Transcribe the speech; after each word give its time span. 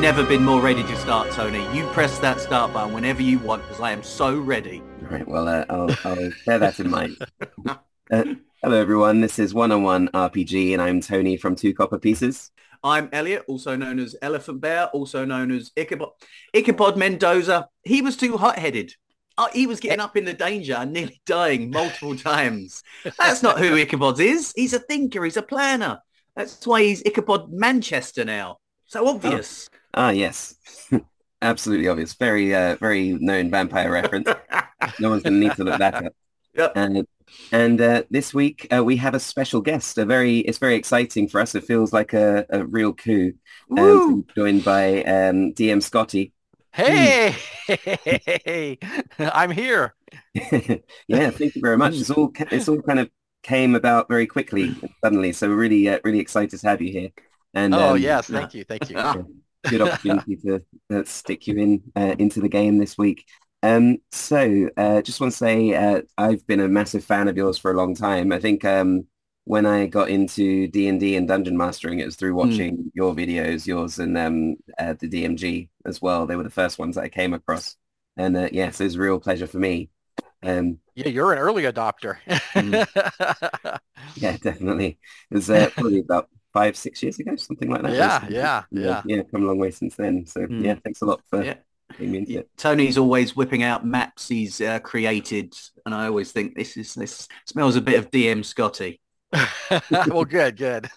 Never 0.00 0.24
been 0.24 0.42
more 0.42 0.62
ready 0.62 0.82
to 0.82 0.96
start, 0.96 1.30
Tony. 1.32 1.62
You 1.76 1.86
press 1.88 2.18
that 2.20 2.40
start 2.40 2.72
button 2.72 2.94
whenever 2.94 3.20
you 3.20 3.38
want 3.38 3.60
because 3.64 3.80
I 3.80 3.92
am 3.92 4.02
so 4.02 4.40
ready. 4.40 4.82
Right, 5.02 5.28
well, 5.28 5.46
uh, 5.46 5.66
I'll, 5.68 5.90
I'll 6.04 6.30
bear 6.46 6.58
that 6.58 6.80
in 6.80 6.88
mind. 6.88 7.18
Uh, 8.10 8.24
hello, 8.62 8.80
everyone. 8.80 9.20
This 9.20 9.38
is 9.38 9.52
One-on-One 9.52 10.08
RPG, 10.08 10.72
and 10.72 10.80
I'm 10.80 11.02
Tony 11.02 11.36
from 11.36 11.54
Two 11.54 11.74
Copper 11.74 11.98
Pieces. 11.98 12.50
I'm 12.82 13.10
Elliot, 13.12 13.44
also 13.46 13.76
known 13.76 13.98
as 13.98 14.16
Elephant 14.22 14.62
Bear, 14.62 14.86
also 14.86 15.26
known 15.26 15.50
as 15.50 15.70
Ichabod, 15.76 16.08
Ichabod 16.54 16.96
Mendoza. 16.96 17.68
He 17.84 18.00
was 18.00 18.16
too 18.16 18.38
hot-headed. 18.38 18.94
Uh, 19.36 19.48
he 19.52 19.66
was 19.66 19.80
getting 19.80 20.00
up 20.00 20.16
in 20.16 20.24
the 20.24 20.32
danger 20.32 20.76
and 20.76 20.94
nearly 20.94 21.20
dying 21.26 21.70
multiple 21.70 22.16
times. 22.16 22.82
That's 23.18 23.42
not 23.42 23.58
who 23.58 23.76
Ichabod 23.76 24.18
is. 24.18 24.54
He's 24.56 24.72
a 24.72 24.78
thinker. 24.78 25.24
He's 25.24 25.36
a 25.36 25.42
planner. 25.42 26.00
That's 26.34 26.66
why 26.66 26.84
he's 26.84 27.02
Ichabod 27.04 27.52
Manchester 27.52 28.24
now. 28.24 28.60
So 28.86 29.06
obvious. 29.06 29.68
Ah, 29.94 30.10
yes. 30.10 30.54
Absolutely 31.42 31.88
obvious. 31.88 32.14
Very, 32.14 32.54
uh, 32.54 32.76
very 32.76 33.12
known 33.12 33.50
vampire 33.50 33.90
reference. 33.90 34.28
no 34.98 35.10
one's 35.10 35.22
going 35.22 35.34
to 35.34 35.40
need 35.40 35.56
to 35.56 35.64
look 35.64 35.78
that 35.78 35.94
up. 35.94 36.12
Yep. 36.52 36.72
Uh, 36.74 37.02
and 37.52 37.80
uh, 37.80 38.02
this 38.10 38.34
week 38.34 38.66
uh, 38.74 38.82
we 38.82 38.96
have 38.96 39.14
a 39.14 39.20
special 39.20 39.60
guest. 39.60 39.96
A 39.98 40.04
very, 40.04 40.38
it's 40.38 40.58
very 40.58 40.74
exciting 40.74 41.28
for 41.28 41.40
us. 41.40 41.54
It 41.54 41.62
feels 41.62 41.92
like 41.92 42.12
a, 42.12 42.44
a 42.50 42.64
real 42.64 42.92
coup. 42.92 43.34
Woo! 43.68 44.02
Um, 44.02 44.26
joined 44.34 44.64
by 44.64 45.04
um, 45.04 45.54
DM 45.54 45.80
Scotty. 45.80 46.32
Hey, 46.72 47.36
hey! 47.66 48.78
I'm 49.20 49.52
here. 49.52 49.94
yeah, 50.34 51.30
thank 51.30 51.54
you 51.54 51.62
very 51.62 51.76
much. 51.76 51.94
It's 51.94 52.10
all, 52.10 52.32
it's 52.36 52.68
all 52.68 52.82
kind 52.82 52.98
of 52.98 53.10
came 53.44 53.76
about 53.76 54.08
very 54.08 54.26
quickly, 54.26 54.74
suddenly. 55.02 55.32
So 55.32 55.48
we're 55.48 55.54
really, 55.54 55.88
uh, 55.88 56.00
really 56.02 56.18
excited 56.18 56.58
to 56.58 56.68
have 56.68 56.82
you 56.82 56.90
here. 56.90 57.10
And 57.54 57.74
Oh 57.74 57.90
um, 57.90 57.98
yes, 57.98 58.26
thank 58.26 58.54
you, 58.54 58.64
thank 58.64 58.90
you. 58.90 59.39
Good 59.68 59.82
opportunity 59.82 60.36
to 60.36 60.62
uh, 60.90 61.04
stick 61.04 61.46
you 61.46 61.56
in 61.58 61.82
uh, 61.96 62.14
into 62.18 62.40
the 62.40 62.48
game 62.48 62.78
this 62.78 62.98
week. 62.98 63.26
Um, 63.62 63.98
so 64.10 64.70
uh, 64.76 65.02
just 65.02 65.20
want 65.20 65.32
to 65.32 65.36
say 65.38 65.74
uh, 65.74 66.02
I've 66.16 66.46
been 66.46 66.60
a 66.60 66.68
massive 66.68 67.04
fan 67.04 67.28
of 67.28 67.36
yours 67.36 67.58
for 67.58 67.70
a 67.70 67.76
long 67.76 67.94
time. 67.94 68.32
I 68.32 68.40
think 68.40 68.64
um, 68.64 69.06
when 69.44 69.66
I 69.66 69.86
got 69.86 70.08
into 70.10 70.66
D 70.68 70.88
and 70.88 70.98
D 71.00 71.16
and 71.16 71.28
dungeon 71.28 71.56
mastering, 71.56 71.98
it 72.00 72.06
was 72.06 72.16
through 72.16 72.34
watching 72.34 72.90
your 72.94 73.14
videos, 73.14 73.66
yours 73.66 73.98
and 73.98 74.16
um, 74.16 74.56
uh, 74.78 74.94
the 74.98 75.08
DMG 75.08 75.68
as 75.84 76.00
well. 76.00 76.26
They 76.26 76.36
were 76.36 76.42
the 76.42 76.50
first 76.50 76.78
ones 76.78 76.96
that 76.96 77.04
I 77.04 77.08
came 77.08 77.34
across, 77.34 77.76
and 78.16 78.36
uh, 78.36 78.48
yes, 78.52 78.80
it 78.80 78.84
was 78.84 78.96
a 78.96 79.00
real 79.00 79.20
pleasure 79.20 79.46
for 79.46 79.58
me. 79.58 79.90
Um, 80.42 80.78
Yeah, 80.94 81.08
you're 81.08 81.32
an 81.32 81.38
early 81.38 81.64
adopter. 81.64 82.18
yeah, 84.14 84.36
definitely. 84.38 84.98
It 85.30 85.34
was 85.34 85.50
uh, 85.50 85.70
probably 85.76 86.00
about 86.00 86.28
five, 86.52 86.76
six 86.76 87.02
years 87.02 87.18
ago, 87.18 87.36
something 87.36 87.70
like 87.70 87.82
that. 87.82 87.92
Yeah, 87.92 88.26
yeah, 88.28 88.62
yeah. 88.70 89.02
yeah. 89.06 89.22
Come 89.30 89.44
a 89.44 89.46
long 89.46 89.58
way 89.58 89.70
since 89.70 89.96
then. 89.96 90.26
So 90.26 90.40
Mm. 90.46 90.64
yeah, 90.64 90.74
thanks 90.82 91.00
a 91.02 91.06
lot 91.06 91.20
for 91.30 91.42
Yeah. 91.44 91.54
it. 91.98 92.48
Tony's 92.56 92.96
always 92.98 93.36
whipping 93.36 93.62
out 93.62 93.84
maps 93.84 94.28
he's 94.28 94.60
uh, 94.60 94.78
created, 94.80 95.54
and 95.84 95.94
I 95.94 96.06
always 96.06 96.32
think 96.32 96.56
this 96.56 96.76
is 96.76 96.94
this 96.94 97.28
smells 97.46 97.76
a 97.76 97.80
bit 97.80 97.98
of 97.98 98.10
DM 98.10 98.42
Scotty. 98.42 99.00
well, 100.08 100.24
good, 100.24 100.56
good. 100.56 100.88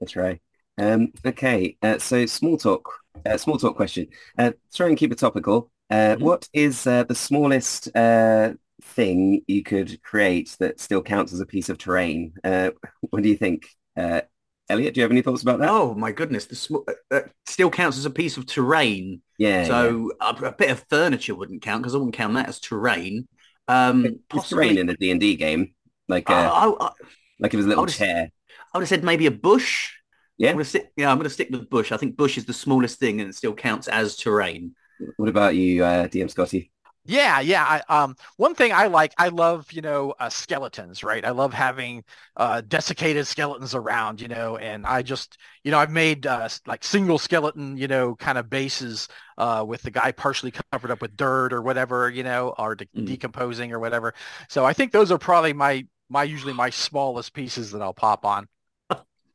That's 0.00 0.16
right. 0.16 0.40
Um, 0.78 1.12
okay, 1.24 1.76
uh, 1.82 1.98
so 1.98 2.26
small 2.26 2.56
talk, 2.56 2.88
uh, 3.26 3.36
small 3.36 3.58
talk 3.58 3.76
question. 3.76 4.06
Uh, 4.38 4.52
try 4.74 4.88
and 4.88 4.96
keep 4.96 5.12
it 5.12 5.18
topical. 5.18 5.70
Uh, 5.90 6.16
Mhm. 6.16 6.20
what 6.20 6.48
is 6.52 6.86
uh, 6.86 7.04
the 7.04 7.14
smallest 7.14 7.94
uh, 7.94 8.54
thing 8.82 9.42
you 9.46 9.62
could 9.62 10.02
create 10.02 10.56
that 10.58 10.80
still 10.80 11.02
counts 11.02 11.32
as 11.32 11.40
a 11.40 11.46
piece 11.46 11.68
of 11.68 11.78
terrain? 11.78 12.32
Uh, 12.42 12.70
what 13.10 13.22
do 13.22 13.28
you 13.28 13.36
think, 13.36 13.68
uh, 13.96 14.22
Elliot? 14.68 14.94
Do 14.94 15.00
you 15.00 15.02
have 15.02 15.10
any 15.10 15.22
thoughts 15.22 15.42
about 15.42 15.58
that? 15.58 15.68
Oh 15.68 15.94
my 15.94 16.12
goodness, 16.12 16.46
the 16.46 16.56
sm- 16.56 16.76
uh, 16.88 17.14
uh, 17.14 17.20
still 17.46 17.70
counts 17.70 17.98
as 17.98 18.06
a 18.06 18.10
piece 18.10 18.36
of 18.36 18.46
terrain. 18.46 19.22
yeah, 19.38 19.64
so 19.64 20.12
A, 20.20 20.30
a 20.30 20.52
bit 20.52 20.70
of 20.70 20.84
furniture 20.88 21.34
wouldn't 21.34 21.62
count 21.62 21.82
because 21.82 21.94
I 21.94 21.98
wouldn't 21.98 22.14
count 22.14 22.34
that 22.34 22.48
as 22.48 22.60
terrain. 22.60 23.28
Um, 23.68 24.04
yeah. 24.04 24.10
It's 24.10 24.18
possibly, 24.28 24.66
terrain 24.66 24.78
in 24.78 24.88
a 24.88 24.96
D 24.96 25.10
and 25.10 25.20
D 25.20 25.36
game, 25.36 25.74
like 26.08 26.30
uh, 26.30 26.34
I, 26.34 26.86
I, 26.86 26.90
like 27.38 27.52
it 27.54 27.56
was 27.56 27.66
a 27.66 27.68
little 27.68 27.84
I 27.84 27.88
chair. 27.88 28.30
I 28.72 28.78
would 28.78 28.82
have 28.82 28.88
said 28.88 29.04
maybe 29.04 29.26
a 29.26 29.30
bush. 29.30 29.92
Yeah. 30.38 30.50
I'm 30.50 30.54
gonna 30.56 30.64
stick, 30.64 30.90
yeah, 30.96 31.10
I'm 31.10 31.18
going 31.18 31.24
to 31.24 31.30
stick 31.30 31.50
with 31.50 31.68
bush. 31.70 31.92
I 31.92 31.96
think 31.96 32.16
bush 32.16 32.38
is 32.38 32.46
the 32.46 32.52
smallest 32.52 32.98
thing 32.98 33.20
and 33.20 33.30
it 33.30 33.34
still 33.34 33.54
counts 33.54 33.86
as 33.86 34.16
terrain. 34.16 34.74
What 35.16 35.28
about 35.28 35.54
you, 35.54 35.84
uh, 35.84 36.08
DM 36.08 36.30
Scotty? 36.30 36.72
Yeah, 37.04 37.40
yeah. 37.40 37.82
I, 37.88 38.02
um, 38.04 38.14
one 38.36 38.54
thing 38.54 38.72
I 38.72 38.86
like, 38.86 39.12
I 39.18 39.26
love, 39.28 39.72
you 39.72 39.82
know, 39.82 40.14
uh, 40.20 40.28
skeletons, 40.28 41.02
right? 41.02 41.24
I 41.24 41.30
love 41.30 41.52
having 41.52 42.04
uh, 42.36 42.60
desiccated 42.60 43.26
skeletons 43.26 43.74
around, 43.74 44.20
you 44.20 44.28
know, 44.28 44.56
and 44.56 44.86
I 44.86 45.02
just, 45.02 45.36
you 45.64 45.72
know, 45.72 45.78
I've 45.80 45.90
made 45.90 46.26
uh, 46.26 46.48
like 46.64 46.84
single 46.84 47.18
skeleton, 47.18 47.76
you 47.76 47.88
know, 47.88 48.14
kind 48.14 48.38
of 48.38 48.48
bases 48.48 49.08
uh, 49.36 49.64
with 49.66 49.82
the 49.82 49.90
guy 49.90 50.12
partially 50.12 50.52
covered 50.70 50.92
up 50.92 51.00
with 51.00 51.16
dirt 51.16 51.52
or 51.52 51.60
whatever, 51.60 52.08
you 52.08 52.22
know, 52.22 52.54
or 52.56 52.76
de- 52.76 52.86
Mm. 52.94 53.16
decomposing 53.16 53.72
or 53.72 53.80
whatever. 53.80 54.14
So 54.48 54.64
I 54.64 54.72
think 54.72 54.92
those 54.92 55.10
are 55.10 55.18
probably 55.18 55.52
my, 55.52 55.84
my 56.08 56.22
usually 56.22 56.52
my 56.52 56.70
smallest 56.70 57.32
pieces 57.34 57.72
that 57.72 57.82
I'll 57.82 57.94
pop 57.94 58.24
on. 58.24 58.46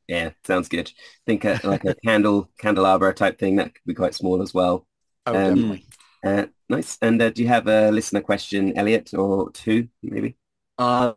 Yeah, 0.06 0.30
sounds 0.44 0.68
good. 0.68 0.88
I 0.96 1.20
think 1.26 1.44
uh, 1.44 1.58
like 1.62 1.84
a 1.84 1.94
candle 2.04 2.50
candelabra 2.58 3.12
type 3.14 3.38
thing 3.38 3.56
that 3.56 3.74
could 3.74 3.84
be 3.86 3.94
quite 3.94 4.14
small 4.14 4.40
as 4.42 4.54
well. 4.54 4.86
Oh, 5.26 5.38
Um, 5.38 5.42
definitely. 5.42 5.86
Uh, 6.24 6.46
nice. 6.68 6.98
And 7.02 7.20
uh, 7.20 7.30
do 7.30 7.42
you 7.42 7.48
have 7.48 7.66
a 7.66 7.90
listener 7.90 8.20
question, 8.20 8.76
Elliot, 8.76 9.14
or 9.14 9.50
two, 9.52 9.88
maybe? 10.02 10.36
Uh, 10.78 11.12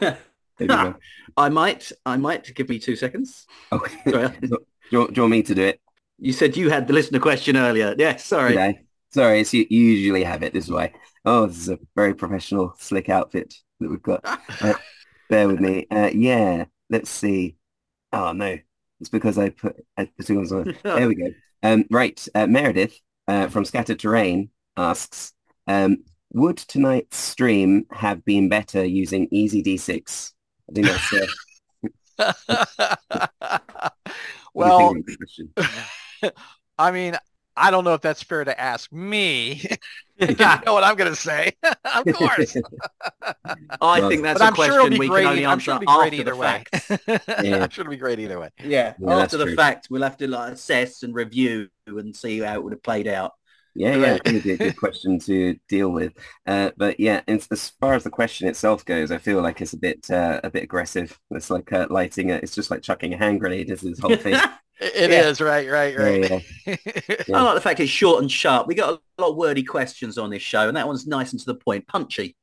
There 0.00 0.18
you 0.60 0.66
go. 0.68 0.94
I 1.36 1.48
might, 1.48 1.92
I 2.04 2.16
might. 2.16 2.54
Give 2.54 2.68
me 2.68 2.78
two 2.78 2.96
seconds. 2.96 3.46
Oh, 3.70 3.84
do, 4.06 4.32
you, 4.40 4.48
do 4.90 5.12
you 5.12 5.22
want 5.22 5.30
me 5.30 5.42
to 5.42 5.54
do 5.54 5.62
it? 5.62 5.80
You 6.18 6.32
said 6.32 6.56
you 6.56 6.70
had 6.70 6.86
the 6.86 6.94
listener 6.94 7.18
question 7.20 7.56
earlier. 7.56 7.94
Yeah, 7.98 8.16
sorry. 8.16 8.58
I? 8.58 8.80
Sorry, 9.10 9.40
it's, 9.40 9.52
you, 9.52 9.66
you 9.68 9.80
usually 9.80 10.24
have 10.24 10.42
it. 10.42 10.52
This 10.52 10.68
way. 10.68 10.92
Oh, 11.24 11.46
this 11.46 11.58
is 11.58 11.68
a 11.68 11.78
very 11.94 12.14
professional, 12.14 12.74
slick 12.78 13.08
outfit 13.08 13.54
that 13.80 13.90
we've 13.90 14.02
got. 14.02 14.20
Uh, 14.62 14.74
bear 15.28 15.48
with 15.48 15.60
me. 15.60 15.86
Uh, 15.90 16.10
yeah, 16.12 16.64
let's 16.88 17.10
see. 17.10 17.56
Oh, 18.12 18.32
no. 18.32 18.58
It's 19.00 19.10
because 19.10 19.36
I 19.36 19.50
put... 19.50 19.76
I, 19.98 20.06
put 20.06 20.30
it 20.30 20.52
on- 20.52 20.74
There 20.82 21.08
we 21.08 21.14
go. 21.16 21.30
Um, 21.62 21.84
right. 21.90 22.26
Uh, 22.34 22.46
Meredith 22.46 22.98
uh, 23.28 23.48
from 23.48 23.64
Scattered 23.64 23.98
Terrain 23.98 24.50
asks, 24.76 25.32
um, 25.66 25.98
would 26.32 26.58
tonight's 26.58 27.16
stream 27.16 27.86
have 27.90 28.24
been 28.24 28.48
better 28.48 28.84
using 28.84 29.28
EZD6? 29.28 30.32
I 30.68 30.72
think 30.72 30.86
that's 30.86 31.12
uh, 31.12 31.26
what 34.52 34.66
do 34.66 34.70
you 34.70 34.78
well, 34.78 34.92
think 34.92 35.00
of 35.00 35.06
the 35.06 35.16
question? 35.16 36.32
I 36.78 36.90
mean, 36.90 37.16
I 37.56 37.70
don't 37.70 37.84
know 37.84 37.94
if 37.94 38.02
that's 38.02 38.22
fair 38.22 38.44
to 38.44 38.58
ask 38.60 38.92
me. 38.92 39.64
you 40.18 40.34
know 40.36 40.74
what 40.74 40.84
I'm 40.84 40.96
going 40.96 41.10
to 41.10 41.16
say. 41.16 41.52
of 41.84 42.10
course. 42.10 42.56
I 43.80 44.00
think 44.02 44.22
that's 44.22 44.40
but 44.40 44.42
a 44.42 44.48
I'm 44.48 44.54
sure 44.54 44.76
it'll 44.76 44.88
question 44.88 44.90
be 44.90 44.98
we 44.98 45.08
great. 45.08 45.24
can 45.24 45.26
only 45.26 45.46
I'm 45.46 45.60
answer 45.60 45.60
sure 45.60 45.74
it'll 45.74 45.80
be 45.80 45.86
great 45.86 46.14
after 46.14 46.14
either 46.14 46.32
the 46.32 46.36
way. 46.36 46.64
fact. 46.68 46.82
Yeah. 47.38 47.62
I'm 47.62 47.70
sure 47.70 47.82
it'll 47.82 47.90
be 47.90 47.96
great 47.96 48.18
either 48.20 48.38
way. 48.40 48.50
Yeah, 48.62 48.94
Yeah, 48.98 49.14
that's 49.16 49.34
after 49.34 49.38
the 49.38 49.46
true. 49.46 49.56
fact, 49.56 49.88
we'll 49.90 50.02
have 50.02 50.16
to 50.18 50.28
like 50.28 50.52
assess 50.54 51.02
and 51.02 51.14
review 51.14 51.68
and 51.86 52.14
see 52.14 52.40
how 52.40 52.54
it 52.54 52.62
would 52.64 52.72
have 52.72 52.82
played 52.82 53.08
out. 53.08 53.32
Yeah, 53.74 53.94
yeah, 53.96 54.12
Right. 54.12 54.22
it 54.24 54.32
would 54.32 54.42
be 54.42 54.52
a 54.52 54.58
good 54.58 54.76
question 54.76 55.18
to 55.20 55.56
deal 55.68 55.90
with. 55.90 56.14
Uh, 56.46 56.70
but 56.78 56.98
yeah, 56.98 57.20
it's, 57.26 57.46
as 57.50 57.70
far 57.80 57.94
as 57.94 58.04
the 58.04 58.10
question 58.10 58.48
itself 58.48 58.84
goes, 58.86 59.10
I 59.10 59.18
feel 59.18 59.42
like 59.42 59.60
it's 59.60 59.74
a 59.74 59.78
bit 59.78 60.10
uh, 60.10 60.40
a 60.42 60.50
bit 60.50 60.62
aggressive. 60.64 61.18
It's 61.30 61.50
like 61.50 61.72
uh, 61.72 61.86
lighting 61.90 62.30
it. 62.30 62.42
It's 62.42 62.54
just 62.54 62.70
like 62.70 62.82
chucking 62.82 63.12
a 63.12 63.18
hand 63.18 63.40
grenade. 63.40 63.70
Is 63.70 63.82
this 63.82 63.98
whole 64.00 64.16
thing? 64.16 64.42
It 64.78 65.10
Yeah. 65.10 65.28
is 65.28 65.40
right, 65.40 65.68
right, 65.70 65.94
Yeah, 65.94 66.00
right. 66.28 66.44
yeah. 67.28 67.36
I 67.38 67.42
like 67.42 67.54
the 67.54 67.60
fact 67.62 67.80
it's 67.80 67.90
short 67.90 68.20
and 68.22 68.30
sharp. 68.30 68.66
We 68.66 68.74
got 68.74 69.00
a 69.18 69.22
lot 69.22 69.30
of 69.30 69.36
wordy 69.36 69.62
questions 69.62 70.18
on 70.18 70.30
this 70.30 70.42
show, 70.42 70.68
and 70.68 70.76
that 70.76 70.86
one's 70.86 71.06
nice 71.06 71.32
and 71.32 71.40
to 71.40 71.46
the 71.46 71.54
point, 71.54 71.86
punchy. 71.86 72.36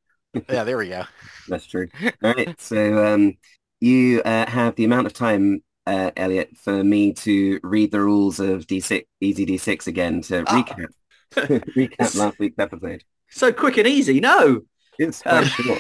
yeah, 0.49 0.63
there 0.63 0.77
we 0.77 0.89
go. 0.89 1.03
That's 1.47 1.65
true. 1.67 1.89
All 2.23 2.33
right. 2.33 2.59
So 2.59 3.05
um, 3.05 3.33
you 3.81 4.21
uh, 4.23 4.49
have 4.49 4.75
the 4.75 4.85
amount 4.85 5.05
of 5.05 5.13
time, 5.13 5.63
uh, 5.85 6.09
Elliot, 6.17 6.57
for 6.57 6.83
me 6.83 7.13
to 7.13 7.59
read 7.61 7.91
the 7.91 7.99
rules 8.01 8.39
of 8.39 8.65
D6, 8.65 9.03
EZD6 9.23 9.87
again 9.87 10.21
to 10.23 10.43
Ah. 10.47 10.63
recap 10.63 10.87
recap 11.75 12.15
last 12.15 12.39
week's 12.39 12.57
episode. 12.57 13.03
So 13.29 13.51
quick 13.51 13.77
and 13.77 13.87
easy. 13.87 14.19
No, 14.19 14.61
It's 14.97 15.21
quite 15.21 15.43
Um, 15.43 15.79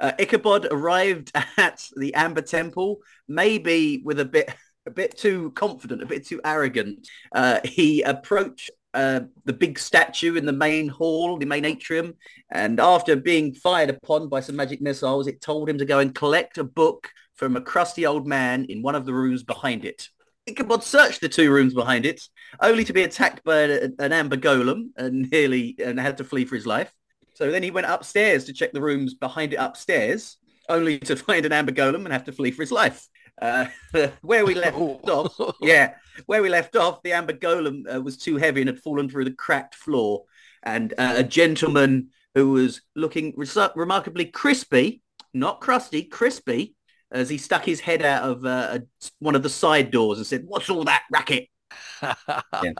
Uh, 0.00 0.12
Ichabod 0.18 0.68
arrived 0.70 1.32
at 1.56 1.88
the 1.96 2.14
Amber 2.14 2.42
Temple, 2.42 2.98
maybe 3.28 4.02
with 4.04 4.20
a 4.20 4.24
bit 4.24 4.54
a 4.86 4.90
bit 4.90 5.16
too 5.16 5.50
confident, 5.52 6.02
a 6.02 6.06
bit 6.06 6.26
too 6.26 6.40
arrogant. 6.44 7.08
Uh, 7.32 7.58
he 7.64 8.02
approached 8.02 8.70
uh, 8.94 9.20
the 9.44 9.52
big 9.52 9.78
statue 9.78 10.36
in 10.36 10.46
the 10.46 10.52
main 10.52 10.88
hall, 10.88 11.36
the 11.36 11.44
main 11.44 11.64
atrium, 11.64 12.14
and 12.50 12.80
after 12.80 13.16
being 13.16 13.52
fired 13.52 13.90
upon 13.90 14.28
by 14.28 14.40
some 14.40 14.56
magic 14.56 14.80
missiles, 14.80 15.26
it 15.26 15.40
told 15.40 15.68
him 15.68 15.76
to 15.78 15.84
go 15.84 15.98
and 15.98 16.14
collect 16.14 16.56
a 16.56 16.64
book 16.64 17.10
from 17.34 17.56
a 17.56 17.60
crusty 17.60 18.06
old 18.06 18.26
man 18.26 18.64
in 18.66 18.82
one 18.82 18.94
of 18.94 19.04
the 19.04 19.12
rooms 19.12 19.42
behind 19.42 19.84
it. 19.84 20.08
Ichabod 20.46 20.84
searched 20.84 21.20
the 21.20 21.28
two 21.28 21.52
rooms 21.52 21.74
behind 21.74 22.06
it, 22.06 22.22
only 22.60 22.84
to 22.84 22.92
be 22.92 23.02
attacked 23.02 23.44
by 23.44 23.62
an 23.62 24.12
amber 24.12 24.36
golem 24.36 24.90
and 24.96 25.30
nearly 25.30 25.74
and 25.84 25.98
had 25.98 26.16
to 26.18 26.24
flee 26.24 26.44
for 26.44 26.54
his 26.54 26.66
life. 26.66 26.92
So 27.36 27.50
then 27.50 27.62
he 27.62 27.70
went 27.70 27.86
upstairs 27.86 28.44
to 28.44 28.54
check 28.54 28.72
the 28.72 28.80
rooms 28.80 29.12
behind 29.12 29.52
it 29.52 29.56
upstairs, 29.56 30.38
only 30.70 30.98
to 31.00 31.16
find 31.28 31.44
an 31.44 31.52
amber 31.52 31.72
golem 31.72 32.04
and 32.04 32.12
have 32.12 32.24
to 32.24 32.32
flee 32.32 32.50
for 32.50 32.62
his 32.62 32.72
life. 32.72 33.06
Uh, 33.40 33.66
where 34.22 34.46
we 34.46 34.54
left 34.54 34.76
off, 35.08 35.54
yeah, 35.60 35.94
where 36.24 36.42
we 36.42 36.48
left 36.48 36.76
off, 36.76 37.02
the 37.02 37.12
amber 37.12 37.34
golem 37.34 37.82
uh, 37.94 38.00
was 38.00 38.16
too 38.16 38.38
heavy 38.38 38.62
and 38.62 38.68
had 38.68 38.80
fallen 38.80 39.06
through 39.10 39.26
the 39.26 39.32
cracked 39.32 39.74
floor, 39.74 40.24
and 40.62 40.94
uh, 40.96 41.14
a 41.16 41.22
gentleman 41.22 42.08
who 42.34 42.52
was 42.52 42.80
looking 42.94 43.34
remarkably 43.74 44.24
crispy, 44.24 45.02
not 45.34 45.60
crusty, 45.60 46.04
crispy, 46.04 46.74
as 47.12 47.28
he 47.28 47.36
stuck 47.36 47.66
his 47.66 47.80
head 47.80 48.02
out 48.02 48.22
of 48.22 48.46
uh, 48.46 48.78
a, 48.78 48.82
one 49.18 49.34
of 49.34 49.42
the 49.42 49.50
side 49.50 49.90
doors 49.90 50.16
and 50.16 50.26
said, 50.26 50.44
"What's 50.46 50.70
all 50.70 50.84
that 50.84 51.02
racket?" 51.12 51.48
yeah, 52.02 52.72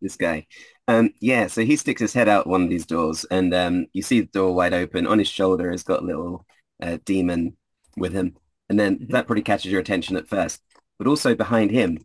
This 0.00 0.16
guy. 0.16 0.46
Um, 0.86 1.10
yeah, 1.20 1.46
so 1.46 1.62
he 1.64 1.76
sticks 1.76 2.00
his 2.00 2.12
head 2.12 2.28
out 2.28 2.46
one 2.46 2.62
of 2.62 2.68
these 2.70 2.84
doors 2.86 3.24
and 3.30 3.54
um, 3.54 3.86
you 3.92 4.02
see 4.02 4.20
the 4.20 4.26
door 4.26 4.54
wide 4.54 4.74
open. 4.74 5.06
On 5.06 5.18
his 5.18 5.28
shoulder 5.28 5.70
he's 5.70 5.82
got 5.82 6.02
a 6.02 6.06
little 6.06 6.46
uh, 6.82 6.98
demon 7.04 7.56
with 7.96 8.12
him. 8.12 8.36
And 8.68 8.78
then 8.78 9.06
that 9.10 9.26
probably 9.26 9.42
catches 9.42 9.72
your 9.72 9.80
attention 9.80 10.16
at 10.16 10.28
first. 10.28 10.62
But 10.98 11.06
also 11.06 11.34
behind 11.34 11.70
him, 11.70 11.98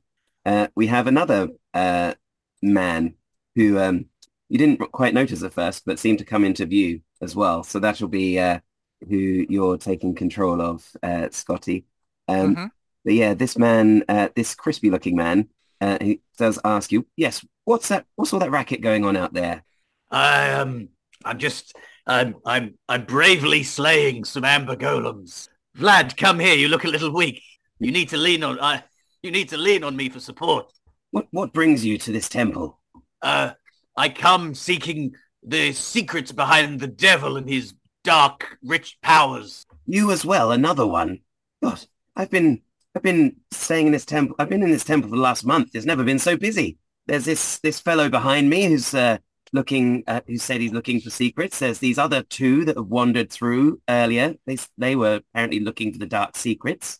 uh, 0.45 0.67
we 0.75 0.87
have 0.87 1.07
another 1.07 1.49
uh, 1.73 2.13
man 2.61 3.15
who 3.55 3.79
um, 3.79 4.05
you 4.49 4.57
didn't 4.57 4.79
quite 4.91 5.13
notice 5.13 5.43
at 5.43 5.53
first, 5.53 5.85
but 5.85 5.99
seemed 5.99 6.19
to 6.19 6.25
come 6.25 6.43
into 6.45 6.65
view 6.65 7.01
as 7.21 7.35
well. 7.35 7.63
So 7.63 7.79
that'll 7.79 8.07
be 8.07 8.39
uh, 8.39 8.59
who 9.07 9.45
you're 9.49 9.77
taking 9.77 10.15
control 10.15 10.61
of, 10.61 10.89
uh, 11.03 11.29
Scotty. 11.31 11.85
Um, 12.27 12.55
Mhm. 12.55 12.71
But 13.05 13.13
yeah, 13.13 13.33
this 13.33 13.57
man, 13.57 14.03
uh, 14.09 14.29
this 14.35 14.55
crispy 14.55 14.89
looking 14.91 15.15
man, 15.15 15.49
uh, 15.81 15.97
he 16.01 16.21
does 16.37 16.59
ask 16.63 16.91
you, 16.91 17.05
yes, 17.15 17.45
what's 17.65 17.89
that? 17.89 18.05
What's 18.15 18.33
all 18.33 18.39
that 18.39 18.51
racket 18.51 18.81
going 18.81 19.05
on 19.05 19.15
out 19.15 19.33
there? 19.33 19.63
I 20.11 20.51
um, 20.51 20.89
I'm 21.23 21.37
just, 21.37 21.75
I'm, 22.07 22.35
I'm, 22.45 22.75
I'm 22.87 23.05
bravely 23.05 23.63
slaying 23.63 24.23
some 24.23 24.45
amber 24.45 24.75
golems. 24.75 25.47
Vlad, 25.77 26.17
come 26.17 26.39
here. 26.39 26.55
You 26.55 26.67
look 26.67 26.83
a 26.83 26.89
little 26.89 27.13
weak. 27.13 27.41
You 27.79 27.91
need 27.91 28.09
to 28.09 28.17
lean 28.17 28.43
on, 28.43 28.59
I, 28.59 28.83
you 29.21 29.31
need 29.31 29.49
to 29.49 29.57
lean 29.57 29.83
on 29.83 29.95
me 29.95 30.09
for 30.09 30.19
support. 30.19 30.71
What 31.11 31.27
what 31.31 31.53
brings 31.53 31.83
you 31.83 31.97
to 31.97 32.11
this 32.11 32.29
temple? 32.29 32.79
Uh, 33.21 33.51
I 33.97 34.09
come 34.09 34.53
seeking 34.53 35.15
the 35.43 35.73
secrets 35.73 36.31
behind 36.31 36.79
the 36.79 36.87
devil 36.87 37.37
and 37.37 37.49
his 37.49 37.73
dark, 38.03 38.57
rich 38.63 38.97
powers. 39.01 39.65
You 39.85 40.11
as 40.11 40.23
well, 40.23 40.51
another 40.51 40.85
one. 40.85 41.19
God, 41.63 41.85
I've 42.15 42.29
been 42.29 42.61
I've 42.95 43.03
been 43.03 43.35
staying 43.51 43.87
in 43.87 43.91
this 43.91 44.05
temple. 44.05 44.35
I've 44.39 44.49
been 44.49 44.63
in 44.63 44.71
this 44.71 44.83
temple 44.83 45.09
for 45.09 45.15
the 45.15 45.21
last 45.21 45.45
month. 45.45 45.71
It's 45.73 45.85
never 45.85 46.03
been 46.03 46.19
so 46.19 46.37
busy. 46.37 46.77
There's 47.07 47.25
this 47.25 47.59
this 47.59 47.79
fellow 47.79 48.09
behind 48.09 48.49
me 48.49 48.65
who's 48.65 48.93
uh, 48.93 49.17
looking 49.53 50.03
uh, 50.07 50.21
who 50.27 50.37
said 50.37 50.61
he's 50.61 50.73
looking 50.73 50.99
for 50.99 51.09
secrets. 51.09 51.59
There's 51.59 51.79
these 51.79 51.97
other 51.97 52.23
two 52.23 52.65
that 52.65 52.77
have 52.77 52.87
wandered 52.87 53.31
through 53.31 53.81
earlier. 53.87 54.35
They 54.45 54.57
they 54.77 54.95
were 54.95 55.21
apparently 55.31 55.59
looking 55.59 55.91
for 55.93 55.99
the 55.99 56.05
dark 56.05 56.35
secrets. 56.35 56.99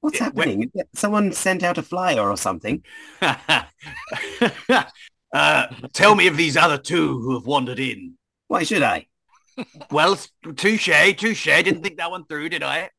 What's 0.00 0.20
where- 0.20 0.26
happening? 0.30 0.70
Someone 0.94 1.32
sent 1.32 1.62
out 1.62 1.78
a 1.78 1.82
flyer 1.82 2.28
or 2.28 2.36
something. 2.36 2.84
uh, 3.22 3.64
tell 5.92 6.14
me 6.14 6.26
of 6.26 6.36
these 6.36 6.56
other 6.56 6.78
two 6.78 7.20
who 7.20 7.34
have 7.34 7.46
wandered 7.46 7.78
in. 7.78 8.14
Why 8.48 8.62
should 8.62 8.82
I? 8.82 9.06
Well, 9.90 10.18
touche, 10.56 10.88
touche. 11.16 11.44
Didn't 11.44 11.82
think 11.82 11.98
that 11.98 12.10
one 12.10 12.24
through, 12.24 12.48
did 12.48 12.62
I? 12.62 12.90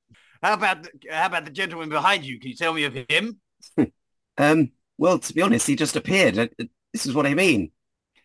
How 0.41 0.53
about 0.53 0.83
the, 0.83 0.89
how 1.11 1.27
about 1.27 1.45
the 1.45 1.51
gentleman 1.51 1.89
behind 1.89 2.23
you? 2.25 2.39
Can 2.39 2.49
you 2.49 2.55
tell 2.55 2.73
me 2.73 2.83
of 2.85 2.93
him? 3.09 3.39
Um. 4.37 4.71
Well, 4.97 5.19
to 5.19 5.33
be 5.33 5.41
honest, 5.41 5.67
he 5.67 5.75
just 5.75 5.95
appeared. 5.95 6.37
Uh, 6.37 6.47
uh, 6.59 6.65
This 6.93 7.05
is 7.05 7.13
what 7.13 7.25
I 7.25 7.33
mean. 7.33 7.71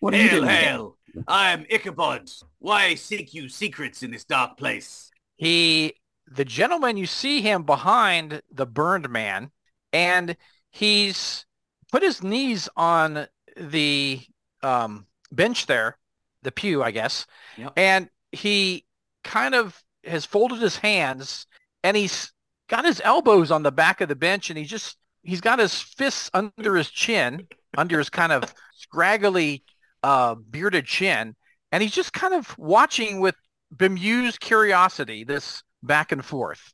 What 0.00 0.14
are 0.14 0.18
you 0.18 0.28
Hail, 0.28 0.40
doing? 0.40 0.50
here? 0.50 0.58
hail! 0.60 0.96
I 1.26 1.50
am 1.52 1.66
Ichabod. 1.68 2.30
Why 2.58 2.94
seek 2.94 3.34
you 3.34 3.48
secrets 3.48 4.02
in 4.02 4.10
this 4.12 4.24
dark 4.24 4.56
place? 4.56 5.10
he 5.36 5.94
the 6.28 6.44
gentleman 6.44 6.96
you 6.96 7.06
see 7.06 7.40
him 7.42 7.62
behind 7.64 8.40
the 8.50 8.64
burned 8.66 9.08
man 9.10 9.50
and 9.92 10.36
he's 10.70 11.44
put 11.92 12.02
his 12.02 12.22
knees 12.22 12.68
on 12.76 13.26
the 13.56 14.20
um, 14.62 15.06
bench 15.30 15.66
there 15.66 15.98
the 16.42 16.50
pew 16.52 16.82
i 16.82 16.90
guess 16.90 17.26
Yep. 17.58 17.72
and 17.76 18.08
he 18.32 18.86
kind 19.24 19.54
of 19.54 19.82
has 20.04 20.24
folded 20.24 20.58
his 20.60 20.76
hands 20.78 21.46
and 21.86 21.96
he's 21.96 22.32
got 22.68 22.84
his 22.84 23.00
elbows 23.04 23.52
on 23.52 23.62
the 23.62 23.70
back 23.70 24.00
of 24.00 24.08
the 24.08 24.16
bench 24.16 24.50
and 24.50 24.58
he 24.58 24.64
just 24.64 24.96
he's 25.22 25.40
got 25.40 25.60
his 25.60 25.80
fists 25.80 26.28
under 26.34 26.74
his 26.74 26.90
chin 26.90 27.46
under 27.78 27.98
his 27.98 28.10
kind 28.10 28.32
of 28.32 28.52
scraggly 28.74 29.62
uh, 30.02 30.34
bearded 30.34 30.84
chin 30.84 31.36
and 31.70 31.82
he's 31.82 31.92
just 31.92 32.12
kind 32.12 32.34
of 32.34 32.58
watching 32.58 33.20
with 33.20 33.36
bemused 33.76 34.40
curiosity 34.40 35.22
this 35.22 35.62
back 35.82 36.10
and 36.10 36.24
forth. 36.24 36.72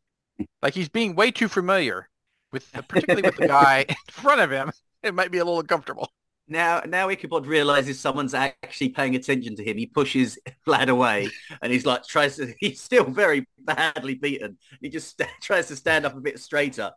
Like 0.62 0.72
he's 0.72 0.88
being 0.88 1.14
way 1.14 1.30
too 1.30 1.48
familiar 1.48 2.08
with 2.50 2.66
particularly 2.88 3.28
with 3.28 3.36
the 3.36 3.48
guy 3.48 3.84
in 3.88 3.94
front 4.10 4.40
of 4.40 4.50
him. 4.50 4.72
It 5.02 5.14
might 5.14 5.30
be 5.30 5.38
a 5.38 5.44
little 5.44 5.60
uncomfortable 5.60 6.10
Now, 6.48 6.82
now 6.86 7.08
Ichabod 7.08 7.46
realizes 7.46 7.98
someone's 8.00 8.34
actually 8.34 8.90
paying 8.90 9.14
attention 9.14 9.56
to 9.56 9.64
him. 9.64 9.76
He 9.78 9.86
pushes 9.86 10.38
Vlad 10.66 10.88
away, 10.88 11.28
and 11.62 11.72
he's 11.72 11.86
like 11.86 12.04
tries 12.06 12.36
to. 12.36 12.52
He's 12.60 12.80
still 12.80 13.04
very 13.04 13.46
badly 13.58 14.14
beaten. 14.14 14.58
He 14.80 14.88
just 14.88 15.10
st- 15.18 15.30
tries 15.42 15.68
to 15.68 15.76
stand 15.76 16.04
up 16.04 16.16
a 16.16 16.20
bit 16.20 16.38
straighter. 16.40 16.90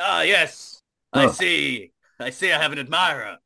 Ah, 0.00 0.22
yes, 0.22 0.82
I 1.12 1.26
Oh. 1.26 1.28
see. 1.30 1.92
I 2.20 2.30
see. 2.30 2.52
I 2.52 2.60
have 2.60 2.72
an 2.72 2.78
admirer. 2.80 3.38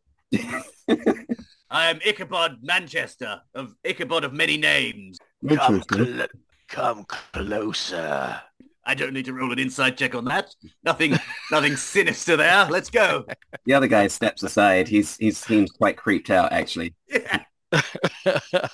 I 1.70 1.90
am 1.90 2.00
Ichabod 2.04 2.58
Manchester 2.62 3.40
of 3.54 3.74
Ichabod 3.84 4.24
of 4.24 4.32
many 4.32 4.56
names. 4.56 5.18
come, 5.48 5.82
cl- 5.90 6.26
come 6.68 7.04
closer 7.04 8.40
I 8.84 8.94
don't 8.94 9.12
need 9.14 9.26
to 9.26 9.32
roll 9.32 9.52
an 9.52 9.58
insight 9.60 9.96
check 9.96 10.14
on 10.14 10.24
that. 10.24 10.54
Nothing, 10.84 11.16
nothing 11.52 11.76
sinister 11.76 12.36
there. 12.36 12.66
Let's 12.68 12.90
go. 12.90 13.24
The 13.64 13.74
other 13.74 13.86
guy 13.86 14.08
steps 14.08 14.42
aside. 14.42 14.88
He's 14.88 15.16
he 15.16 15.30
seems 15.30 15.70
quite 15.70 15.96
creeped 15.96 16.30
out 16.30 16.52
actually. 16.52 16.94
Yeah. 17.08 17.44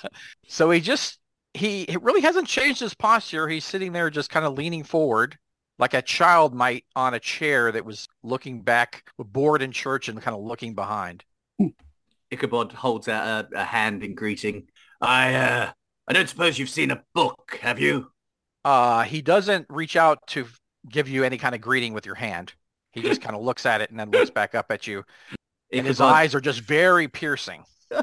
so 0.47 0.69
he 0.71 0.81
just 0.81 1.19
he, 1.53 1.85
he 1.87 1.95
really 1.97 2.19
hasn't 2.19 2.47
changed 2.47 2.81
his 2.81 2.93
posture. 2.93 3.47
He's 3.47 3.63
sitting 3.63 3.93
there 3.93 4.09
just 4.09 4.29
kind 4.29 4.45
of 4.45 4.57
leaning 4.57 4.83
forward 4.83 5.37
like 5.79 5.93
a 5.93 6.01
child 6.01 6.53
might 6.53 6.83
on 6.95 7.13
a 7.13 7.19
chair 7.19 7.71
that 7.71 7.85
was 7.85 8.07
looking 8.21 8.61
back 8.61 9.09
bored 9.17 9.61
in 9.61 9.71
church 9.71 10.09
and 10.09 10.21
kind 10.21 10.35
of 10.35 10.43
looking 10.43 10.75
behind. 10.75 11.23
Ichabod 12.29 12.73
holds 12.73 13.07
out 13.07 13.47
a, 13.53 13.61
a 13.61 13.63
hand 13.63 14.03
in 14.03 14.13
greeting. 14.13 14.67
I, 15.01 15.33
uh, 15.33 15.71
I 16.07 16.13
don't 16.13 16.29
suppose 16.29 16.59
you've 16.59 16.69
seen 16.69 16.91
a 16.91 17.01
book, 17.15 17.57
have 17.61 17.79
you? 17.79 18.11
Uh, 18.63 19.03
he 19.03 19.21
doesn't 19.21 19.65
reach 19.69 19.95
out 19.95 20.19
to 20.27 20.45
give 20.87 21.07
you 21.07 21.23
any 21.23 21.37
kind 21.37 21.55
of 21.55 21.61
greeting 21.61 21.93
with 21.93 22.05
your 22.05 22.15
hand. 22.15 22.53
He 22.91 23.01
just 23.01 23.21
kind 23.21 23.35
of 23.35 23.41
looks 23.41 23.65
at 23.65 23.81
it 23.81 23.89
and 23.91 23.99
then 23.99 24.09
looks 24.11 24.29
back 24.31 24.55
up 24.55 24.67
at 24.71 24.87
you. 24.87 25.03
And 25.71 25.85
his 25.85 26.01
eyes 26.01 26.33
are 26.33 26.41
just 26.41 26.61
very 26.61 27.07
piercing. 27.07 27.63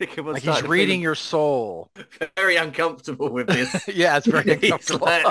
Like 0.00 0.42
he's 0.42 0.62
reading 0.62 1.00
your 1.00 1.16
soul. 1.16 1.90
very 2.36 2.54
uncomfortable 2.54 3.30
with 3.30 3.48
this. 3.48 3.88
yeah, 3.92 4.16
it's 4.16 4.28
very 4.28 4.52
uncomfortable. 4.52 5.06
like, 5.06 5.24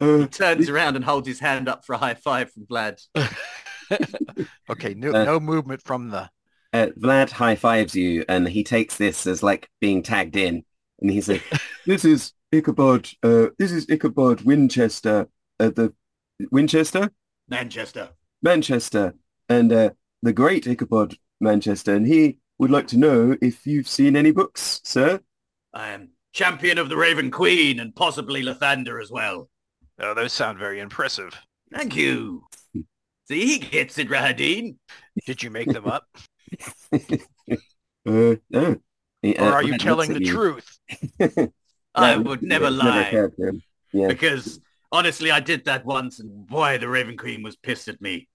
um, 0.00 0.20
he 0.20 0.26
turns 0.28 0.68
around 0.68 0.94
and 0.94 1.04
holds 1.04 1.26
his 1.26 1.40
hand 1.40 1.68
up 1.68 1.84
for 1.84 1.94
a 1.94 1.98
high 1.98 2.14
five 2.14 2.52
from 2.52 2.66
Vlad. 2.66 3.04
okay, 4.70 4.94
no, 4.94 5.12
Uh, 5.12 5.24
no 5.24 5.40
movement 5.40 5.82
from 5.82 6.10
the 6.10 6.30
uh, 6.72 6.86
Vlad 6.96 7.30
high 7.32 7.56
fives 7.56 7.96
you, 7.96 8.24
and 8.28 8.48
he 8.48 8.62
takes 8.62 8.96
this 8.96 9.26
as 9.26 9.42
like 9.42 9.68
being 9.80 10.04
tagged 10.04 10.36
in, 10.36 10.62
and 11.00 11.10
he's 11.10 11.28
like, 11.28 11.42
"This 11.86 12.04
is 12.04 12.32
Ichabod. 12.52 13.08
Uh, 13.20 13.46
this 13.58 13.72
is 13.72 13.86
Ichabod 13.90 14.42
Winchester. 14.42 15.26
The 15.58 15.92
Winchester, 16.50 17.10
Manchester. 17.48 18.10
Manchester, 18.42 19.14
and 19.48 19.72
uh, 19.72 19.90
the 20.22 20.32
great 20.32 20.66
Ichabod 20.66 21.16
Manchester, 21.40 21.94
and 21.94 22.06
he 22.06 22.38
would 22.58 22.70
like 22.70 22.86
to 22.88 22.98
know 22.98 23.36
if 23.40 23.66
you've 23.66 23.88
seen 23.88 24.16
any 24.16 24.30
books, 24.32 24.80
sir." 24.84 25.20
I 25.72 25.90
am 25.90 26.10
champion 26.32 26.78
of 26.78 26.88
the 26.88 26.96
Raven 26.96 27.30
Queen 27.30 27.80
and 27.80 27.94
possibly 27.94 28.42
Lathander 28.42 29.00
as 29.02 29.10
well. 29.10 29.48
Oh, 30.00 30.14
those 30.14 30.32
sound 30.32 30.58
very 30.58 30.80
impressive. 30.80 31.32
Thank 31.72 31.94
you. 31.96 32.44
See, 33.28 33.46
he 33.46 33.58
gets 33.58 33.98
it, 33.98 34.08
Rahadin. 34.08 34.76
Did 35.26 35.42
you 35.42 35.50
make 35.50 35.68
them 35.72 35.86
up? 35.86 36.06
Uh, 38.08 38.36
no. 38.48 38.76
He, 39.20 39.36
Or 39.36 39.48
uh, 39.48 39.52
are 39.52 39.62
you 39.62 39.76
telling 39.76 40.14
the 40.14 40.24
you. 40.24 40.32
truth? 40.32 40.78
I 41.94 42.16
would 42.16 42.42
never 42.42 42.70
you. 42.70 42.74
It's 42.74 42.82
never 42.82 42.90
lie. 42.90 43.00
occurred 43.02 43.36
to 43.36 43.48
him. 43.48 43.62
Yeah. 43.92 44.08
Because 44.08 44.58
honestly, 44.92 45.30
I 45.30 45.40
did 45.40 45.64
that 45.66 45.84
once 45.84 46.20
and 46.20 46.46
boy, 46.46 46.78
the 46.78 46.88
Raven 46.88 47.16
Queen 47.16 47.42
was 47.42 47.56
pissed 47.56 47.88
at 47.88 48.00
me. 48.00 48.28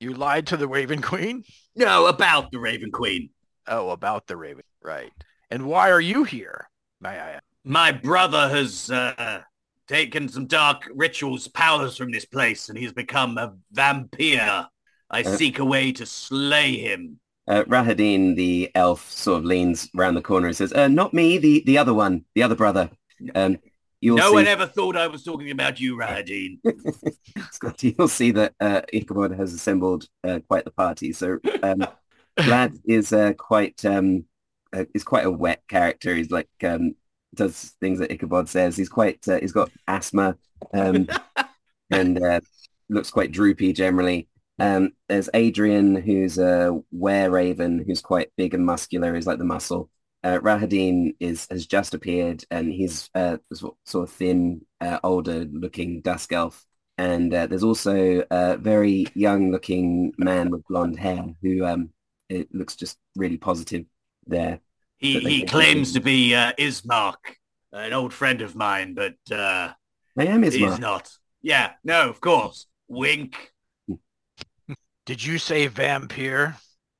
You 0.00 0.14
lied 0.14 0.48
to 0.48 0.56
the 0.56 0.66
Raven 0.66 1.00
Queen? 1.00 1.44
No, 1.76 2.06
about 2.06 2.50
the 2.50 2.58
Raven 2.58 2.90
Queen. 2.90 3.30
Oh, 3.68 3.90
about 3.90 4.26
the 4.26 4.36
Raven. 4.36 4.64
Right. 4.82 5.12
And 5.50 5.66
why 5.66 5.90
are 5.90 6.00
you 6.00 6.24
here? 6.24 6.68
May 7.00 7.10
I 7.10 7.30
ask? 7.34 7.44
My 7.64 7.92
brother 7.92 8.48
has 8.48 8.90
uh, 8.90 9.42
taken 9.86 10.28
some 10.28 10.46
dark 10.46 10.88
rituals 10.92 11.46
powers 11.46 11.96
from 11.96 12.10
this 12.10 12.24
place 12.24 12.68
and 12.68 12.76
he's 12.76 12.92
become 12.92 13.38
a 13.38 13.54
vampire. 13.70 14.66
I 15.10 15.22
Uh. 15.22 15.36
seek 15.36 15.58
a 15.60 15.64
way 15.64 15.92
to 15.92 16.04
slay 16.06 16.76
him. 16.78 17.20
Uh, 17.46 17.62
Rahadin, 17.64 18.34
the 18.36 18.70
elf, 18.74 19.10
sort 19.10 19.38
of 19.38 19.44
leans 19.44 19.88
around 19.96 20.14
the 20.14 20.22
corner 20.22 20.46
and 20.48 20.56
says, 20.56 20.72
uh, 20.72 20.88
not 20.88 21.12
me, 21.14 21.38
the, 21.38 21.62
the 21.66 21.78
other 21.78 21.92
one, 21.94 22.24
the 22.34 22.42
other 22.42 22.54
brother. 22.56 22.90
Um, 23.34 23.58
you'll 24.02 24.18
no 24.18 24.28
see, 24.28 24.34
one 24.34 24.46
ever 24.46 24.66
thought 24.66 24.96
I 24.96 25.06
was 25.06 25.22
talking 25.22 25.50
about 25.50 25.80
you, 25.80 25.96
Rahadin. 25.96 26.58
Scotty, 27.52 27.94
you'll 27.98 28.08
see 28.08 28.32
that 28.32 28.54
uh, 28.60 28.82
Ichabod 28.92 29.32
has 29.32 29.54
assembled 29.54 30.08
uh, 30.24 30.40
quite 30.46 30.64
the 30.64 30.70
party. 30.70 31.12
So 31.12 31.38
um, 31.62 31.86
Vlad 32.36 32.78
is 32.84 33.12
uh, 33.12 33.32
quite 33.34 33.82
um, 33.86 34.24
uh, 34.74 34.84
is 34.94 35.04
quite 35.04 35.24
a 35.24 35.30
wet 35.30 35.62
character. 35.68 36.14
He's 36.14 36.30
like 36.30 36.50
um, 36.64 36.96
does 37.34 37.74
things 37.80 38.00
that 38.00 38.12
Ichabod 38.12 38.48
says. 38.48 38.76
He's 38.76 38.88
quite 38.90 39.26
uh, 39.28 39.38
he's 39.40 39.52
got 39.52 39.70
asthma 39.88 40.36
um, 40.74 41.06
and 41.90 42.22
uh, 42.22 42.40
looks 42.90 43.10
quite 43.10 43.32
droopy 43.32 43.72
generally. 43.72 44.28
Um, 44.58 44.90
there's 45.08 45.30
Adrian, 45.32 45.96
who's 45.96 46.38
a 46.38 46.78
were 46.90 47.30
raven, 47.30 47.82
who's 47.86 48.02
quite 48.02 48.30
big 48.36 48.52
and 48.52 48.66
muscular. 48.66 49.14
He's 49.14 49.26
like 49.26 49.38
the 49.38 49.44
muscle. 49.44 49.88
Uh, 50.24 50.38
Rahadin 50.38 51.14
is 51.18 51.46
has 51.50 51.66
just 51.66 51.94
appeared, 51.94 52.44
and 52.50 52.72
he's 52.72 53.10
uh, 53.14 53.38
sort 53.52 53.76
sort 53.84 54.08
of 54.08 54.14
thin, 54.14 54.64
uh, 54.80 55.00
older 55.02 55.44
looking 55.50 56.00
dusk 56.00 56.32
elf. 56.32 56.64
And 56.98 57.32
uh, 57.34 57.46
there's 57.46 57.64
also 57.64 58.22
a 58.30 58.56
very 58.56 59.06
young 59.14 59.50
looking 59.50 60.12
man 60.18 60.50
with 60.50 60.66
blonde 60.68 60.98
hair 60.98 61.24
who 61.42 61.64
um, 61.64 61.90
it 62.28 62.54
looks 62.54 62.76
just 62.76 62.98
really 63.16 63.38
positive 63.38 63.86
there. 64.26 64.60
He 64.98 65.18
he 65.18 65.44
claims 65.44 65.92
to 65.94 66.00
be 66.00 66.34
uh, 66.34 66.52
Ismark, 66.58 67.36
an 67.72 67.92
old 67.92 68.12
friend 68.12 68.40
of 68.42 68.54
mine, 68.54 68.94
but 68.94 69.16
uh, 69.30 69.72
I 70.16 70.26
am 70.26 70.42
he's 70.42 70.78
not. 70.78 71.10
Yeah, 71.40 71.72
no, 71.82 72.08
of 72.08 72.20
course. 72.20 72.66
Wink. 72.86 73.52
Did 75.06 75.24
you 75.24 75.38
say 75.38 75.66
vampire? 75.66 76.56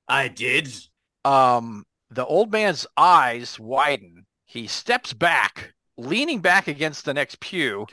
I 0.09 0.27
did. 0.27 0.75
Um, 1.25 1.85
the 2.15 2.27
old 2.27 2.53
man's 2.53 2.87
eyes 2.97 3.59
widen. 3.59 4.27
He 4.45 4.67
steps 4.67 5.13
back, 5.13 5.73
leaning 5.97 6.41
back 6.41 6.69
against 6.69 7.05
the 7.05 7.15
next 7.15 7.41
pew, 7.41 7.87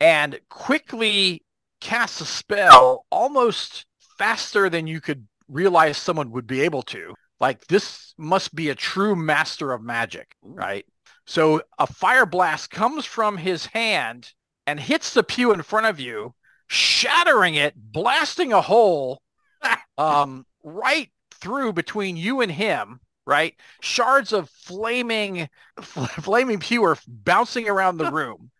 and 0.00 0.38
quickly 0.48 1.42
casts 1.80 2.20
a 2.20 2.26
spell 2.26 3.06
almost 3.10 3.86
faster 4.18 4.70
than 4.70 4.86
you 4.86 5.00
could 5.00 5.26
realize 5.48 5.96
someone 5.96 6.30
would 6.30 6.46
be 6.46 6.62
able 6.62 6.82
to. 6.82 7.14
Like 7.38 7.66
this 7.66 8.14
must 8.16 8.54
be 8.54 8.70
a 8.70 8.74
true 8.74 9.14
master 9.14 9.72
of 9.72 9.82
magic, 9.82 10.34
right? 10.42 10.86
So 11.26 11.60
a 11.78 11.86
fire 11.86 12.24
blast 12.24 12.70
comes 12.70 13.04
from 13.04 13.36
his 13.36 13.66
hand 13.66 14.32
and 14.66 14.80
hits 14.80 15.12
the 15.12 15.22
pew 15.22 15.52
in 15.52 15.62
front 15.62 15.86
of 15.86 16.00
you, 16.00 16.34
shattering 16.66 17.56
it, 17.56 17.74
blasting 17.76 18.52
a 18.52 18.62
hole 18.62 19.20
um, 19.98 20.46
right 20.62 21.10
through 21.32 21.72
between 21.74 22.16
you 22.16 22.40
and 22.40 22.50
him, 22.50 23.00
right? 23.26 23.54
Shards 23.80 24.32
of 24.32 24.48
flaming, 24.50 25.48
flaming 25.80 26.60
pew 26.60 26.84
are 26.84 26.96
bouncing 27.06 27.68
around 27.68 27.98
the 27.98 28.10
room. 28.12 28.50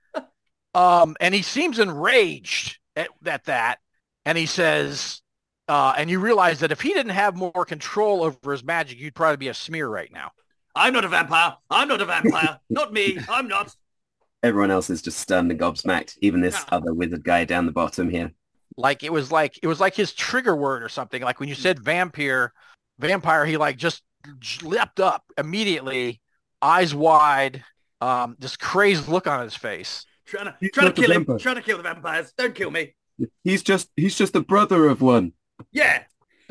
Um, 0.75 1.17
and 1.21 1.35
he 1.35 1.43
seems 1.43 1.79
enraged 1.79 2.79
at, 2.97 3.09
at 3.25 3.45
that. 3.45 3.79
And 4.25 4.37
he 4.37 4.47
says, 4.47 5.23
uh, 5.69 5.95
and 5.97 6.11
you 6.11 6.19
realize 6.21 6.61
that 6.61 6.73
if 6.73 6.81
he 6.81 6.93
didn't 6.93 7.13
have 7.13 7.37
more 7.37 7.65
control 7.65 8.23
over 8.23 8.53
his 8.53 8.65
magic, 8.65 8.99
you'd 8.99 9.15
probably 9.15 9.37
be 9.39 9.49
a 9.49 9.55
smear 9.55 9.89
right 9.89 10.13
now. 10.13 10.33
I'm 10.75 10.93
not 10.93 11.05
a 11.05 11.09
vampire. 11.09 11.57
I'm 11.71 11.89
not 11.89 12.01
a 12.01 12.05
vampire. 12.05 12.59
not 12.71 12.93
me. 12.93 13.19
I'm 13.29 13.49
not. 13.49 13.75
Everyone 14.43 14.71
else 14.71 14.91
is 14.91 15.01
just 15.01 15.19
stunned 15.19 15.51
and 15.51 15.59
gobsmacked. 15.59 16.19
Even 16.21 16.41
this 16.41 16.57
Ah. 16.57 16.77
other 16.77 16.93
wizard 16.93 17.25
guy 17.25 17.45
down 17.45 17.67
the 17.67 17.73
bottom 17.73 18.11
here. 18.11 18.33
Like 18.77 19.03
it 19.03 19.11
was 19.13 19.33
like 19.33 19.59
it 19.63 19.67
was 19.67 19.81
like 19.81 19.95
his 19.95 20.13
trigger 20.13 20.55
word 20.55 20.83
or 20.83 20.91
something. 20.91 21.23
Like 21.23 21.41
when 21.41 21.49
you 21.49 21.55
said 21.55 21.83
vampire, 21.83 22.53
vampire, 22.99 23.47
he 23.47 23.57
like 23.57 23.79
just 23.79 24.03
leapt 24.63 25.01
up 25.01 25.25
immediately, 25.39 26.21
eyes 26.63 26.95
wide, 26.95 27.65
um, 28.01 28.37
this 28.39 28.57
crazed 28.57 29.09
look 29.09 29.27
on 29.27 29.43
his 29.43 29.55
face. 29.55 30.05
Trying 30.27 30.47
to, 30.47 30.57
He's 30.61 30.71
trying 30.73 30.93
to 30.93 31.01
kill 31.01 31.11
him. 31.13 31.19
vampire. 31.25 31.39
Trying 31.39 31.55
to 31.57 31.63
kill 31.63 31.77
the 31.77 31.83
vampires. 31.85 32.33
Don't 32.37 32.55
kill 32.55 32.71
me. 32.71 32.95
He's 33.45 33.63
just 33.63 33.89
he's 33.97 34.17
just 34.17 34.33
the 34.35 34.41
brother 34.43 34.89
of 34.89 35.01
one. 35.01 35.33
Yeah. 35.73 36.03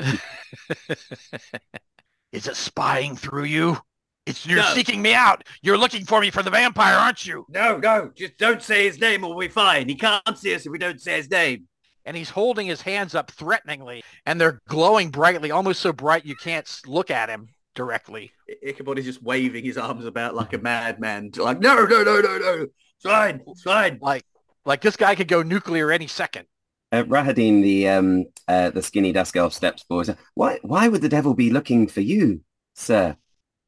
Is 2.32 2.46
it 2.48 2.56
spying 2.56 3.16
through 3.16 3.44
you? 3.44 3.78
It's 4.26 4.44
you're 4.44 4.58
No. 4.58 4.74
seeking 4.74 5.00
me 5.00 5.14
out. 5.14 5.44
You're 5.62 5.78
looking 5.78 6.04
for 6.04 6.20
me 6.20 6.30
for 6.30 6.42
the 6.42 6.50
vampire, 6.50 6.94
aren't 6.96 7.24
you? 7.24 7.46
No, 7.48 7.76
no. 7.76 8.10
Just 8.16 8.36
don't 8.38 8.60
say 8.60 8.84
his 8.84 9.00
name 9.00 9.22
or 9.24 9.30
we'll 9.30 9.46
be 9.46 9.52
fine. 9.52 9.88
He 9.88 9.94
can't 9.94 10.36
see 10.36 10.54
us 10.54 10.66
if 10.66 10.72
we 10.72 10.78
don't 10.78 11.00
say 11.00 11.18
his 11.18 11.30
name. 11.30 11.68
And 12.04 12.16
he's 12.16 12.30
holding 12.30 12.66
his 12.66 12.82
hands 12.82 13.14
up 13.14 13.30
threateningly, 13.32 14.02
and 14.26 14.40
they're 14.40 14.60
glowing 14.68 15.10
brightly, 15.10 15.50
almost 15.50 15.80
so 15.80 15.92
bright 15.92 16.24
you 16.24 16.36
can't 16.36 16.68
look 16.86 17.10
at 17.10 17.28
him 17.28 17.48
directly. 17.76 18.32
I- 18.50 18.70
Ichabod 18.70 18.98
is 18.98 19.04
just 19.04 19.22
waving 19.22 19.64
his 19.64 19.78
arms 19.78 20.04
about 20.04 20.34
like 20.34 20.52
a 20.52 20.58
madman. 20.58 21.30
Like, 21.36 21.60
no, 21.60 21.84
no, 21.84 22.02
no, 22.02 22.20
no, 22.20 22.38
no. 22.38 22.62
It's 22.62 23.04
fine. 23.04 23.42
It's 23.46 23.62
fine. 23.62 23.98
Like, 24.02 24.24
like 24.64 24.80
this 24.80 24.96
guy 24.96 25.14
could 25.14 25.28
go 25.28 25.42
nuclear 25.42 25.92
any 25.92 26.08
second. 26.08 26.46
Uh, 26.90 27.04
Rahadin, 27.04 27.62
the 27.62 27.88
um 27.88 28.24
uh, 28.48 28.70
the 28.70 28.82
skinny 28.82 29.12
dusk 29.12 29.36
elf, 29.36 29.52
steps 29.52 29.82
forward. 29.84 30.16
Why 30.34 30.58
why 30.62 30.88
would 30.88 31.02
the 31.02 31.08
devil 31.08 31.34
be 31.34 31.50
looking 31.50 31.86
for 31.86 32.00
you, 32.00 32.40
sir? 32.74 33.16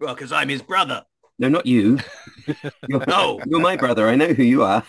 Well, 0.00 0.14
because 0.14 0.32
I'm 0.32 0.48
his 0.48 0.62
brother. 0.62 1.04
No, 1.40 1.48
not 1.48 1.66
you. 1.66 1.98
You're, 2.88 3.04
No. 3.06 3.38
you're 3.46 3.60
my 3.60 3.76
brother. 3.76 4.08
I 4.08 4.16
know 4.16 4.32
who 4.32 4.42
you 4.42 4.64
are. 4.64 4.82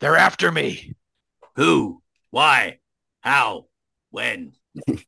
They're 0.00 0.16
after 0.16 0.50
me. 0.50 0.94
Who? 1.54 2.02
Why? 2.30 2.78
How? 3.20 3.66
When? 4.10 4.54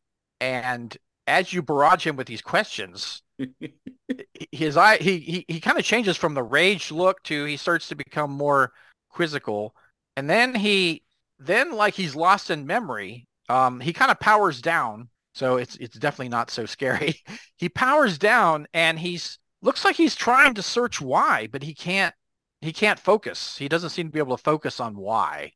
And 0.41 0.97
as 1.27 1.53
you 1.53 1.63
barrage 1.63 2.07
him 2.07 2.17
with 2.17 2.27
these 2.27 2.43
questions, 2.43 3.23
his 4.53 4.77
eye 4.77 4.97
he 4.99 5.19
he, 5.19 5.45
he 5.49 5.61
kind 5.61 5.79
of 5.79 5.85
changes 5.85 6.17
from 6.17 6.35
the 6.35 6.43
rage 6.43 6.91
look 6.91 7.23
to 7.25 7.45
he 7.45 7.57
starts 7.57 7.89
to 7.89 7.95
become 7.95 8.31
more 8.31 8.73
quizzical 9.11 9.75
and 10.17 10.29
then 10.29 10.55
he 10.55 11.03
then 11.39 11.73
like 11.73 11.95
he's 11.95 12.15
lost 12.15 12.51
in 12.51 12.67
memory 12.67 13.27
um 13.49 13.81
he 13.81 13.93
kind 13.93 14.11
of 14.11 14.21
powers 14.21 14.61
down 14.63 15.09
so 15.35 15.57
it's 15.57 15.77
it's 15.77 15.99
definitely 15.99 16.29
not 16.29 16.51
so 16.51 16.67
scary 16.67 17.15
he 17.57 17.69
powers 17.69 18.19
down 18.19 18.67
and 18.75 18.99
he's 18.99 19.39
looks 19.63 19.85
like 19.85 19.97
he's 19.97 20.15
trying 20.15 20.55
to 20.55 20.63
search 20.63 21.01
why 21.01 21.49
but 21.51 21.63
he 21.63 21.75
can't 21.75 22.15
he 22.61 22.73
can't 22.73 22.99
focus 22.99 23.57
he 23.59 23.69
doesn't 23.69 23.91
seem 23.91 24.07
to 24.07 24.13
be 24.13 24.19
able 24.19 24.37
to 24.37 24.43
focus 24.43 24.81
on 24.81 24.97
why 24.97 25.53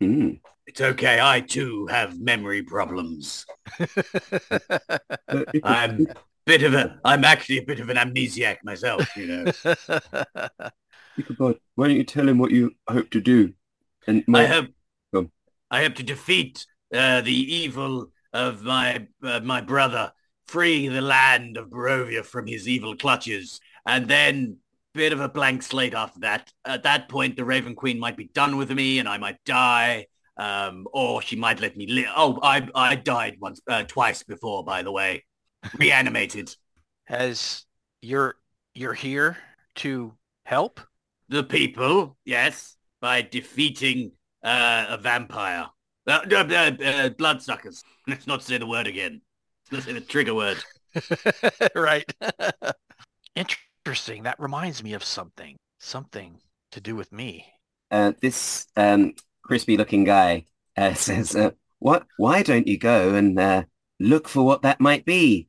Hmm. 0.00 0.30
It's 0.66 0.80
okay. 0.80 1.18
I 1.20 1.40
too 1.40 1.86
have 1.88 2.18
memory 2.18 2.62
problems. 2.62 3.44
I'm 5.62 6.06
bit 6.46 6.62
of 6.62 6.74
a. 6.74 6.98
I'm 7.04 7.24
actually 7.24 7.58
a 7.58 7.62
bit 7.62 7.80
of 7.80 7.88
an 7.88 7.96
amnesiac 7.96 8.58
myself. 8.64 9.08
You 9.16 9.26
know. 9.26 9.52
Why 11.76 11.88
don't 11.88 11.96
you 11.96 12.04
tell 12.04 12.28
him 12.28 12.38
what 12.38 12.50
you 12.50 12.72
hope 12.88 13.10
to 13.10 13.20
do? 13.20 13.52
And 14.06 14.20
I 14.20 14.24
my, 14.26 14.46
hope. 14.46 14.66
Go. 15.12 15.30
I 15.70 15.82
hope 15.82 15.94
to 15.96 16.02
defeat 16.02 16.66
uh, 16.92 17.20
the 17.20 17.32
evil 17.32 18.10
of 18.32 18.62
my 18.62 19.06
uh, 19.22 19.40
my 19.40 19.60
brother, 19.60 20.12
free 20.46 20.88
the 20.88 21.00
land 21.00 21.56
of 21.56 21.70
Barovia 21.70 22.24
from 22.24 22.46
his 22.46 22.68
evil 22.68 22.96
clutches, 22.96 23.60
and 23.86 24.08
then 24.08 24.58
bit 24.92 25.12
of 25.12 25.20
a 25.20 25.28
blank 25.28 25.62
slate 25.62 25.94
after 25.94 26.20
that. 26.20 26.52
At 26.64 26.84
that 26.84 27.08
point, 27.08 27.36
the 27.36 27.44
Raven 27.44 27.74
Queen 27.74 27.98
might 27.98 28.16
be 28.16 28.30
done 28.34 28.56
with 28.56 28.70
me, 28.70 28.98
and 28.98 29.08
I 29.08 29.18
might 29.18 29.42
die, 29.44 30.06
um, 30.36 30.86
or 30.92 31.20
she 31.22 31.36
might 31.36 31.60
let 31.60 31.76
me 31.76 31.86
live. 31.86 32.08
Oh, 32.16 32.38
I 32.42 32.68
I 32.74 32.96
died 32.96 33.36
once, 33.40 33.60
uh, 33.68 33.84
twice 33.84 34.22
before, 34.22 34.64
by 34.64 34.82
the 34.82 34.92
way, 34.92 35.24
reanimated. 35.78 36.54
as 37.08 37.64
you're 38.02 38.36
you're 38.74 38.94
here 38.94 39.36
to 39.76 40.14
help 40.44 40.80
The 41.28 41.42
people, 41.44 42.16
yes, 42.24 42.76
by 43.00 43.22
defeating 43.22 44.12
uh, 44.42 44.86
a 44.88 44.98
vampire. 44.98 45.68
Uh, 46.06 46.20
uh, 46.30 46.36
uh, 46.50 46.84
uh, 46.84 47.08
bloodsuckers. 47.10 47.82
Let's 48.06 48.26
not 48.26 48.42
say 48.42 48.58
the 48.58 48.66
word 48.66 48.86
again. 48.86 49.22
Let's 49.70 49.86
say 49.86 49.92
the 49.94 50.00
trigger 50.00 50.34
word. 50.34 50.64
right. 51.74 52.04
Interesting. 53.34 54.22
That 54.24 54.38
reminds 54.40 54.82
me 54.82 54.92
of 54.94 55.04
something. 55.04 55.56
Something 55.78 56.40
to 56.72 56.80
do 56.80 56.96
with 56.96 57.12
me. 57.12 57.46
uh, 57.90 58.12
this 58.20 58.66
um, 58.76 59.14
crispy-looking 59.42 60.04
guy 60.04 60.44
uh, 60.76 60.94
says, 61.08 61.34
uh, 61.36 61.50
"What? 61.78 62.06
Why 62.16 62.42
don't 62.42 62.66
you 62.66 62.78
go 62.78 63.14
and 63.14 63.38
uh, 63.38 63.64
look 64.00 64.28
for 64.28 64.42
what 64.44 64.62
that 64.62 64.80
might 64.80 65.04
be 65.04 65.48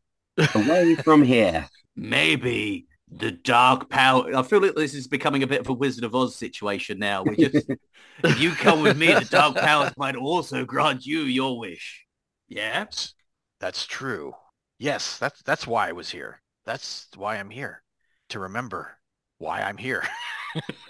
away 0.56 0.96
from 0.96 1.24
here?" 1.24 1.68
Maybe 1.96 2.88
the 3.10 3.32
dark 3.32 3.90
power. 3.90 4.36
I 4.36 4.44
feel 4.44 4.62
like 4.62 4.76
this 4.76 4.94
is 4.94 5.08
becoming 5.08 5.44
a 5.44 5.48
bit 5.48 5.62
of 5.62 5.70
a 5.70 5.74
Wizard 5.74 6.04
of 6.04 6.14
Oz 6.16 6.36
situation 6.36 7.00
now. 7.00 7.24
We 7.24 7.38
just, 7.38 7.70
if 8.24 8.40
you 8.40 8.52
come 8.52 8.82
with 8.82 8.98
me, 8.98 9.14
the 9.14 9.26
dark 9.26 9.56
powers 9.56 9.94
might 9.98 10.16
also 10.16 10.66
grant 10.66 11.06
you 11.06 11.22
your 11.22 11.58
wish. 11.58 12.06
Yeah. 12.50 12.80
That's, 12.80 13.14
that's 13.60 13.86
true. 13.86 14.34
Yes, 14.78 15.18
that's 15.18 15.42
that's 15.44 15.66
why 15.66 15.88
I 15.88 15.94
was 15.94 16.10
here. 16.10 16.42
That's 16.66 17.08
why 17.16 17.38
I'm 17.38 17.50
here. 17.50 17.82
To 18.30 18.40
remember 18.40 18.98
why 19.38 19.62
I'm 19.62 19.78
here. 19.78 20.04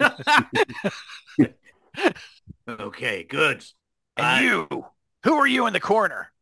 Okay. 2.68 3.24
Good. 3.24 3.64
And 4.16 4.26
I- 4.26 4.42
you, 4.42 4.68
who 5.24 5.34
are 5.34 5.46
you 5.46 5.66
in 5.66 5.72
the 5.72 5.80
corner? 5.80 6.32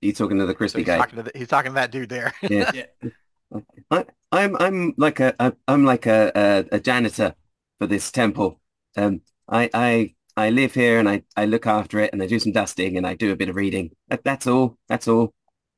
You 0.00 0.12
talking 0.12 0.38
to 0.38 0.46
the 0.46 0.54
So 0.54 0.56
crispy 0.56 0.80
he's 0.80 0.86
guy? 0.86 0.98
talking 0.98 1.16
to 1.16 1.22
the, 1.24 1.32
he's 1.34 1.48
talking 1.48 1.70
to 1.72 1.74
that 1.74 1.90
dude 1.90 2.08
there. 2.08 2.32
Yeah. 2.48 2.70
Yeah. 2.72 2.84
I, 3.90 4.04
I'm 4.30 4.56
I'm 4.56 4.94
like 4.96 5.20
a 5.20 5.34
I- 5.42 5.52
I'm 5.66 5.84
like 5.84 6.06
a, 6.06 6.30
a 6.34 6.76
a 6.76 6.80
janitor 6.80 7.34
for 7.78 7.86
this 7.86 8.10
temple. 8.12 8.60
Um, 8.96 9.22
I, 9.48 9.70
I, 9.72 10.14
I 10.36 10.50
live 10.50 10.74
here 10.74 10.98
and 10.98 11.08
I, 11.08 11.22
I 11.36 11.46
look 11.46 11.66
after 11.66 12.00
it 12.00 12.12
and 12.12 12.22
I 12.22 12.26
do 12.26 12.38
some 12.38 12.52
dusting 12.52 12.96
and 12.96 13.06
I 13.06 13.14
do 13.14 13.32
a 13.32 13.36
bit 13.36 13.48
of 13.48 13.56
reading. 13.56 13.90
That, 14.08 14.24
that's 14.24 14.46
all. 14.46 14.76
That's 14.88 15.08
all. 15.08 15.32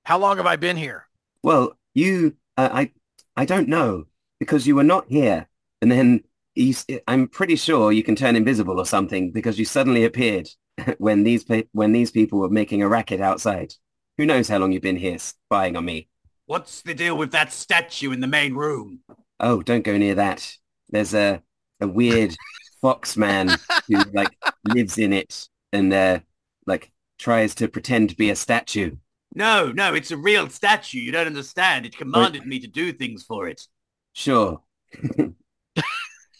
How 0.04 0.18
long 0.18 0.38
have 0.38 0.46
I 0.46 0.56
been 0.56 0.76
here? 0.76 1.06
Well, 1.42 1.78
you, 1.94 2.36
uh, 2.56 2.70
I, 2.72 2.92
I 3.36 3.44
don't 3.44 3.68
know 3.68 4.06
because 4.40 4.66
you 4.66 4.74
were 4.74 4.82
not 4.82 5.06
here. 5.08 5.46
And 5.82 5.92
then 5.92 6.24
you, 6.54 6.74
I'm 7.06 7.28
pretty 7.28 7.56
sure 7.56 7.92
you 7.92 8.02
can 8.02 8.16
turn 8.16 8.34
invisible 8.36 8.78
or 8.80 8.86
something 8.86 9.30
because 9.30 9.58
you 9.58 9.64
suddenly 9.64 10.04
appeared 10.04 10.48
when 10.98 11.22
these 11.22 11.44
when 11.72 11.92
these 11.92 12.10
people 12.10 12.38
were 12.40 12.50
making 12.50 12.82
a 12.82 12.88
racket 12.88 13.20
outside. 13.20 13.74
Who 14.20 14.26
knows 14.26 14.48
how 14.48 14.58
long 14.58 14.72
you've 14.72 14.82
been 14.82 14.98
here 14.98 15.18
spying 15.18 15.78
on 15.78 15.86
me? 15.86 16.10
What's 16.44 16.82
the 16.82 16.92
deal 16.92 17.16
with 17.16 17.32
that 17.32 17.54
statue 17.54 18.12
in 18.12 18.20
the 18.20 18.26
main 18.26 18.52
room? 18.52 19.00
Oh, 19.40 19.62
don't 19.62 19.80
go 19.82 19.96
near 19.96 20.14
that. 20.16 20.58
There's 20.90 21.14
a 21.14 21.42
a 21.80 21.88
weird 21.88 22.36
fox 22.82 23.16
man 23.16 23.48
who 23.88 23.96
like 24.12 24.36
lives 24.66 24.98
in 24.98 25.14
it 25.14 25.48
and 25.72 25.90
uh, 25.90 26.20
like 26.66 26.92
tries 27.18 27.54
to 27.54 27.68
pretend 27.68 28.10
to 28.10 28.14
be 28.14 28.28
a 28.28 28.36
statue. 28.36 28.94
No, 29.34 29.72
no, 29.72 29.94
it's 29.94 30.10
a 30.10 30.18
real 30.18 30.50
statue. 30.50 30.98
You 30.98 31.12
don't 31.12 31.26
understand. 31.26 31.86
It 31.86 31.96
commanded 31.96 32.44
me 32.44 32.58
to 32.60 32.66
do 32.66 32.92
things 32.92 33.22
for 33.22 33.48
it. 33.48 33.66
Sure. 34.12 34.60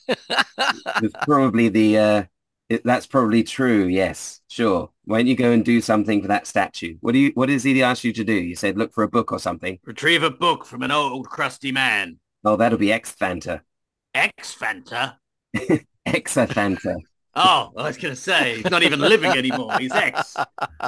it's 0.06 1.14
probably 1.22 1.70
the 1.70 1.96
uh, 1.96 2.24
it, 2.70 2.82
that's 2.84 3.06
probably 3.06 3.42
true. 3.42 3.86
Yes, 3.86 4.40
sure. 4.48 4.90
Why 5.04 5.18
don't 5.18 5.26
you 5.26 5.36
go 5.36 5.50
and 5.50 5.64
do 5.64 5.80
something 5.80 6.22
for 6.22 6.28
that 6.28 6.46
statue? 6.46 6.96
What 7.00 7.12
do 7.12 7.18
you? 7.18 7.32
What 7.34 7.46
does 7.46 7.62
he 7.62 7.82
ask 7.82 8.04
you 8.04 8.12
to 8.14 8.24
do? 8.24 8.32
You 8.32 8.56
said 8.56 8.78
look 8.78 8.94
for 8.94 9.04
a 9.04 9.08
book 9.08 9.32
or 9.32 9.38
something. 9.38 9.78
Retrieve 9.84 10.22
a 10.22 10.30
book 10.30 10.64
from 10.64 10.82
an 10.82 10.90
old 10.90 11.28
crusty 11.28 11.72
man. 11.72 12.18
Oh, 12.44 12.56
that'll 12.56 12.78
be 12.78 12.92
Ex 12.92 13.14
Fanta. 13.14 13.60
Ex 14.14 14.54
Fanta. 14.54 15.16
Exafanta. 16.06 16.96
Oh, 17.34 17.70
I 17.76 17.82
was 17.84 17.96
going 17.96 18.14
to 18.14 18.20
say 18.20 18.56
he's 18.56 18.70
not 18.70 18.82
even 18.82 18.98
living 18.98 19.30
anymore. 19.30 19.78
He's 19.78 19.92
ex. 19.92 20.36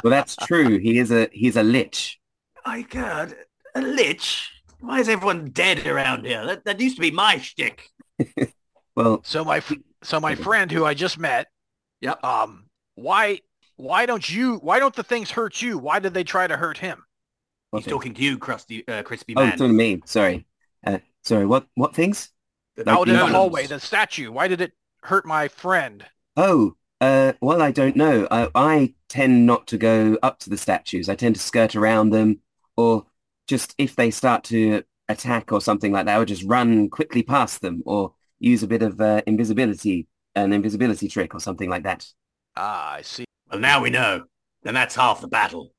Well, 0.03 0.11
that's 0.11 0.35
true. 0.37 0.79
He 0.79 0.99
is 0.99 1.13
a 1.13 1.29
he's 1.33 1.57
a 1.57 1.63
lich. 1.63 2.21
My 2.67 2.83
God, 2.83 3.35
a 3.75 3.81
lich. 3.81 4.51
Why 4.81 4.99
is 4.99 5.09
everyone 5.09 5.51
dead 5.51 5.87
around 5.87 6.27
here? 6.27 6.45
That, 6.45 6.65
that 6.65 6.81
used 6.81 6.97
to 6.97 7.01
be 7.01 7.13
my 7.13 7.39
shtick. 7.39 7.89
well, 8.97 9.21
so 9.25 9.45
my 9.45 9.63
so 10.03 10.19
my 10.19 10.35
friend 10.47 10.71
who 10.71 10.85
I 10.85 10.95
just 10.95 11.19
met. 11.19 11.47
Yep. 12.03 12.23
Um. 12.25 12.67
Why 12.95 13.41
why 13.77 14.05
don't 14.07 14.29
you? 14.29 14.57
Why 14.59 14.79
don't 14.79 14.95
the 14.95 15.03
things 15.03 15.31
hurt 15.31 15.63
you? 15.63 15.79
Why 15.79 15.99
did 15.99 16.13
they 16.13 16.25
try 16.25 16.47
to 16.47 16.57
hurt 16.57 16.79
him? 16.79 17.05
He's 17.75 17.87
talking 17.87 18.13
to 18.13 18.23
you, 18.23 18.37
crusty, 18.37 18.87
uh, 18.87 19.03
crispy 19.03 19.35
oh, 19.35 19.45
man. 19.45 19.55
Oh, 19.55 19.67
to 19.67 19.69
me. 19.69 20.03
Sorry. 20.05 20.47
Uh, 20.87 20.99
sorry. 21.23 21.47
What 21.47 21.67
what 21.75 21.95
things? 21.95 22.31
Like 22.77 22.89
Out 22.89 23.09
in 23.09 23.17
the 23.17 23.27
hallway, 23.27 23.67
the 23.67 23.81
statue. 23.81 24.31
Why 24.31 24.49
did 24.49 24.61
it 24.61 24.73
hurt 25.03 25.25
my 25.25 25.49
friend? 25.49 26.05
Oh, 26.37 26.77
uh, 27.01 27.33
well, 27.41 27.63
I 27.63 27.71
don't 27.71 27.97
know. 27.97 28.29
I, 28.31 28.49
I 28.55 28.95
tend 29.09 29.47
not 29.47 29.67
to 29.69 29.79
go 29.79 30.19
up 30.23 30.39
to 30.41 30.51
the 30.51 30.57
statues. 30.57 31.09
I 31.09 31.15
tend 31.15 31.35
to 31.35 31.41
skirt 31.41 31.75
around 31.75 32.11
them, 32.11 32.41
or 32.77 33.07
just 33.47 33.75
if 33.79 33.97
they 33.97 34.11
start 34.11 34.45
to 34.45 34.83
attack 35.09 35.53
or 35.53 35.61
something 35.61 35.93
like 35.93 36.07
that, 36.07 36.17
I 36.17 36.19
would 36.19 36.29
just 36.29 36.45
run 36.45 36.89
quickly 36.91 37.23
past 37.23 37.61
them 37.61 37.83
or 37.87 38.15
use 38.39 38.63
a 38.63 38.69
bit 38.69 38.83
of 38.83 39.01
uh, 39.01 39.23
invisibility, 39.27 40.07
an 40.35 40.53
invisibility 40.53 41.09
trick 41.09 41.35
or 41.35 41.41
something 41.41 41.69
like 41.69 41.85
that. 41.85 42.07
Ah, 42.57 42.95
I 42.95 43.03
see. 43.03 43.25
Well, 43.51 43.61
now 43.61 43.83
we 43.83 43.91
know. 43.91 44.25
And 44.65 44.77
that's 44.77 44.95
half 44.95 45.21
the 45.21 45.29
battle. 45.29 45.75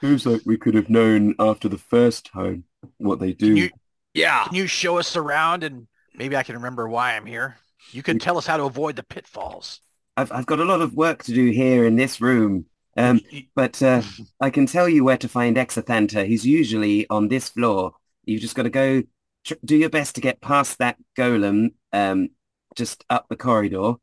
Seems 0.00 0.26
like 0.26 0.42
we 0.44 0.56
could 0.56 0.74
have 0.74 0.88
known 0.88 1.34
after 1.38 1.68
the 1.68 1.78
first 1.78 2.30
time 2.32 2.64
what 2.98 3.18
they 3.18 3.32
do. 3.32 3.48
Can 3.48 3.56
you, 3.56 3.70
yeah. 4.12 4.44
Can 4.44 4.54
you 4.54 4.66
show 4.66 4.98
us 4.98 5.16
around 5.16 5.64
and 5.64 5.86
maybe 6.14 6.36
I 6.36 6.42
can 6.42 6.54
remember 6.54 6.88
why 6.88 7.16
I'm 7.16 7.26
here? 7.26 7.56
You 7.90 8.02
can 8.02 8.18
tell 8.18 8.38
us 8.38 8.46
how 8.46 8.56
to 8.56 8.64
avoid 8.64 8.96
the 8.96 9.02
pitfalls. 9.02 9.80
I've, 10.16 10.30
I've 10.30 10.46
got 10.46 10.60
a 10.60 10.64
lot 10.64 10.80
of 10.80 10.94
work 10.94 11.24
to 11.24 11.34
do 11.34 11.50
here 11.50 11.84
in 11.84 11.96
this 11.96 12.20
room. 12.20 12.66
Um, 12.96 13.20
but 13.56 13.82
uh, 13.82 14.02
I 14.40 14.50
can 14.50 14.66
tell 14.66 14.88
you 14.88 15.04
where 15.04 15.18
to 15.18 15.28
find 15.28 15.56
Exethanter. 15.56 16.24
He's 16.24 16.46
usually 16.46 17.08
on 17.10 17.28
this 17.28 17.48
floor. 17.48 17.94
You've 18.24 18.40
just 18.42 18.54
got 18.54 18.62
to 18.62 18.70
go 18.70 19.02
tr- 19.44 19.54
do 19.64 19.76
your 19.76 19.90
best 19.90 20.14
to 20.14 20.20
get 20.20 20.40
past 20.40 20.78
that 20.78 20.96
golem 21.16 21.74
um, 21.92 22.30
just 22.74 23.04
up 23.10 23.26
the 23.28 23.36
corridor 23.36 23.94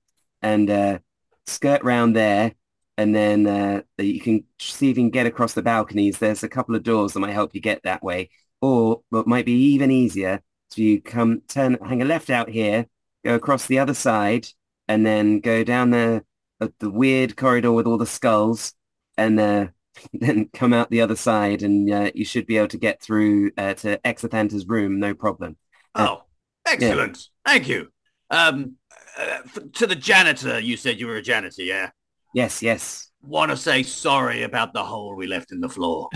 and 0.42 0.70
uh, 0.70 1.00
skirt 1.46 1.84
round 1.84 2.16
there. 2.16 2.54
And 2.98 3.16
then 3.16 3.48
uh, 3.48 3.82
you 3.98 4.20
can 4.20 4.44
see 4.60 4.92
if 4.92 4.98
you 4.98 5.04
can 5.04 5.10
get 5.10 5.26
across 5.26 5.54
the 5.54 5.62
balconies. 5.62 6.20
There's 6.20 6.44
a 6.44 6.50
couple 6.50 6.76
of 6.76 6.84
doors 6.84 7.14
that 7.14 7.20
might 7.20 7.34
help 7.34 7.56
you 7.56 7.62
get 7.62 7.84
that 7.84 8.04
way. 8.04 8.30
Or 8.62 9.02
what 9.10 9.28
might 9.28 9.46
be 9.46 9.74
even 9.74 9.90
easier, 9.90 10.42
so 10.70 10.82
you 10.82 11.02
come 11.02 11.42
turn, 11.48 11.78
hang 11.84 12.02
a 12.02 12.06
left 12.06 12.30
out 12.30 12.48
here, 12.48 12.86
go 13.26 13.36
across 13.36 13.66
the 13.66 13.80
other 13.80 13.96
side, 13.96 14.48
and 14.88 15.06
then 15.06 15.40
go 15.40 15.64
down 15.64 15.90
the 15.90 16.24
uh, 16.62 16.68
the 16.80 16.92
weird 16.92 17.36
corridor 17.36 17.72
with 17.72 17.88
all 17.88 17.98
the 17.98 18.06
skulls, 18.06 18.74
and 19.18 19.40
uh, 19.40 19.68
then 20.14 20.50
come 20.54 20.74
out 20.74 20.92
the 20.92 21.02
other 21.02 21.16
side, 21.16 21.64
and 21.64 21.92
uh, 21.92 22.12
you 22.14 22.24
should 22.24 22.46
be 22.46 22.58
able 22.58 22.68
to 22.68 22.78
get 22.78 23.02
through 23.02 23.52
uh, 23.58 23.74
to 23.76 24.00
Exethanter's 24.06 24.68
room, 24.68 25.00
no 25.00 25.14
problem. 25.14 25.58
Uh, 25.96 26.08
oh, 26.10 26.24
excellent! 26.66 27.18
Yeah. 27.18 27.52
Thank 27.52 27.68
you. 27.68 27.92
Um, 28.32 28.78
uh, 29.20 29.40
to 29.74 29.86
the 29.86 29.96
janitor, 29.96 30.60
you 30.60 30.78
said 30.78 31.00
you 31.00 31.08
were 31.08 31.18
a 31.18 31.22
janitor, 31.22 31.62
yeah? 31.62 31.92
Yes, 32.34 32.64
yes. 32.64 33.10
Want 33.22 33.52
to 33.52 33.58
say 33.58 33.84
sorry 33.84 34.44
about 34.44 34.74
the 34.74 34.84
hole 34.84 35.16
we 35.16 35.28
left 35.28 35.52
in 35.52 35.60
the 35.60 35.70
floor. 35.70 36.10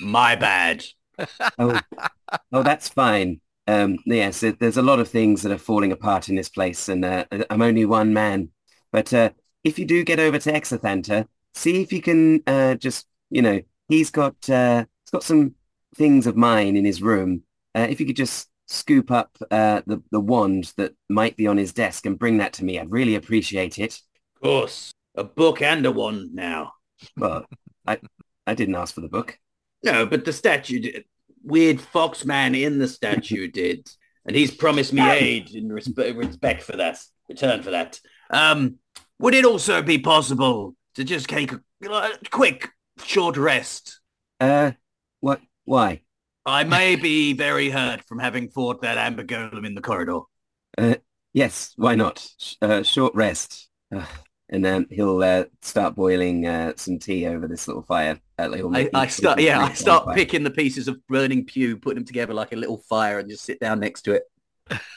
My 0.00 0.34
bad. 0.34 0.84
oh, 1.58 1.78
oh, 2.52 2.62
that's 2.62 2.88
fine. 2.88 3.40
Um, 3.68 3.98
yes, 4.06 4.42
there's 4.58 4.78
a 4.78 4.82
lot 4.82 4.98
of 4.98 5.08
things 5.08 5.42
that 5.42 5.52
are 5.52 5.58
falling 5.58 5.92
apart 5.92 6.28
in 6.28 6.34
this 6.34 6.48
place, 6.48 6.88
and 6.88 7.04
uh, 7.04 7.26
I'm 7.48 7.62
only 7.62 7.84
one 7.84 8.12
man. 8.12 8.48
But 8.90 9.12
uh, 9.14 9.30
if 9.62 9.78
you 9.78 9.84
do 9.84 10.02
get 10.02 10.18
over 10.18 10.38
to 10.38 10.52
Exethanter, 10.52 11.26
see 11.54 11.82
if 11.82 11.92
you 11.92 12.02
can 12.02 12.42
uh, 12.46 12.74
just, 12.74 13.06
you 13.30 13.42
know, 13.42 13.60
he's 13.88 14.10
got 14.10 14.34
uh, 14.50 14.84
he's 15.04 15.10
got 15.12 15.22
some 15.22 15.54
things 15.94 16.26
of 16.26 16.36
mine 16.36 16.74
in 16.74 16.84
his 16.84 17.02
room. 17.02 17.42
Uh, 17.74 17.86
if 17.88 18.00
you 18.00 18.06
could 18.06 18.16
just 18.16 18.48
scoop 18.72 19.10
up 19.10 19.36
uh, 19.50 19.82
the 19.86 20.02
the 20.10 20.20
wand 20.20 20.72
that 20.76 20.94
might 21.08 21.36
be 21.36 21.46
on 21.46 21.56
his 21.56 21.72
desk 21.72 22.06
and 22.06 22.18
bring 22.18 22.38
that 22.38 22.54
to 22.54 22.64
me, 22.64 22.78
I'd 22.78 22.90
really 22.90 23.14
appreciate 23.14 23.78
it. 23.78 24.00
Of 24.36 24.42
course, 24.42 24.92
a 25.14 25.24
book 25.24 25.62
and 25.62 25.84
a 25.86 25.92
wand 25.92 26.34
now. 26.34 26.72
Well, 27.16 27.46
I 27.86 27.98
I 28.46 28.54
didn't 28.54 28.74
ask 28.74 28.94
for 28.94 29.00
the 29.00 29.08
book. 29.08 29.38
No, 29.84 30.06
but 30.06 30.24
the 30.24 30.32
statue 30.32 30.80
did 30.80 31.04
weird 31.42 31.80
fox 31.80 32.24
man 32.24 32.54
in 32.54 32.78
the 32.78 32.88
statue 32.88 33.48
did, 33.52 33.90
and 34.26 34.36
he's 34.36 34.54
promised 34.54 34.92
me 34.92 35.08
aid 35.08 35.54
in 35.54 35.68
resp- 35.68 36.16
respect 36.16 36.62
for 36.62 36.76
that, 36.76 36.98
return 37.28 37.62
for 37.62 37.70
that. 37.70 38.00
Um, 38.30 38.78
would 39.18 39.34
it 39.34 39.44
also 39.44 39.82
be 39.82 39.98
possible 39.98 40.74
to 40.94 41.04
just 41.04 41.28
take 41.28 41.52
a, 41.52 41.60
a 41.88 42.12
quick, 42.30 42.70
short 43.04 43.36
rest? 43.36 44.00
Uh, 44.40 44.72
what? 45.20 45.40
Why? 45.64 46.02
I 46.44 46.64
may 46.64 46.96
be 46.96 47.34
very 47.34 47.70
hurt 47.70 48.02
from 48.04 48.18
having 48.18 48.48
fought 48.48 48.82
that 48.82 48.98
amber 48.98 49.24
golem 49.24 49.64
in 49.64 49.74
the 49.74 49.80
corridor. 49.80 50.20
Uh, 50.76 50.96
yes, 51.32 51.72
why 51.76 51.94
not? 51.94 52.26
Uh, 52.60 52.82
short 52.82 53.14
rest. 53.14 53.68
Uh, 53.94 54.04
and 54.48 54.64
then 54.64 54.86
he'll 54.90 55.22
uh, 55.22 55.44
start 55.62 55.94
boiling 55.94 56.46
uh, 56.46 56.72
some 56.76 56.98
tea 56.98 57.26
over 57.26 57.46
this 57.46 57.68
little 57.68 57.82
fire. 57.82 58.20
Little 58.38 58.76
I, 58.76 58.90
I 58.92 59.06
start, 59.06 59.40
yeah, 59.40 59.60
I 59.60 59.72
start 59.72 60.14
picking 60.16 60.42
the 60.42 60.50
pieces 60.50 60.88
of 60.88 60.98
burning 61.06 61.46
pew, 61.46 61.76
putting 61.76 61.98
them 61.98 62.04
together 62.04 62.34
like 62.34 62.52
a 62.52 62.56
little 62.56 62.78
fire, 62.78 63.20
and 63.20 63.30
just 63.30 63.44
sit 63.44 63.60
down 63.60 63.78
next 63.78 64.02
to 64.02 64.14
it. 64.14 64.24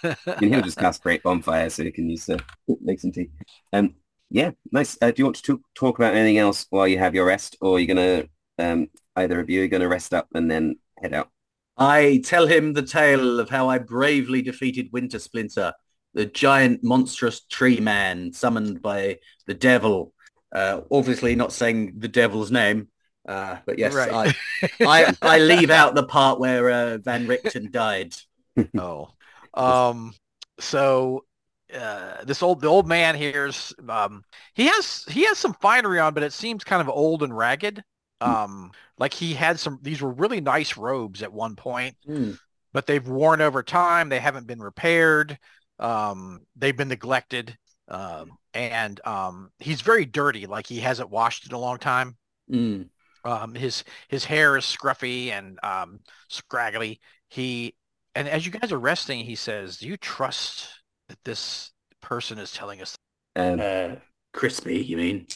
and 0.04 0.54
he'll 0.54 0.62
just 0.62 0.80
cast 0.80 1.04
create 1.04 1.22
bonfire 1.22 1.70
so 1.70 1.84
he 1.84 1.92
can 1.92 2.10
use 2.10 2.26
to 2.26 2.40
make 2.82 3.00
some 3.00 3.12
tea. 3.12 3.30
Um, 3.72 3.96
yeah, 4.32 4.52
nice. 4.72 4.98
Uh, 5.00 5.12
do 5.12 5.22
you 5.22 5.26
want 5.26 5.36
to 5.36 5.62
talk 5.76 6.00
about 6.00 6.16
anything 6.16 6.40
else 6.40 6.66
while 6.72 6.88
you 6.88 6.98
have 6.98 7.14
your 7.14 7.26
rest, 7.26 7.56
or 7.62 7.80
you're 7.80 7.82
you 7.82 7.88
gonna 7.88 8.24
um, 8.58 8.88
either 9.16 9.40
of 9.40 9.50
you 9.50 9.64
are 9.64 9.68
gonna 9.68 9.88
rest 9.88 10.14
up 10.14 10.28
and 10.34 10.50
then 10.50 10.78
head 11.00 11.14
out? 11.14 11.30
I 11.78 12.22
tell 12.24 12.48
him 12.48 12.74
the 12.74 12.84
tale 12.84 13.40
of 13.40 13.50
how 13.50 13.70
I 13.70 13.80
bravely 13.80 14.42
defeated 14.42 14.92
Winter 14.92 15.20
Splinter 15.20 15.74
the 16.16 16.26
giant 16.26 16.82
monstrous 16.82 17.42
tree 17.42 17.80
man 17.80 18.34
summoned 18.34 18.82
by 18.82 19.20
the 19.46 19.54
devil. 19.54 20.14
Uh, 20.52 20.82
obviously 20.90 21.36
not 21.36 21.52
saying 21.52 21.94
the 21.98 22.08
devil's 22.08 22.50
name, 22.50 22.88
uh, 23.28 23.58
but 23.66 23.78
yes, 23.78 23.94
right. 23.94 24.36
I, 24.62 24.70
I, 24.82 25.16
I 25.22 25.40
leave 25.40 25.70
out 25.70 25.94
the 25.94 26.06
part 26.06 26.40
where 26.40 26.70
uh, 26.70 26.98
Van 27.00 27.28
Richten 27.28 27.70
died. 27.70 28.16
oh, 28.80 29.10
um, 29.54 30.14
so 30.58 31.26
uh, 31.74 32.24
this 32.24 32.42
old 32.42 32.62
the 32.62 32.68
old 32.68 32.88
man 32.88 33.16
here's 33.16 33.74
um, 33.90 34.24
he 34.54 34.68
has 34.68 35.04
he 35.10 35.26
has 35.26 35.38
some 35.38 35.54
finery 35.56 36.00
on, 36.00 36.14
but 36.14 36.24
it 36.24 36.32
seems 36.32 36.64
kind 36.64 36.82
of 36.82 36.88
old 36.88 37.24
and 37.24 37.36
ragged. 37.38 37.84
Um, 38.26 38.72
like 38.98 39.14
he 39.14 39.34
had 39.34 39.60
some 39.60 39.80
these 39.82 40.02
were 40.02 40.12
really 40.12 40.42
nice 40.42 40.78
robes 40.78 41.22
at 41.22 41.34
one 41.34 41.56
point, 41.56 41.96
mm. 42.08 42.38
but 42.74 42.88
they've 42.88 43.08
worn 43.08 43.42
over 43.42 43.64
time. 43.64 44.10
They 44.10 44.20
haven't 44.20 44.48
been 44.48 44.62
repaired. 44.62 45.38
Um, 45.80 46.42
they've 46.56 46.76
been 46.76 46.88
neglected. 46.88 47.58
Um, 47.88 48.32
and 48.54 49.00
um, 49.06 49.52
he's 49.60 49.82
very 49.82 50.06
dirty, 50.06 50.48
like 50.48 50.66
he 50.66 50.80
hasn't 50.80 51.10
washed 51.10 51.46
in 51.46 51.54
a 51.54 51.60
long 51.60 51.78
time. 51.78 52.18
Mm. 52.52 52.90
Um, 53.24 53.56
his 53.56 53.84
his 54.08 54.26
hair 54.26 54.58
is 54.58 54.66
scruffy 54.66 55.30
and 55.32 55.60
um, 55.64 56.00
scraggly. 56.30 57.00
He 57.30 57.76
and 58.16 58.28
as 58.30 58.46
you 58.46 58.52
guys 58.52 58.72
are 58.72 58.80
resting, 58.80 59.20
he 59.20 59.36
says, 59.36 59.78
"Do 59.78 59.88
you 59.88 59.98
trust 59.98 60.70
that 61.10 61.18
this 61.24 61.72
person 62.02 62.38
is 62.40 62.52
telling 62.52 62.82
us 62.82 62.96
Um, 63.36 63.60
Uh, 63.60 63.96
crispy, 64.34 64.78
you 64.78 64.98
mean? 64.98 65.28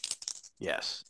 Yes. 0.59 1.03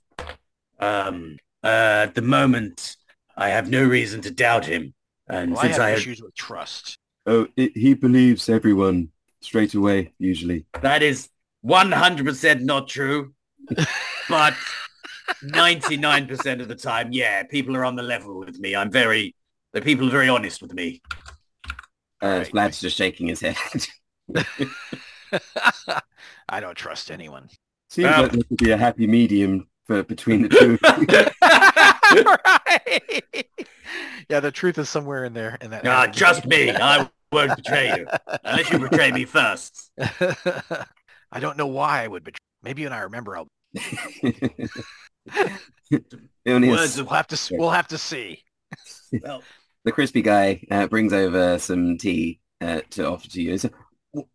Um, 0.79 1.37
uh, 1.63 2.05
at 2.07 2.15
the 2.15 2.21
moment, 2.21 2.95
I 3.37 3.49
have 3.49 3.69
no 3.69 3.83
reason 3.83 4.21
to 4.21 4.31
doubt 4.31 4.65
him. 4.65 4.93
And 5.27 5.51
Well, 5.51 5.59
I 5.59 5.63
since 5.63 5.75
have 5.77 5.85
I, 5.85 5.89
have, 5.91 5.99
issues 5.99 6.21
with 6.21 6.35
trust. 6.35 6.97
oh, 7.25 7.47
it, 7.55 7.75
he 7.75 7.93
believes 7.93 8.49
everyone 8.49 9.09
straight 9.41 9.73
away, 9.75 10.13
usually. 10.17 10.65
that 10.81 11.03
is 11.03 11.29
100% 11.65 12.61
not 12.61 12.87
true, 12.87 13.33
but 14.29 14.53
99% 15.43 16.61
of 16.61 16.67
the 16.67 16.75
time, 16.75 17.11
yeah, 17.11 17.43
people 17.43 17.75
are 17.77 17.85
on 17.85 17.95
the 17.95 18.03
level 18.03 18.39
with 18.39 18.59
me. 18.59 18.75
I'm 18.75 18.91
very, 18.91 19.35
the 19.73 19.81
people 19.81 20.07
are 20.07 20.11
very 20.11 20.29
honest 20.29 20.61
with 20.61 20.73
me. 20.73 21.01
Uh, 22.21 22.43
Right. 22.43 22.51
Vlad's 22.51 22.81
just 22.81 22.97
shaking 22.97 23.27
his 23.27 23.39
head. 23.41 23.55
I 26.49 26.59
don't 26.59 26.75
trust 26.75 27.11
anyone. 27.11 27.49
Seems 27.89 28.05
Well- 28.09 28.23
like 28.23 28.31
there 28.31 28.43
could 28.43 28.57
be 28.57 28.71
a 28.71 28.77
happy 28.77 29.07
medium 29.07 29.67
for 29.89 30.03
between 30.03 30.43
the 30.43 30.49
two. 30.49 30.77
right. 32.45 33.47
Yeah, 34.29 34.39
the 34.39 34.51
truth 34.51 34.77
is 34.77 34.87
somewhere 34.87 35.25
in 35.25 35.33
there. 35.33 35.57
In 35.61 35.71
that. 35.71 35.87
Ah, 35.87 36.05
trust 36.05 36.45
me, 36.45 36.69
I 36.71 37.09
won't 37.31 37.55
betray 37.55 37.87
you. 37.97 38.05
Unless 38.43 38.69
you 38.69 38.77
betray 38.77 39.11
me 39.11 39.25
first. 39.25 39.89
I 39.99 41.39
don't 41.39 41.57
know 41.57 41.65
why 41.65 42.03
I 42.03 42.07
would 42.07 42.23
betray. 42.23 42.37
Maybe 42.61 42.83
when 42.83 42.93
I 42.93 42.99
remember, 42.99 43.35
I'll. 43.35 43.47
Only 46.45 46.67
a 46.67 46.71
Words 46.71 46.97
We'll 46.97 47.07
have 47.07 47.27
to. 47.27 47.55
We'll 47.57 47.71
have 47.71 47.87
to 47.87 47.97
see. 47.97 48.43
Well, 49.23 49.41
the 49.85 49.91
crispy 49.91 50.21
guy 50.21 50.61
uh, 50.69 50.85
brings 50.85 51.13
over 51.13 51.57
some 51.57 51.97
tea 51.97 52.41
uh, 52.61 52.81
to 52.91 53.09
offer 53.09 53.27
to 53.27 53.41
you. 53.41 53.57
So, 53.57 53.71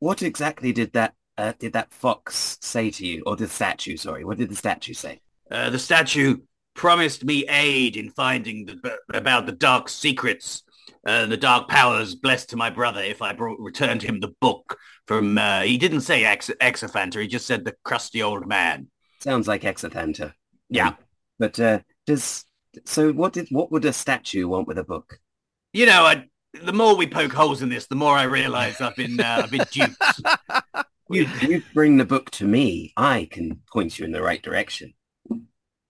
what 0.00 0.20
exactly 0.20 0.72
did 0.72 0.94
that 0.94 1.14
uh, 1.38 1.52
did 1.60 1.74
that 1.74 1.92
fox 1.92 2.58
say 2.60 2.90
to 2.90 3.06
you, 3.06 3.22
or 3.24 3.36
the 3.36 3.46
statue? 3.46 3.96
Sorry, 3.96 4.24
what 4.24 4.38
did 4.38 4.50
the 4.50 4.56
statue 4.56 4.94
say? 4.94 5.20
Uh, 5.50 5.70
the 5.70 5.78
statue 5.78 6.38
promised 6.74 7.24
me 7.24 7.46
aid 7.48 7.96
in 7.96 8.10
finding 8.10 8.66
the, 8.66 8.98
about 9.12 9.46
the 9.46 9.52
dark 9.52 9.88
secrets 9.88 10.62
and 11.06 11.30
the 11.30 11.36
dark 11.36 11.68
powers 11.68 12.14
blessed 12.14 12.50
to 12.50 12.56
my 12.56 12.70
brother 12.70 13.00
if 13.00 13.22
I 13.22 13.32
brought, 13.32 13.60
returned 13.60 14.02
him 14.02 14.20
the 14.20 14.34
book 14.40 14.78
from, 15.06 15.38
uh, 15.38 15.62
he 15.62 15.76
didn't 15.78 16.00
say 16.00 16.24
Ex- 16.24 16.50
Exophanter, 16.60 17.20
he 17.20 17.28
just 17.28 17.46
said 17.46 17.64
the 17.64 17.74
crusty 17.84 18.22
old 18.22 18.46
man. 18.46 18.88
Sounds 19.20 19.46
like 19.46 19.62
Exethanter. 19.62 20.32
Yeah. 20.68 20.94
but 21.38 21.60
uh, 21.60 21.80
does 22.06 22.44
so? 22.84 23.12
What 23.12 23.32
did 23.32 23.48
what 23.50 23.70
would 23.70 23.84
a 23.84 23.92
statue 23.92 24.48
want 24.48 24.66
with 24.66 24.78
a 24.78 24.84
book? 24.84 25.18
You 25.72 25.86
know, 25.86 26.04
I, 26.04 26.24
the 26.62 26.72
more 26.72 26.96
we 26.96 27.06
poke 27.06 27.32
holes 27.32 27.62
in 27.62 27.68
this, 27.68 27.86
the 27.86 27.94
more 27.94 28.16
I 28.16 28.24
realize 28.24 28.80
I've 28.80 28.96
been, 28.96 29.20
uh, 29.20 29.42
I've 29.44 29.50
been 29.50 29.66
duped. 29.70 30.02
You, 31.10 31.28
you 31.42 31.62
bring 31.74 31.98
the 31.98 32.06
book 32.06 32.30
to 32.32 32.46
me. 32.46 32.94
I 32.96 33.28
can 33.30 33.60
point 33.70 33.98
you 33.98 34.06
in 34.06 34.10
the 34.10 34.22
right 34.22 34.42
direction. 34.42 34.94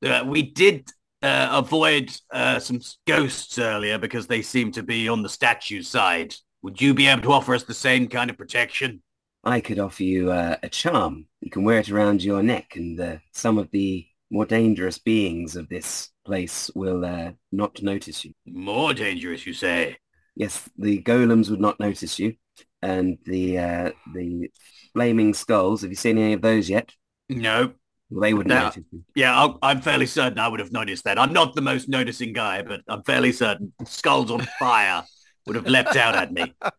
Uh, 0.04 0.24
we 0.26 0.42
did 0.42 0.90
uh, 1.22 1.48
avoid 1.52 2.14
uh, 2.32 2.58
some 2.58 2.80
ghosts 3.06 3.58
earlier 3.58 3.98
because 3.98 4.26
they 4.26 4.42
seem 4.42 4.70
to 4.72 4.82
be 4.82 5.08
on 5.08 5.22
the 5.22 5.28
statue 5.28 5.82
side. 5.82 6.34
Would 6.62 6.80
you 6.80 6.94
be 6.94 7.06
able 7.06 7.22
to 7.22 7.32
offer 7.32 7.54
us 7.54 7.64
the 7.64 7.74
same 7.74 8.08
kind 8.08 8.30
of 8.30 8.36
protection? 8.36 9.02
I 9.42 9.60
could 9.60 9.78
offer 9.78 10.02
you 10.02 10.32
uh, 10.32 10.56
a 10.62 10.68
charm. 10.68 11.26
You 11.40 11.50
can 11.50 11.64
wear 11.64 11.78
it 11.78 11.90
around 11.90 12.22
your 12.22 12.42
neck, 12.42 12.76
and 12.76 12.98
uh, 12.98 13.16
some 13.32 13.58
of 13.58 13.70
the 13.70 14.06
more 14.30 14.46
dangerous 14.46 14.98
beings 14.98 15.56
of 15.56 15.68
this 15.68 16.10
place 16.24 16.70
will 16.74 17.04
uh, 17.04 17.32
not 17.52 17.82
notice 17.82 18.24
you. 18.24 18.32
More 18.46 18.94
dangerous, 18.94 19.46
you 19.46 19.52
say? 19.52 19.98
Yes, 20.34 20.68
the 20.78 21.02
golems 21.02 21.50
would 21.50 21.60
not 21.60 21.78
notice 21.78 22.18
you, 22.18 22.34
and 22.82 23.18
the 23.24 23.58
uh, 23.58 23.90
the 24.14 24.50
flaming 24.94 25.34
skulls. 25.34 25.82
Have 25.82 25.90
you 25.90 25.96
seen 25.96 26.18
any 26.18 26.32
of 26.32 26.42
those 26.42 26.68
yet? 26.68 26.92
No. 27.28 27.74
Well, 28.10 28.20
they 28.20 28.34
wouldn't 28.34 28.54
notice 28.54 28.84
you. 28.92 29.04
Yeah, 29.14 29.36
I'll, 29.36 29.58
I'm 29.62 29.80
fairly 29.80 30.06
certain 30.06 30.38
I 30.38 30.48
would 30.48 30.60
have 30.60 30.72
noticed 30.72 31.04
that. 31.04 31.18
I'm 31.18 31.32
not 31.32 31.54
the 31.54 31.62
most 31.62 31.88
noticing 31.88 32.32
guy, 32.32 32.62
but 32.62 32.82
I'm 32.88 33.02
fairly 33.02 33.32
certain 33.32 33.72
skulls 33.84 34.30
on 34.30 34.46
fire 34.58 35.04
would 35.46 35.56
have 35.56 35.66
leapt 35.66 35.96
out 35.96 36.14
at 36.14 36.32
me. 36.32 36.54
Uh, 36.62 36.70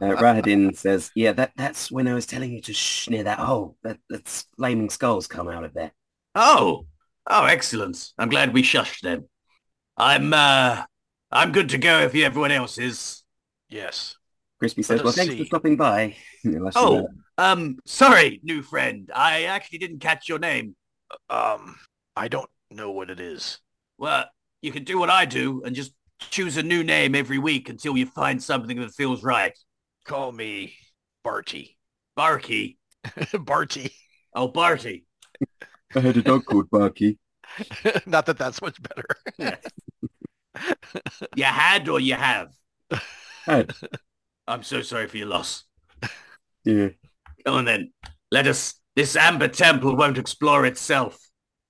Rahadin 0.00 0.76
says, 0.76 1.10
"Yeah, 1.14 1.32
that 1.32 1.52
that's 1.56 1.90
when 1.90 2.06
I 2.08 2.14
was 2.14 2.26
telling 2.26 2.52
you 2.52 2.60
to 2.62 2.72
shh 2.72 3.08
near 3.10 3.24
that 3.24 3.38
hole. 3.38 3.76
That 3.82 3.98
that's 4.08 4.46
flaming 4.56 4.90
skulls 4.90 5.26
come 5.26 5.48
out 5.48 5.64
of 5.64 5.74
there." 5.74 5.92
Oh, 6.34 6.86
oh, 7.26 7.44
excellent. 7.44 8.12
I'm 8.18 8.28
glad 8.28 8.54
we 8.54 8.62
shushed 8.62 9.00
them. 9.00 9.28
I'm, 9.96 10.32
uh, 10.32 10.84
I'm 11.30 11.52
good 11.52 11.70
to 11.70 11.78
go 11.78 12.00
if 12.00 12.14
everyone 12.14 12.52
else 12.52 12.78
is. 12.78 13.22
Yes. 13.68 14.16
Crispy 14.62 14.84
says, 14.84 15.00
"Well, 15.00 15.08
us 15.08 15.16
thanks 15.16 15.34
for 15.34 15.44
stopping 15.44 15.76
by." 15.76 16.14
Oh, 16.76 17.08
um, 17.36 17.78
sorry, 17.84 18.38
new 18.44 18.62
friend. 18.62 19.10
I 19.12 19.42
actually 19.44 19.78
didn't 19.78 19.98
catch 19.98 20.28
your 20.28 20.38
name. 20.38 20.76
Um, 21.28 21.74
I 22.14 22.28
don't 22.28 22.48
know 22.70 22.92
what 22.92 23.10
it 23.10 23.18
is. 23.18 23.58
Well, 23.98 24.26
you 24.60 24.70
can 24.70 24.84
do 24.84 25.00
what 25.00 25.10
I 25.10 25.24
do 25.24 25.64
and 25.64 25.74
just 25.74 25.92
choose 26.30 26.58
a 26.58 26.62
new 26.62 26.84
name 26.84 27.16
every 27.16 27.38
week 27.38 27.70
until 27.70 27.96
you 27.96 28.06
find 28.06 28.40
something 28.40 28.78
that 28.78 28.94
feels 28.94 29.24
right. 29.24 29.52
Call 30.04 30.30
me 30.30 30.74
Barty. 31.24 31.76
Barky. 32.14 32.78
Barty. 33.40 33.92
Oh, 34.32 34.46
Barty. 34.46 35.06
I 35.96 35.98
had 35.98 36.16
a 36.16 36.22
dog 36.22 36.44
called 36.44 36.70
Barky. 36.70 37.18
Not 38.06 38.26
that 38.26 38.38
that's 38.38 38.62
much 38.62 38.78
better. 38.80 39.58
You 41.34 41.44
had 41.44 41.88
or 41.88 41.98
you 41.98 42.14
have? 42.14 42.52
Had. 43.44 43.74
I'm 44.46 44.62
so 44.62 44.82
sorry 44.82 45.08
for 45.08 45.18
your 45.18 45.28
loss. 45.28 45.64
Yeah. 46.64 46.90
Come 47.44 47.56
on 47.56 47.64
then. 47.64 47.92
Let 48.30 48.46
us... 48.46 48.74
This 48.94 49.16
amber 49.16 49.48
temple 49.48 49.96
won't 49.96 50.16
explore 50.16 50.64
itself. 50.64 51.18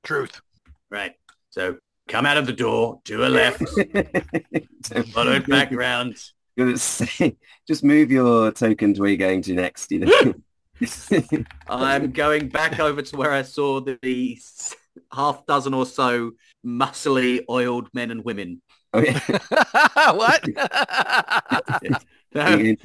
Truth. 0.04 0.42
Right. 0.90 1.14
So 1.48 1.78
come 2.08 2.26
out 2.26 2.36
of 2.36 2.46
the 2.46 2.52
door, 2.52 3.00
to 3.04 3.24
a 3.24 3.28
left, 3.28 3.62
follow 5.12 5.32
it 5.32 5.46
back 5.46 5.72
round. 5.72 6.16
Gonna 6.58 6.76
say, 6.76 7.36
just 7.66 7.82
move 7.82 8.10
your 8.10 8.52
token 8.52 8.92
to 8.92 9.00
where 9.00 9.08
you're 9.08 9.16
going 9.16 9.40
to 9.42 9.54
next. 9.54 9.90
You 9.90 10.00
know. 10.00 10.34
I'm 11.68 12.10
going 12.12 12.48
back 12.48 12.78
over 12.78 13.00
to 13.00 13.16
where 13.16 13.32
I 13.32 13.40
saw 13.42 13.80
the, 13.80 13.98
the 14.02 14.38
half 15.10 15.46
dozen 15.46 15.72
or 15.72 15.86
so 15.86 16.32
muscly, 16.66 17.40
oiled 17.48 17.88
men 17.94 18.10
and 18.10 18.22
women. 18.22 18.60
oh, 18.92 19.00
yeah. 19.00 20.12
what? 20.12 20.44
You're 22.34 22.44
No, 22.44 22.56
going 22.56 22.76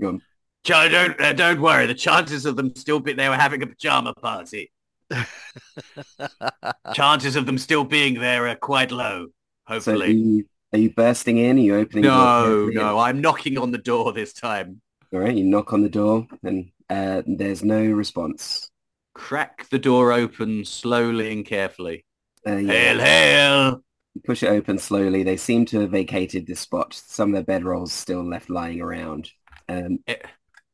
go 0.00 0.08
on. 0.08 0.22
Don't 0.64 1.20
uh, 1.20 1.32
don't 1.32 1.60
worry. 1.60 1.86
The 1.86 1.94
chances 1.94 2.46
of 2.46 2.56
them 2.56 2.74
still 2.76 3.00
being 3.00 3.16
they 3.16 3.28
were 3.28 3.36
having 3.36 3.62
a 3.62 3.66
pajama 3.66 4.14
party. 4.14 4.70
chances 6.94 7.36
of 7.36 7.46
them 7.46 7.58
still 7.58 7.84
being 7.84 8.14
there 8.20 8.48
are 8.48 8.56
quite 8.56 8.90
low. 8.90 9.26
So 9.26 9.72
are 9.72 9.74
Hopefully. 9.74 10.12
you, 10.12 10.44
are 10.72 10.78
you 10.78 10.90
bursting 10.90 11.38
in? 11.38 11.58
Are 11.58 11.60
you 11.60 11.76
opening? 11.76 12.04
the 12.04 12.08
no, 12.08 12.66
no. 12.68 12.98
I'm 12.98 13.20
knocking 13.20 13.58
on 13.58 13.70
the 13.70 13.78
door 13.78 14.12
this 14.12 14.32
time. 14.32 14.80
All 15.12 15.20
right. 15.20 15.34
You 15.34 15.44
knock 15.44 15.72
on 15.72 15.82
the 15.82 15.88
door, 15.88 16.26
and 16.42 16.70
uh, 16.88 17.22
there's 17.26 17.62
no 17.62 17.84
response. 17.84 18.70
Crack 19.14 19.68
the 19.70 19.78
door 19.78 20.12
open 20.12 20.64
slowly 20.64 21.32
and 21.32 21.44
carefully. 21.44 22.04
Uh, 22.46 22.56
yeah. 22.56 22.72
Hail, 22.72 22.98
hail! 23.00 23.84
You 24.14 24.20
push 24.24 24.42
it 24.42 24.48
open 24.48 24.78
slowly. 24.78 25.22
They 25.22 25.36
seem 25.36 25.64
to 25.66 25.80
have 25.80 25.90
vacated 25.90 26.46
this 26.46 26.60
spot. 26.60 26.92
Some 26.94 27.34
of 27.34 27.46
their 27.46 27.60
bedrolls 27.60 27.88
still 27.88 28.22
left 28.22 28.50
lying 28.50 28.80
around. 28.80 29.30
Um, 29.68 30.00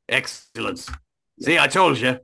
Excellent. 0.09 0.87
See, 1.41 1.59
I 1.59 1.67
told 1.69 1.99
you. 1.99 2.19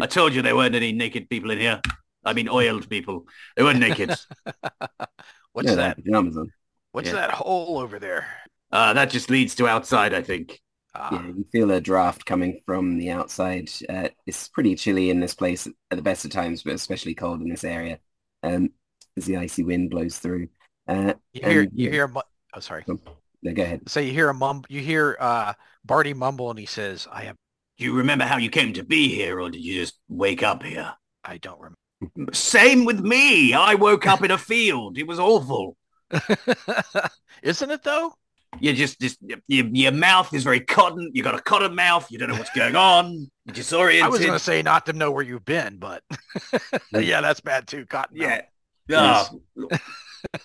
I 0.00 0.06
told 0.06 0.34
you 0.34 0.42
there 0.42 0.54
weren't 0.56 0.74
any 0.74 0.92
naked 0.92 1.28
people 1.28 1.50
in 1.50 1.58
here. 1.58 1.80
I 2.24 2.32
mean, 2.34 2.48
oiled 2.48 2.88
people. 2.88 3.26
They 3.56 3.62
weren't 3.62 3.80
naked. 3.80 4.10
What's 5.52 5.68
yeah, 5.68 5.74
that? 5.76 5.96
have 5.96 6.04
pajamas 6.04 6.36
on. 6.36 6.52
What's 6.92 7.08
Yeah. 7.08 7.14
that 7.14 7.30
hole 7.32 7.78
over 7.78 7.98
there? 7.98 8.26
Uh, 8.70 8.92
that 8.92 9.10
just 9.10 9.30
leads 9.30 9.54
to 9.56 9.66
outside, 9.66 10.14
I 10.14 10.22
think. 10.22 10.60
Ah, 10.94 11.10
Yeah, 11.12 11.26
you 11.28 11.46
feel 11.50 11.70
a 11.70 11.80
draft 11.80 12.24
coming 12.24 12.60
from 12.66 12.98
the 12.98 13.10
outside. 13.10 13.68
Uh, 13.88 14.08
it's 14.26 14.48
pretty 14.48 14.74
chilly 14.76 15.10
in 15.10 15.20
this 15.20 15.34
place 15.34 15.66
at 15.66 15.96
the 15.96 16.02
best 16.02 16.24
of 16.24 16.30
times, 16.30 16.62
but 16.62 16.74
especially 16.74 17.14
cold 17.14 17.40
in 17.40 17.48
this 17.48 17.64
area 17.64 17.98
um, 18.42 18.70
as 19.16 19.24
the 19.24 19.36
icy 19.36 19.64
wind 19.64 19.90
blows 19.90 20.18
through. 20.18 20.48
Uh, 20.90 21.14
you 21.32 21.42
hear 21.48 21.62
and- 21.62 21.70
you 21.74 21.90
hear. 21.90 22.08
mu- 22.08 22.20
Oh, 22.52 22.60
sorry. 22.60 22.84
no, 22.88 22.98
go 23.52 23.62
ahead. 23.62 23.88
So 23.88 24.00
you 24.00 24.12
hear 24.12 24.28
a 24.28 24.34
mum. 24.34 24.64
You 24.68 24.80
hear 24.80 25.16
uh, 25.20 25.52
Barty 25.84 26.14
mumble, 26.14 26.50
and 26.50 26.58
he 26.58 26.66
says, 26.66 27.06
"I 27.10 27.24
am." 27.24 27.36
Do 27.78 27.84
you 27.84 27.92
remember 27.94 28.24
how 28.24 28.36
you 28.38 28.50
came 28.50 28.72
to 28.74 28.82
be 28.82 29.08
here, 29.14 29.40
or 29.40 29.48
did 29.50 29.64
you 29.64 29.80
just 29.80 29.98
wake 30.08 30.42
up 30.42 30.62
here? 30.64 30.92
I 31.24 31.36
don't 31.38 31.58
remember." 31.60 32.32
Same 32.32 32.84
with 32.84 33.00
me. 33.00 33.52
I 33.54 33.74
woke 33.76 34.06
up 34.06 34.24
in 34.24 34.30
a 34.32 34.38
field. 34.38 34.98
It 34.98 35.06
was 35.06 35.20
awful. 35.20 35.76
Isn't 37.42 37.70
it 37.70 37.82
though? 37.82 38.12
You 38.58 38.72
just, 38.72 39.00
just 39.00 39.18
your, 39.46 39.66
your 39.66 39.92
mouth 39.92 40.34
is 40.34 40.42
very 40.42 40.58
cotton. 40.60 41.10
You 41.14 41.22
got 41.22 41.36
a 41.36 41.40
cotton 41.40 41.74
mouth. 41.76 42.10
You 42.10 42.18
don't 42.18 42.30
know 42.30 42.34
what's 42.36 42.50
going 42.50 42.74
on. 42.74 43.30
You're 43.46 43.54
disoriented. 43.54 44.04
I 44.04 44.08
was 44.08 44.18
going 44.20 44.32
to 44.32 44.38
say 44.40 44.60
not 44.62 44.86
to 44.86 44.92
know 44.92 45.12
where 45.12 45.22
you've 45.22 45.44
been, 45.44 45.76
but 45.78 46.02
yeah, 46.92 47.20
that's 47.20 47.40
bad 47.40 47.68
too. 47.68 47.86
Cotton. 47.86 48.16
yeah. 48.16 48.42
Yes. 48.88 49.32
Oh, 49.56 49.68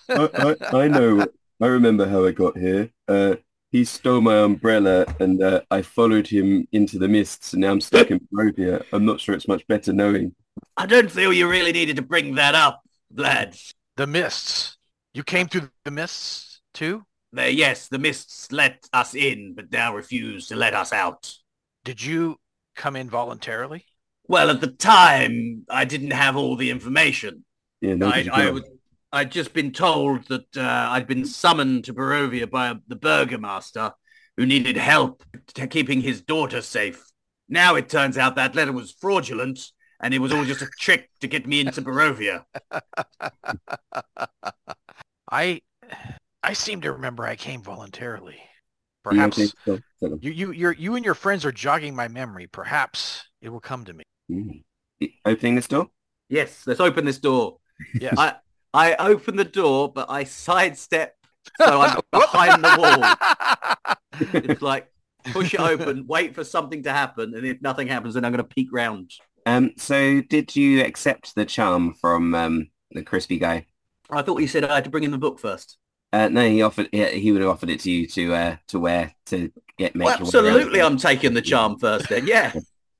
I, 0.10 0.56
I, 0.72 0.78
I 0.78 0.88
know. 0.88 1.26
I 1.62 1.68
remember 1.68 2.08
how 2.08 2.26
I 2.26 2.32
got 2.32 2.58
here. 2.58 2.90
Uh, 3.08 3.36
he 3.72 3.84
stole 3.84 4.22
my 4.22 4.38
umbrella 4.40 5.06
and 5.20 5.42
uh, 5.42 5.62
I 5.72 5.82
followed 5.82 6.28
him 6.28 6.68
into 6.72 6.98
the 6.98 7.08
mists 7.08 7.54
and 7.54 7.62
now 7.62 7.72
I'm 7.72 7.82
stuck 7.82 8.12
in 8.12 8.20
Barovia. 8.34 8.84
I'm 8.94 9.06
not 9.06 9.20
sure 9.20 9.36
it's 9.36 9.48
much 9.48 9.68
better 9.68 9.92
knowing. 9.94 10.34
I 10.78 10.86
don't 10.86 11.12
feel 11.12 11.34
you 11.34 11.50
really 11.50 11.72
needed 11.72 11.98
to 11.98 12.02
bring 12.02 12.36
that 12.36 12.56
up, 12.56 12.82
lads. 13.14 13.74
The 13.98 14.08
mists. 14.08 14.78
You 15.14 15.24
came 15.24 15.48
through 15.48 15.70
the 15.84 15.92
mists 15.92 16.62
too? 16.74 17.06
Uh, 17.38 17.44
yes, 17.44 17.88
the 17.88 18.00
mists 18.00 18.52
let 18.52 18.88
us 18.94 19.14
in, 19.14 19.54
but 19.56 19.72
now 19.72 19.94
refuse 19.94 20.48
to 20.48 20.56
let 20.56 20.74
us 20.74 20.94
out. 20.94 21.34
Did 21.84 22.02
you 22.02 22.38
come 22.76 22.96
in 22.96 23.10
voluntarily? 23.10 23.86
Well, 24.28 24.50
at 24.50 24.62
the 24.62 24.68
time, 24.68 25.66
I 25.70 25.86
didn't 25.86 26.12
have 26.12 26.36
all 26.36 26.56
the 26.56 26.70
information. 26.70 27.46
Yeah, 27.82 27.96
no, 27.96 28.08
I, 28.08 28.28
I 28.32 28.50
was, 28.52 28.64
I'd 29.16 29.32
just 29.32 29.54
been 29.54 29.72
told 29.72 30.28
that 30.28 30.58
uh, 30.58 30.88
I'd 30.92 31.08
been 31.08 31.26
summoned 31.26 31.86
to 31.86 31.94
Barovia 31.94 32.52
by 32.52 32.76
the 32.90 32.98
burgomaster 32.98 33.94
who 34.36 34.46
needed 34.46 34.76
help 34.76 35.24
t- 35.54 35.66
keeping 35.68 36.02
his 36.02 36.22
daughter 36.22 36.62
safe. 36.62 37.02
Now 37.48 37.76
it 37.76 37.88
turns 37.88 38.18
out 38.18 38.36
that 38.36 38.56
letter 38.56 38.74
was 38.74 38.94
fraudulent 39.00 39.72
and 40.02 40.14
it 40.14 40.20
was 40.20 40.34
all 40.34 40.44
just 40.44 40.62
a 40.62 40.68
trick 40.78 41.10
to 41.22 41.28
get 41.28 41.48
me 41.48 41.62
into 41.62 41.82
Barovia. 41.82 42.44
I 45.32 45.62
I 46.44 46.54
seem 46.54 46.82
to 46.82 46.92
remember 46.92 47.26
I 47.26 47.38
came 47.38 47.62
voluntarily. 47.62 48.42
Perhaps 49.02 49.40
okay? 49.40 49.52
So- 49.66 49.80
so- 50.02 50.20
you 50.22 50.32
you 50.32 50.52
you're, 50.52 50.74
you 50.74 50.96
and 50.96 51.06
your 51.06 51.16
friends 51.16 51.46
are 51.46 51.54
jogging 51.54 51.96
my 51.96 52.10
memory. 52.10 52.48
Perhaps 52.48 53.24
it 53.42 53.48
will 53.48 53.62
come 53.62 53.86
to 53.86 53.94
me. 53.94 54.04
Mm. 54.30 54.64
Opening 55.24 55.56
this 55.56 55.70
door? 55.70 55.88
Yes, 56.28 56.64
let's 56.68 56.82
open 56.82 57.06
this 57.06 57.20
door. 57.20 57.60
Yes. 57.94 58.16
I 58.18 58.36
I 58.76 58.96
open 58.96 59.36
the 59.38 59.46
door, 59.46 59.92
but 59.92 60.10
I 60.10 60.24
sidestep 60.26 61.16
so 61.58 61.82
I'm 61.82 62.00
behind 62.12 62.64
the 62.64 62.76
wall. 62.78 63.96
It's 64.20 64.62
like 64.62 64.92
push 65.34 65.54
it 65.54 65.60
open, 65.60 66.08
wait 66.08 66.36
for 66.36 66.44
something 66.44 66.84
to 66.84 66.92
happen, 66.92 67.34
and 67.36 67.46
if 67.46 67.62
nothing 67.62 67.88
happens, 67.88 68.14
then 68.14 68.26
I'm 68.26 68.32
going 68.32 68.44
to 68.48 68.56
peek 68.56 68.70
round. 68.72 69.12
Um, 69.46 69.72
so 69.78 70.22
did 70.22 70.56
you 70.56 70.84
accept 70.84 71.36
the 71.36 71.46
charm 71.46 71.94
from 71.94 72.34
um, 72.34 72.70
the 72.92 73.04
crispy 73.04 73.40
guy? 73.40 73.66
I 74.10 74.22
thought 74.22 74.42
you 74.42 74.48
said 74.48 74.64
I 74.64 74.76
had 74.76 74.84
to 74.86 74.90
bring 74.90 75.04
in 75.04 75.12
the 75.12 75.18
book 75.18 75.40
first. 75.40 75.78
Uh, 76.14 76.30
no, 76.30 76.48
he 76.48 76.62
offered. 76.62 76.88
He, 76.92 77.20
he 77.20 77.32
would 77.32 77.42
have 77.42 77.50
offered 77.52 77.70
it 77.70 77.82
to 77.82 77.92
you 77.92 78.08
to 78.08 78.34
uh, 78.34 78.58
to 78.68 78.80
wear 78.80 79.14
to 79.28 79.52
get 79.78 79.96
make 79.96 80.06
Well, 80.06 80.20
your 80.20 80.28
way 80.28 80.40
around. 80.40 80.58
absolutely, 80.58 80.82
I'm 80.82 80.98
taking 80.98 81.34
the 81.34 81.42
charm 81.42 81.78
first. 81.80 82.10
Then, 82.10 82.28
yeah. 82.28 82.54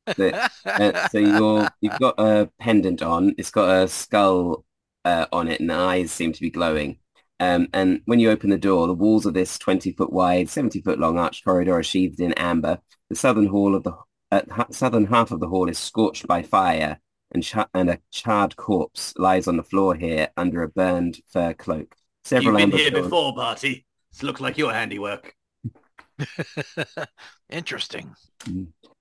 Uh, 0.78 1.08
so 1.10 1.18
you're 1.18 1.68
you've 1.82 1.98
got 2.00 2.16
a 2.20 2.50
pendant 2.60 3.02
on. 3.02 3.34
It's 3.38 3.50
got 3.52 3.84
a 3.84 3.88
skull 3.88 4.65
uh, 5.06 5.28
on 5.32 5.48
it, 5.48 5.62
and 5.62 5.70
the 5.70 5.76
eyes 5.76 6.12
seem 6.12 6.34
to 6.34 6.42
be 6.42 6.50
glowing. 6.50 6.98
Um, 7.40 7.68
and 7.74 8.02
when 8.06 8.20
you 8.20 8.30
open 8.32 8.50
the 8.50 8.58
door, 8.58 8.88
the 8.88 8.94
walls 8.94 9.26
of 9.26 9.34
this 9.34 9.58
20 9.58 9.92
foot 9.94 10.12
wide, 10.12 10.50
70 10.50 10.82
foot 10.82 11.00
long 11.00 11.18
arched 11.18 11.44
corridor 11.46 11.78
are 11.78 11.84
sheathed 11.84 12.20
in 12.20 12.34
amber. 12.34 12.80
The 13.10 13.16
southern 13.16 13.48
hall 13.48 13.76
of 13.76 13.84
the 13.84 13.94
uh, 14.32 14.42
southern 14.72 15.06
half 15.06 15.32
of 15.32 15.40
the 15.40 15.48
hall 15.48 15.70
is 15.70 15.78
scorched 15.78 16.28
by 16.28 16.42
fire, 16.42 17.00
and 17.32 17.44
cha- 17.44 17.70
and 17.74 17.90
a 17.90 18.00
charred 18.12 18.56
corpse 18.56 19.14
lies 19.18 19.48
on 19.48 19.58
the 19.58 19.64
floor 19.64 19.96
here 19.96 20.30
under 20.36 20.64
a 20.64 20.70
burned 20.70 21.20
fur 21.32 21.54
cloak. 21.54 21.96
Several 22.24 22.60
You've 22.60 22.72
been 22.72 22.80
here 22.80 22.90
doors- 22.92 23.04
before, 23.04 23.36
Barty. 23.36 23.86
This 24.12 24.24
looks 24.24 24.42
like 24.42 24.58
your 24.58 24.72
handiwork. 24.74 25.36
Interesting. 27.50 28.16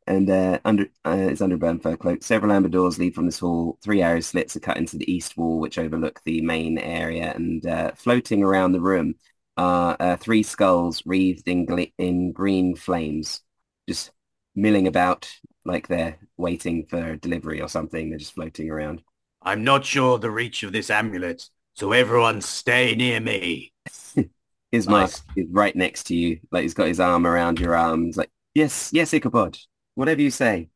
And 0.07 0.29
uh, 0.31 0.59
under 0.65 0.85
uh, 1.07 1.17
it's 1.31 1.41
under 1.41 1.57
burned 1.57 1.83
fur 1.83 1.97
cloak. 1.97 2.23
Several 2.23 2.53
amber 2.53 2.69
doors 2.69 2.99
lead 2.99 3.15
from 3.15 3.27
this 3.27 3.39
hall. 3.39 3.79
Three 3.83 4.03
arrow 4.03 4.21
slits 4.21 4.57
are 4.57 4.61
cut 4.61 4.77
into 4.77 4.99
the 4.99 5.11
east 5.11 5.37
wall, 5.37 5.59
which 5.59 5.79
overlook 5.79 6.21
the 6.25 6.41
main 6.43 6.79
area. 6.79 7.33
And 7.35 7.67
uh, 7.67 7.93
floating 7.93 8.43
around 8.43 8.73
the 8.73 8.81
room 8.81 9.15
are 9.57 9.97
uh, 10.01 10.17
three 10.17 10.43
skulls 10.43 11.03
wreathed 11.07 11.49
in 11.49 11.65
gle- 11.67 11.87
in 11.99 12.33
green 12.33 12.77
flames, 12.77 13.41
just 13.89 14.11
milling 14.55 14.87
about 14.87 15.31
like 15.65 15.89
they're 15.89 16.19
waiting 16.37 16.85
for 16.87 17.17
delivery 17.17 17.61
or 17.63 17.69
something. 17.69 18.11
They're 18.11 18.19
just 18.19 18.35
floating 18.35 18.71
around. 18.71 19.03
I'm 19.43 19.65
not 19.65 19.85
sure 19.85 20.19
the 20.19 20.31
reach 20.31 20.63
of 20.63 20.73
this 20.73 20.91
amulet, 20.91 21.49
so 21.75 21.93
everyone 21.93 22.41
stay 22.41 22.95
near 22.95 23.21
me. 23.21 23.73
His 24.73 24.89
Nice. 24.89 25.15
mask 25.15 25.25
is 25.37 25.47
right 25.51 25.75
next 25.75 26.05
to 26.05 26.17
you, 26.17 26.41
like 26.51 26.63
he's 26.63 26.75
got 26.75 26.89
his 26.89 27.01
arm 27.01 27.27
around 27.27 27.61
your 27.61 27.77
arm. 27.77 28.07
He's 28.07 28.17
like, 28.17 28.31
"Yes, 28.55 28.91
yes, 28.93 29.15
Ichabod, 29.15 29.57
whatever 29.95 30.23
you 30.23 30.31
say." 30.31 30.69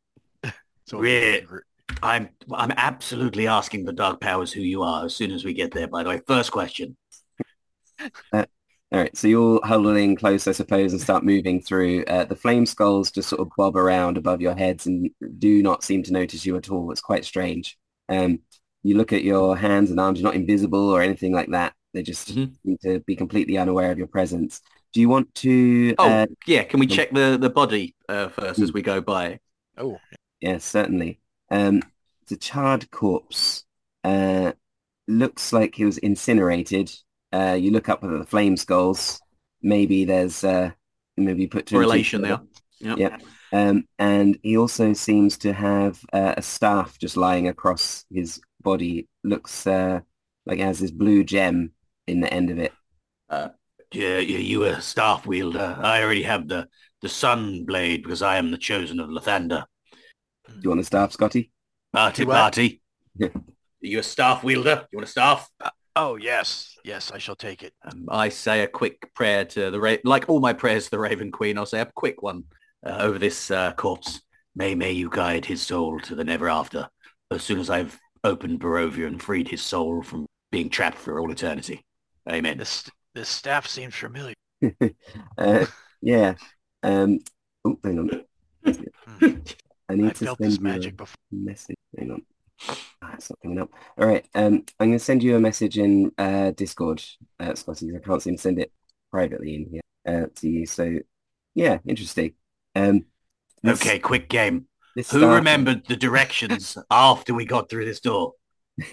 So 0.86 0.98
Really? 0.98 1.46
I'm 2.02 2.30
I'm 2.52 2.72
absolutely 2.72 3.46
asking 3.46 3.84
the 3.84 3.92
dark 3.92 4.20
powers 4.20 4.52
who 4.52 4.60
you 4.60 4.82
are 4.82 5.04
as 5.06 5.14
soon 5.16 5.32
as 5.32 5.44
we 5.44 5.54
get 5.54 5.72
there. 5.72 5.88
By 5.88 6.02
the 6.02 6.10
way, 6.10 6.20
first 6.26 6.52
question. 6.52 6.96
All 8.32 8.98
right, 9.00 9.14
so 9.16 9.28
you're 9.28 9.60
huddling 9.64 10.16
close, 10.16 10.46
I 10.48 10.52
suppose, 10.52 10.92
and 10.92 11.00
start 11.00 11.22
moving 11.22 11.60
through. 11.60 12.04
Uh, 12.04 12.24
the 12.24 12.36
flame 12.36 12.64
skulls 12.64 13.10
just 13.10 13.28
sort 13.28 13.40
of 13.42 13.50
bob 13.56 13.76
around 13.76 14.16
above 14.16 14.40
your 14.40 14.54
heads 14.54 14.86
and 14.86 15.10
do 15.38 15.62
not 15.62 15.84
seem 15.84 16.02
to 16.04 16.12
notice 16.12 16.46
you 16.46 16.56
at 16.56 16.70
all. 16.70 16.90
It's 16.90 17.00
quite 17.02 17.26
strange. 17.26 17.76
Um, 18.08 18.40
you 18.82 18.96
look 18.96 19.12
at 19.12 19.24
your 19.24 19.56
hands 19.58 19.90
and 19.90 20.00
arms, 20.00 20.18
you're 20.20 20.24
not 20.30 20.36
invisible 20.36 20.88
or 20.88 21.02
anything 21.02 21.34
like 21.34 21.50
that. 21.50 21.74
They 21.92 22.02
just 22.02 22.28
Mhm. 22.28 22.56
seem 22.64 22.78
to 22.82 23.00
be 23.00 23.14
completely 23.14 23.58
unaware 23.58 23.90
of 23.92 23.98
your 23.98 24.06
presence. 24.06 24.62
Do 24.92 25.00
you 25.00 25.08
want 25.08 25.34
to? 25.36 25.94
Oh, 25.98 26.08
Uh, 26.08 26.26
yeah. 26.46 26.64
Can 26.64 26.80
we 26.80 26.86
check 26.86 27.10
the 27.12 27.38
the 27.40 27.50
body 27.50 27.94
uh, 28.08 28.28
first 28.28 28.60
as 28.60 28.72
we 28.72 28.82
go 28.82 29.00
by? 29.00 29.40
Oh, 29.76 29.98
yes, 30.40 30.64
certainly. 30.64 31.20
Um, 31.50 31.82
it's 32.22 32.32
a 32.32 32.36
charred 32.36 32.90
corpse. 32.90 33.64
Uh, 34.04 34.52
looks 35.06 35.52
like 35.52 35.74
he 35.74 35.84
was 35.84 35.98
incinerated. 35.98 36.92
Uh, 37.32 37.56
you 37.58 37.70
look 37.70 37.88
up 37.88 38.02
at 38.04 38.10
the 38.10 38.24
flame 38.24 38.56
skulls. 38.56 39.20
Maybe 39.62 40.04
there's 40.04 40.44
uh, 40.44 40.70
maybe 41.16 41.46
put 41.46 41.66
two 41.66 41.76
and 41.76 41.84
two 41.84 41.88
Correlation 41.88 42.22
there. 42.22 42.40
Yep. 42.80 42.98
Yeah. 42.98 43.18
Um, 43.52 43.84
and 43.98 44.38
he 44.42 44.56
also 44.56 44.92
seems 44.92 45.38
to 45.38 45.52
have 45.52 46.00
uh, 46.12 46.34
a 46.36 46.42
staff 46.42 46.98
just 46.98 47.16
lying 47.16 47.48
across 47.48 48.04
his 48.12 48.40
body. 48.60 49.08
Looks 49.24 49.66
uh, 49.66 50.00
like 50.46 50.58
it 50.58 50.64
has 50.64 50.78
this 50.78 50.90
blue 50.90 51.24
gem 51.24 51.72
in 52.06 52.20
the 52.20 52.32
end 52.32 52.50
of 52.50 52.58
it. 52.58 52.72
Yeah, 53.30 53.48
yeah, 53.92 54.18
you 54.18 54.64
a 54.64 54.80
staff 54.80 55.26
wielder. 55.26 55.76
I 55.80 56.02
already 56.02 56.22
have 56.22 56.48
the 56.48 56.68
the 57.00 57.08
sun 57.08 57.64
blade 57.64 58.02
because 58.02 58.22
I 58.22 58.36
am 58.38 58.50
the 58.50 58.58
chosen 58.58 59.00
of 59.00 59.08
Lathander. 59.08 59.64
Do 60.46 60.54
you 60.62 60.68
want 60.70 60.80
a 60.80 60.84
staff, 60.84 61.12
Scotty? 61.12 61.52
Barty, 61.92 62.22
Do 62.22 62.28
what? 62.28 62.34
Barty. 62.34 62.82
Are 63.22 63.30
you 63.80 64.00
a 64.00 64.02
staff 64.02 64.42
wielder? 64.42 64.86
You 64.90 64.98
want 64.98 65.08
a 65.08 65.10
staff? 65.10 65.48
oh 65.96 66.16
yes, 66.16 66.76
yes, 66.84 67.10
I 67.12 67.18
shall 67.18 67.36
take 67.36 67.62
it. 67.62 67.72
Um, 67.84 68.06
I 68.10 68.28
say 68.28 68.62
a 68.62 68.68
quick 68.68 69.12
prayer 69.14 69.44
to 69.46 69.70
the 69.70 69.80
Ra- 69.80 69.96
like 70.04 70.28
all 70.28 70.40
my 70.40 70.52
prayers 70.52 70.84
to 70.86 70.90
the 70.90 70.98
Raven 70.98 71.30
Queen. 71.30 71.58
I'll 71.58 71.66
say 71.66 71.80
a 71.80 71.90
quick 71.94 72.22
one 72.22 72.44
uh, 72.84 72.96
over 73.00 73.18
this 73.18 73.50
uh, 73.50 73.72
corpse. 73.72 74.20
May 74.54 74.74
may 74.74 74.92
you 74.92 75.08
guide 75.10 75.44
his 75.44 75.62
soul 75.62 76.00
to 76.00 76.14
the 76.14 76.24
never 76.24 76.48
after. 76.48 76.88
As 77.30 77.42
soon 77.42 77.60
as 77.60 77.68
I've 77.70 77.98
opened 78.24 78.60
Barovia 78.60 79.06
and 79.06 79.22
freed 79.22 79.48
his 79.48 79.62
soul 79.62 80.02
from 80.02 80.26
being 80.50 80.70
trapped 80.70 80.98
for 80.98 81.20
all 81.20 81.30
eternity. 81.30 81.84
Amen. 82.28 82.58
This 82.58 82.88
this 83.18 83.28
staff 83.28 83.66
seems 83.66 83.94
familiar. 83.94 84.34
uh, 85.38 85.66
yeah. 86.00 86.34
Um, 86.82 87.18
oh, 87.64 87.78
hang 87.82 87.98
on. 87.98 88.24
Hmm. 88.64 89.34
I 89.88 89.94
need 89.94 90.06
I 90.06 90.10
to 90.10 90.24
felt 90.26 90.38
send 90.38 90.52
this 90.52 90.58
you 90.58 90.60
a 90.60 90.62
magic 90.62 90.96
before. 90.96 91.16
message. 91.32 91.76
Hang 91.98 92.12
on. 92.12 92.22
Ah, 93.02 93.12
it's 93.14 93.30
not 93.30 93.38
coming 93.42 93.58
up. 93.60 93.70
All 93.98 94.06
right. 94.06 94.24
Um, 94.34 94.64
I'm 94.78 94.88
going 94.90 94.92
to 94.98 95.04
send 95.04 95.22
you 95.22 95.34
a 95.36 95.40
message 95.40 95.78
in 95.78 96.12
uh, 96.18 96.52
Discord, 96.52 97.02
uh, 97.40 97.54
Scotty. 97.54 97.90
I 97.96 97.98
can't 97.98 98.22
seem 98.22 98.36
to 98.36 98.40
send 98.42 98.58
it 98.60 98.70
privately 99.10 99.54
in 99.56 99.66
here 99.70 99.80
uh, 100.06 100.26
to 100.36 100.48
you. 100.48 100.66
So, 100.66 100.98
yeah, 101.54 101.78
interesting. 101.86 102.34
Um, 102.76 103.06
this- 103.62 103.80
Okay, 103.80 103.98
quick 103.98 104.28
game. 104.28 104.66
Who 104.94 105.02
staff- 105.02 105.22
remembered 105.22 105.86
the 105.86 105.96
directions 105.96 106.76
after 106.90 107.32
we 107.34 107.44
got 107.44 107.68
through 107.68 107.84
this 107.86 108.00
door? 108.00 108.34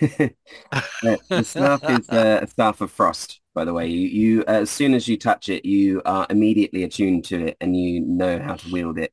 Uh, 0.72 1.18
the 1.30 1.44
staff 1.44 1.88
is 1.90 2.10
uh, 2.10 2.40
a 2.42 2.48
staff 2.48 2.82
of 2.82 2.90
frost, 2.92 3.40
by 3.56 3.66
the 3.66 3.74
way. 3.74 3.88
You, 3.88 4.08
you 4.08 4.42
uh, 4.48 4.62
as 4.62 4.70
soon 4.70 4.94
as 4.94 5.08
you 5.08 5.18
touch 5.18 5.50
it, 5.50 5.66
you 5.66 6.02
are 6.06 6.28
immediately 6.30 6.84
attuned 6.84 7.26
to 7.26 7.48
it, 7.48 7.58
and 7.62 7.76
you 7.76 8.02
know 8.02 8.40
how 8.40 8.56
to 8.56 8.72
wield 8.72 9.00
it. 9.00 9.12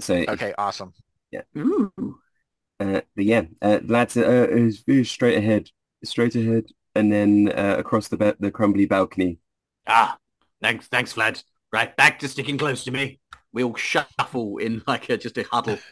So, 0.00 0.14
if- 0.14 0.28
Okay, 0.28 0.52
awesome. 0.58 0.92
Ooh. 1.56 1.90
uh, 2.80 3.00
but 3.16 3.24
yeah, 3.24 3.42
uh, 3.62 3.80
lads, 3.86 4.16
uh, 4.16 4.46
it's 4.50 4.80
very 4.80 5.04
straight 5.04 5.38
ahead, 5.38 5.70
straight 6.04 6.34
ahead, 6.36 6.64
and 6.94 7.12
then 7.12 7.50
uh, 7.54 7.76
across 7.78 8.08
the 8.08 8.16
ba- 8.16 8.36
the 8.38 8.50
crumbly 8.50 8.86
balcony. 8.86 9.38
Ah, 9.86 10.18
thanks, 10.60 10.88
thanks, 10.88 11.14
Vlad. 11.14 11.42
Right, 11.72 11.96
back 11.96 12.18
to 12.20 12.28
sticking 12.28 12.58
close 12.58 12.84
to 12.84 12.90
me. 12.90 13.20
We 13.52 13.64
all 13.64 13.74
shuffle 13.76 14.58
in 14.58 14.82
like 14.86 15.08
a, 15.08 15.16
just 15.16 15.38
a 15.38 15.44
huddle. 15.44 15.78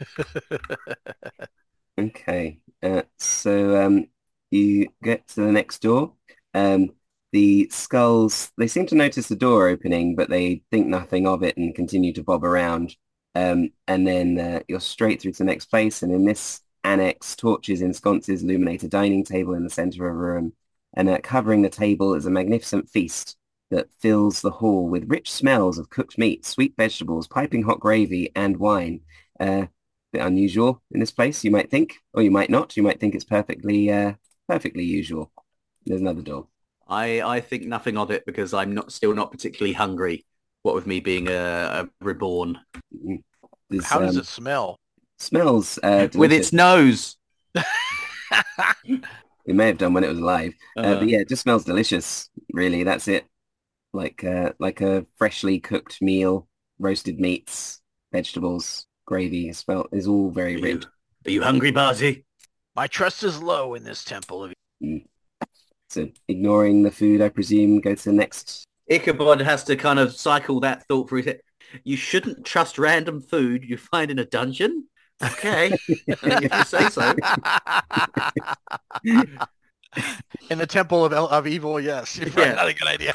Okay, 1.99 2.59
uh, 2.81 3.03
so 3.19 3.85
um, 3.85 4.07
you 4.49 4.87
get 5.03 5.27
to 5.29 5.41
the 5.41 5.51
next 5.51 5.81
door. 5.81 6.13
Um, 6.53 6.89
the 7.33 7.67
skulls, 7.71 8.51
they 8.57 8.67
seem 8.67 8.85
to 8.87 8.95
notice 8.95 9.27
the 9.27 9.35
door 9.35 9.67
opening, 9.67 10.15
but 10.15 10.29
they 10.29 10.63
think 10.71 10.87
nothing 10.87 11.27
of 11.27 11.43
it 11.43 11.57
and 11.57 11.75
continue 11.75 12.13
to 12.13 12.23
bob 12.23 12.45
around. 12.45 12.95
Um, 13.35 13.71
and 13.87 14.07
then 14.07 14.39
uh, 14.39 14.59
you're 14.69 14.79
straight 14.79 15.21
through 15.21 15.33
to 15.33 15.39
the 15.39 15.43
next 15.43 15.65
place. 15.65 16.03
And 16.03 16.13
in 16.13 16.25
this 16.25 16.61
annex, 16.85 17.35
torches 17.35 17.81
in 17.81 17.93
sconces 17.93 18.43
illuminate 18.43 18.83
a 18.83 18.87
dining 18.87 19.25
table 19.25 19.55
in 19.55 19.65
the 19.65 19.69
center 19.69 20.07
of 20.07 20.15
a 20.15 20.17
room. 20.17 20.53
And 20.95 21.09
uh, 21.09 21.19
covering 21.21 21.63
the 21.63 21.69
table 21.69 22.13
is 22.13 22.25
a 22.25 22.31
magnificent 22.31 22.89
feast. 22.89 23.37
that 23.73 23.89
fills 23.99 24.41
the 24.41 24.51
hall 24.51 24.87
with 24.87 25.09
rich 25.09 25.31
smells 25.31 25.77
of 25.77 25.89
cooked 25.89 26.17
meat, 26.17 26.45
sweet 26.45 26.75
vegetables, 26.77 27.27
piping 27.27 27.63
hot 27.63 27.79
gravy, 27.79 28.31
and 28.35 28.57
wine. 28.57 29.01
Uh, 29.39 29.65
bit 30.11 30.21
unusual 30.21 30.81
in 30.91 30.99
this 30.99 31.11
place, 31.11 31.43
you 31.43 31.51
might 31.51 31.71
think, 31.71 31.95
or 32.13 32.21
you 32.21 32.31
might 32.31 32.49
not. 32.49 32.77
You 32.77 32.83
might 32.83 32.99
think 32.99 33.15
it's 33.15 33.23
perfectly, 33.23 33.91
uh, 33.91 34.13
perfectly 34.47 34.83
usual. 34.83 35.31
There's 35.85 36.01
another 36.01 36.21
door. 36.21 36.47
I, 36.87 37.21
I 37.21 37.41
think 37.41 37.65
nothing 37.65 37.97
of 37.97 38.11
it 38.11 38.25
because 38.25 38.53
I'm 38.53 38.73
not 38.73 38.91
still 38.91 39.13
not 39.13 39.31
particularly 39.31 39.73
hungry. 39.73 40.25
What 40.63 40.75
with 40.75 40.87
me 40.87 40.99
being 40.99 41.27
a, 41.27 41.33
a 41.83 41.89
reborn. 41.99 42.59
There's, 43.69 43.85
How 43.85 43.99
does 43.99 44.15
um, 44.15 44.21
it 44.21 44.25
smell? 44.25 44.79
Smells 45.19 45.77
uh, 45.83 46.07
With 46.13 46.31
its 46.31 46.53
nose. 46.53 47.17
It 49.45 49.55
may 49.55 49.67
have 49.67 49.77
done 49.77 49.93
when 49.93 50.03
it 50.03 50.09
was 50.09 50.19
alive. 50.19 50.53
Uh, 50.77 50.81
Uh, 50.81 50.95
but 50.99 51.07
yeah, 51.09 51.19
it 51.19 51.29
just 51.29 51.43
smells 51.43 51.65
delicious. 51.65 52.29
Really, 52.53 52.83
that's 52.83 53.07
it. 53.07 53.25
Like 53.91 54.23
uh, 54.23 54.53
like 54.59 54.81
a 54.81 55.05
freshly 55.17 55.59
cooked 55.59 56.01
meal, 56.01 56.47
roasted 56.79 57.19
meats, 57.19 57.81
vegetables, 58.11 58.87
gravy. 59.05 59.49
It 59.49 59.55
smell 59.55 59.87
is 59.91 60.07
all 60.07 60.29
are, 60.29 60.31
very 60.31 60.53
you, 60.53 60.61
rich. 60.61 60.85
are 61.25 61.31
you 61.31 61.41
hungry, 61.43 61.71
Barty? 61.71 62.25
My 62.75 62.87
trust 62.87 63.23
is 63.23 63.41
low 63.41 63.75
in 63.75 63.83
this 63.83 64.03
temple 64.03 64.45
of 64.45 64.53
So 65.93 66.09
ignoring 66.27 66.81
the 66.81 66.89
food, 66.91 67.21
I 67.21 67.29
presume, 67.29 67.79
go 67.79 67.93
to 67.93 68.03
the 68.03 68.11
next. 68.13 68.65
Ichabod 68.89 69.39
has 69.41 69.63
to 69.65 69.75
kind 69.75 69.99
of 69.99 70.13
cycle 70.13 70.59
that 70.61 70.87
thought 70.87 71.07
through 71.07 71.19
his 71.19 71.25
head. 71.27 71.41
You 71.83 71.97
shouldn't 71.97 72.45
trust 72.45 72.79
random 72.79 73.21
food 73.21 73.63
you 73.63 73.77
find 73.77 74.09
in 74.09 74.17
a 74.19 74.25
dungeon. 74.25 74.87
Okay, 75.23 75.71
if 75.87 76.41
you 76.41 76.63
say 76.65 76.89
so. 76.89 77.13
in 80.49 80.57
the 80.57 80.65
temple 80.67 81.05
of, 81.05 81.13
El- 81.13 81.29
of 81.29 81.45
evil, 81.47 81.79
yes. 81.79 82.17
You're 82.17 82.29
Yeah. 82.29 82.53
not 82.53 82.67
a 82.69 82.73
good 82.73 82.87
idea. 82.87 83.13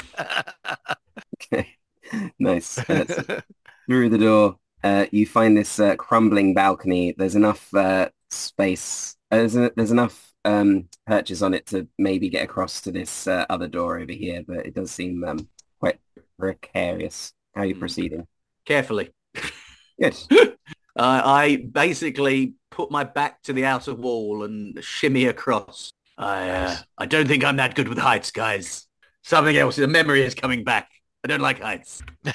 Okay, 1.53 1.75
nice. 2.39 2.77
Uh, 2.89 3.41
through 3.87 4.09
the 4.09 4.17
door, 4.17 4.55
uh, 4.83 5.05
you 5.11 5.25
find 5.25 5.57
this 5.57 5.79
uh, 5.79 5.95
crumbling 5.97 6.53
balcony. 6.53 7.13
There's 7.17 7.35
enough 7.35 7.73
uh, 7.73 8.09
space. 8.29 9.17
Uh, 9.29 9.37
there's, 9.37 9.55
a, 9.57 9.71
there's 9.75 9.91
enough 9.91 10.28
um, 10.49 10.89
purchase 11.05 11.41
on 11.41 11.53
it 11.53 11.65
to 11.67 11.87
maybe 11.97 12.29
get 12.29 12.43
across 12.43 12.81
to 12.81 12.91
this 12.91 13.27
uh, 13.27 13.45
other 13.49 13.67
door 13.67 13.99
over 13.99 14.11
here, 14.11 14.43
but 14.47 14.65
it 14.65 14.73
does 14.75 14.91
seem 14.91 15.23
um, 15.23 15.47
quite 15.79 15.99
precarious. 16.37 17.33
How 17.55 17.61
are 17.61 17.65
you 17.65 17.75
Hmm. 17.75 17.79
proceeding? 17.79 18.27
Carefully. 18.65 19.11
Good. 20.01 20.15
Uh, 20.97 21.21
I 21.23 21.55
basically 21.55 22.55
put 22.71 22.91
my 22.91 23.05
back 23.05 23.41
to 23.43 23.53
the 23.53 23.63
outer 23.63 23.93
wall 23.93 24.43
and 24.43 24.83
shimmy 24.83 25.27
across. 25.27 25.93
I, 26.17 26.49
uh. 26.49 26.75
I 26.97 27.05
don't 27.05 27.25
think 27.27 27.45
I'm 27.45 27.55
that 27.55 27.73
good 27.75 27.87
with 27.87 27.97
heights, 27.99 28.31
guys. 28.31 28.85
Something 29.23 29.55
else. 29.55 29.77
The 29.77 29.87
memory 29.87 30.23
is 30.23 30.35
coming 30.35 30.65
back. 30.65 30.89
I 31.23 31.27
don't 31.27 31.41
like 31.41 31.59
heights. 31.59 32.01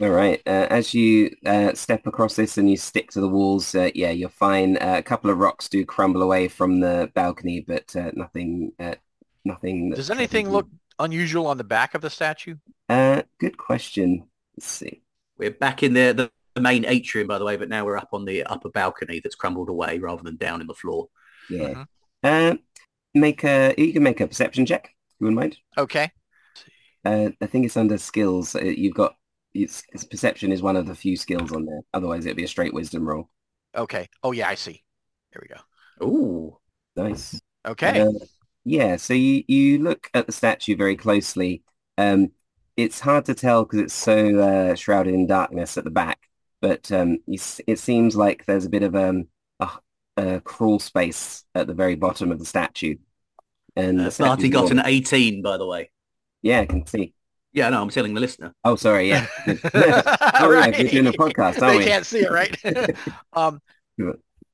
All 0.00 0.10
right. 0.10 0.42
Uh, 0.46 0.66
as 0.68 0.92
you 0.92 1.34
uh, 1.46 1.72
step 1.72 2.06
across 2.06 2.36
this 2.36 2.58
and 2.58 2.70
you 2.70 2.76
stick 2.76 3.10
to 3.12 3.20
the 3.20 3.28
walls, 3.28 3.74
uh, 3.74 3.90
yeah, 3.94 4.10
you're 4.10 4.28
fine. 4.28 4.76
Uh, 4.76 4.96
a 4.98 5.02
couple 5.02 5.30
of 5.30 5.38
rocks 5.38 5.68
do 5.68 5.84
crumble 5.86 6.22
away 6.22 6.48
from 6.48 6.80
the 6.80 7.10
balcony, 7.14 7.64
but 7.66 7.94
uh, 7.96 8.10
nothing, 8.14 8.72
uh, 8.78 8.96
nothing. 9.46 9.90
Does 9.90 10.10
anything 10.10 10.46
troubles 10.46 10.64
look 10.64 10.68
unusual 10.98 11.46
on 11.46 11.56
the 11.56 11.64
back 11.64 11.94
of 11.94 12.02
the 12.02 12.10
statue? 12.10 12.56
Uh, 12.90 13.22
good 13.40 13.56
question. 13.56 14.28
Let's 14.56 14.66
see. 14.66 15.02
We're 15.38 15.52
back 15.52 15.82
in 15.82 15.94
the, 15.94 16.12
the, 16.12 16.30
the 16.54 16.60
main 16.60 16.84
atrium, 16.84 17.28
by 17.28 17.38
the 17.38 17.46
way, 17.46 17.56
but 17.56 17.70
now 17.70 17.86
we're 17.86 17.96
up 17.96 18.10
on 18.12 18.26
the 18.26 18.42
upper 18.44 18.68
balcony 18.68 19.20
that's 19.20 19.34
crumbled 19.34 19.70
away 19.70 19.98
rather 19.98 20.22
than 20.22 20.36
down 20.36 20.60
in 20.60 20.66
the 20.66 20.74
floor. 20.74 21.08
Yeah. 21.48 21.84
Mhm. 22.22 22.52
Uh, 22.52 22.56
make 23.14 23.42
a. 23.44 23.74
You 23.78 23.94
can 23.94 24.02
make 24.02 24.20
a 24.20 24.26
perception 24.26 24.66
check. 24.66 24.90
You 25.18 25.24
wouldn't 25.24 25.40
mind? 25.40 25.56
Okay. 25.78 26.10
Uh, 27.06 27.30
I 27.40 27.46
think 27.46 27.64
it's 27.66 27.76
under 27.76 27.98
skills. 27.98 28.54
Uh, 28.54 28.60
you've 28.60 28.94
got. 28.94 29.16
It's, 29.54 29.82
it's 29.92 30.04
perception 30.04 30.52
is 30.52 30.60
one 30.60 30.76
of 30.76 30.86
the 30.86 30.94
few 30.94 31.16
skills 31.16 31.52
on 31.52 31.64
there. 31.64 31.80
Otherwise, 31.94 32.26
it'd 32.26 32.36
be 32.36 32.44
a 32.44 32.48
straight 32.48 32.74
wisdom 32.74 33.08
roll. 33.08 33.30
Okay. 33.74 34.08
Oh, 34.22 34.32
yeah, 34.32 34.48
I 34.48 34.54
see. 34.54 34.82
There 35.32 35.42
we 35.42 35.48
go. 35.48 35.60
Ooh. 36.06 36.58
Nice. 36.96 37.40
Okay. 37.64 38.00
Uh, 38.00 38.10
yeah, 38.64 38.96
so 38.96 39.14
you, 39.14 39.44
you 39.46 39.78
look 39.78 40.10
at 40.12 40.26
the 40.26 40.32
statue 40.32 40.76
very 40.76 40.96
closely. 40.96 41.62
Um, 41.98 42.32
it's 42.76 43.00
hard 43.00 43.24
to 43.26 43.34
tell 43.34 43.64
because 43.64 43.80
it's 43.80 43.94
so 43.94 44.38
uh, 44.38 44.74
shrouded 44.74 45.14
in 45.14 45.26
darkness 45.26 45.78
at 45.78 45.84
the 45.84 45.90
back, 45.90 46.28
but 46.60 46.90
um, 46.92 47.18
you, 47.26 47.38
it 47.66 47.78
seems 47.78 48.16
like 48.16 48.44
there's 48.44 48.66
a 48.66 48.70
bit 48.70 48.82
of 48.82 48.94
um, 48.94 49.28
a, 49.60 49.70
a 50.16 50.40
crawl 50.40 50.78
space 50.78 51.44
at 51.54 51.66
the 51.66 51.74
very 51.74 51.94
bottom 51.94 52.30
of 52.32 52.38
the 52.38 52.44
statue. 52.44 52.96
And 53.76 54.00
Uh, 54.00 54.04
the 54.04 54.10
Barty 54.10 54.48
statue's 54.48 54.50
got 54.50 54.70
an 54.70 54.82
18, 54.84 55.42
by 55.42 55.56
the 55.56 55.66
way. 55.66 55.90
Yeah, 56.46 56.60
I 56.60 56.66
can 56.66 56.86
see. 56.86 57.12
Yeah, 57.52 57.70
no, 57.70 57.82
I'm 57.82 57.90
telling 57.90 58.14
the 58.14 58.20
listener. 58.20 58.54
Oh, 58.64 58.76
sorry, 58.76 59.08
yeah. 59.08 59.26
All 59.48 59.54
Oh, 59.64 60.52
yeah, 60.52 60.68
we're 60.78 60.88
doing 60.88 61.08
a 61.08 61.12
podcast, 61.12 61.60
aren't 61.60 61.72
they 61.72 61.78
we? 61.78 61.84
can't 61.84 62.06
see 62.06 62.20
it, 62.20 62.30
right? 62.30 62.56
um, 63.32 63.60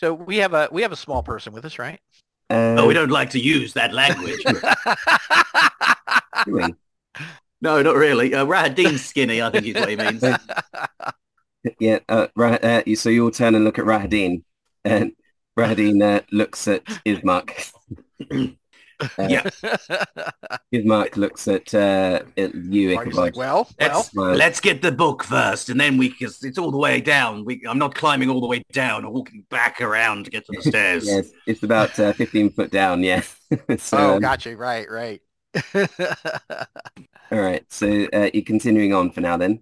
so 0.01 0.15
we 0.15 0.39
have 0.39 0.55
a 0.55 0.71
we 0.73 0.81
have 0.81 0.93
a 0.93 0.97
small 0.97 1.23
person 1.23 1.53
with 1.53 1.67
us, 1.67 1.79
right? 1.79 2.01
Uh, 2.49 2.77
Oh, 2.79 2.87
we 2.87 2.95
don't 2.95 3.11
like 3.11 3.29
to 3.31 3.39
use 3.39 3.75
that 3.75 3.93
language. 3.93 4.43
doing? 6.47 6.75
no, 7.61 7.83
not 7.83 7.97
really. 7.97 8.35
Uh, 8.35 8.47
Rahadin's 8.47 9.05
skinny, 9.05 9.43
I 9.43 9.51
think 9.51 9.67
is 9.67 9.75
what 9.75 9.91
he 9.91 9.97
means. 9.97 10.25
Yeah, 11.79 12.01
uh, 12.09 12.27
Rah- 12.35 12.59
uh, 12.61 12.83
so 12.97 13.09
you 13.09 13.23
all 13.25 13.31
turn 13.31 13.55
and 13.55 13.65
look 13.65 13.79
at 13.79 13.85
Rahadin, 13.85 14.43
and 14.85 15.13
Rahadin 15.57 16.03
uh, 16.03 16.23
looks 16.33 16.67
at 16.67 16.85
Ismark. 17.07 17.71
Uh, 19.19 19.27
Yeah. 19.29 19.43
Ismark 20.75 21.17
looks 21.17 21.49
at, 21.49 21.75
uh, 21.75 22.23
at 22.37 22.55
you, 22.55 22.95
Marty's 22.95 23.13
Ichabod. 23.13 23.17
like, 23.17 23.37
well, 23.37 23.69
well, 23.79 23.89
Let's, 23.99 24.15
Well- 24.15 24.35
let's 24.35 24.61
get 24.61 24.81
the 24.83 24.93
book 24.93 25.25
first, 25.25 25.69
and 25.69 25.79
then 25.81 25.99
we, 25.99 26.11
can. 26.11 26.29
it's 26.43 26.59
all 26.59 26.71
the 26.71 26.79
way 26.79 27.01
down. 27.01 27.45
We, 27.45 27.63
I'm 27.69 27.79
not 27.79 27.95
climbing 27.95 28.31
all 28.31 28.41
the 28.41 28.47
way 28.47 28.63
down 28.73 29.05
or 29.05 29.13
walking 29.13 29.45
back 29.51 29.81
around 29.81 30.25
to 30.25 30.31
get 30.31 30.47
to 30.47 30.53
the 30.57 30.63
stairs. 30.71 31.07
Yes, 31.07 31.31
it's 31.47 31.63
about 31.63 31.99
uh, 31.99 32.13
15 32.15 32.51
foot 32.53 32.71
down, 32.71 33.03
yeah. 33.03 33.21
so, 33.79 33.99
oh, 33.99 34.15
um, 34.15 34.21
gotcha, 34.21 34.57
right, 34.57 34.91
right. 34.91 35.21
all 37.31 37.41
right, 37.41 37.65
so 37.71 38.07
uh, 38.13 38.31
you're 38.33 38.43
continuing 38.45 38.93
on 38.95 39.11
for 39.11 39.21
now 39.21 39.37
then? 39.37 39.53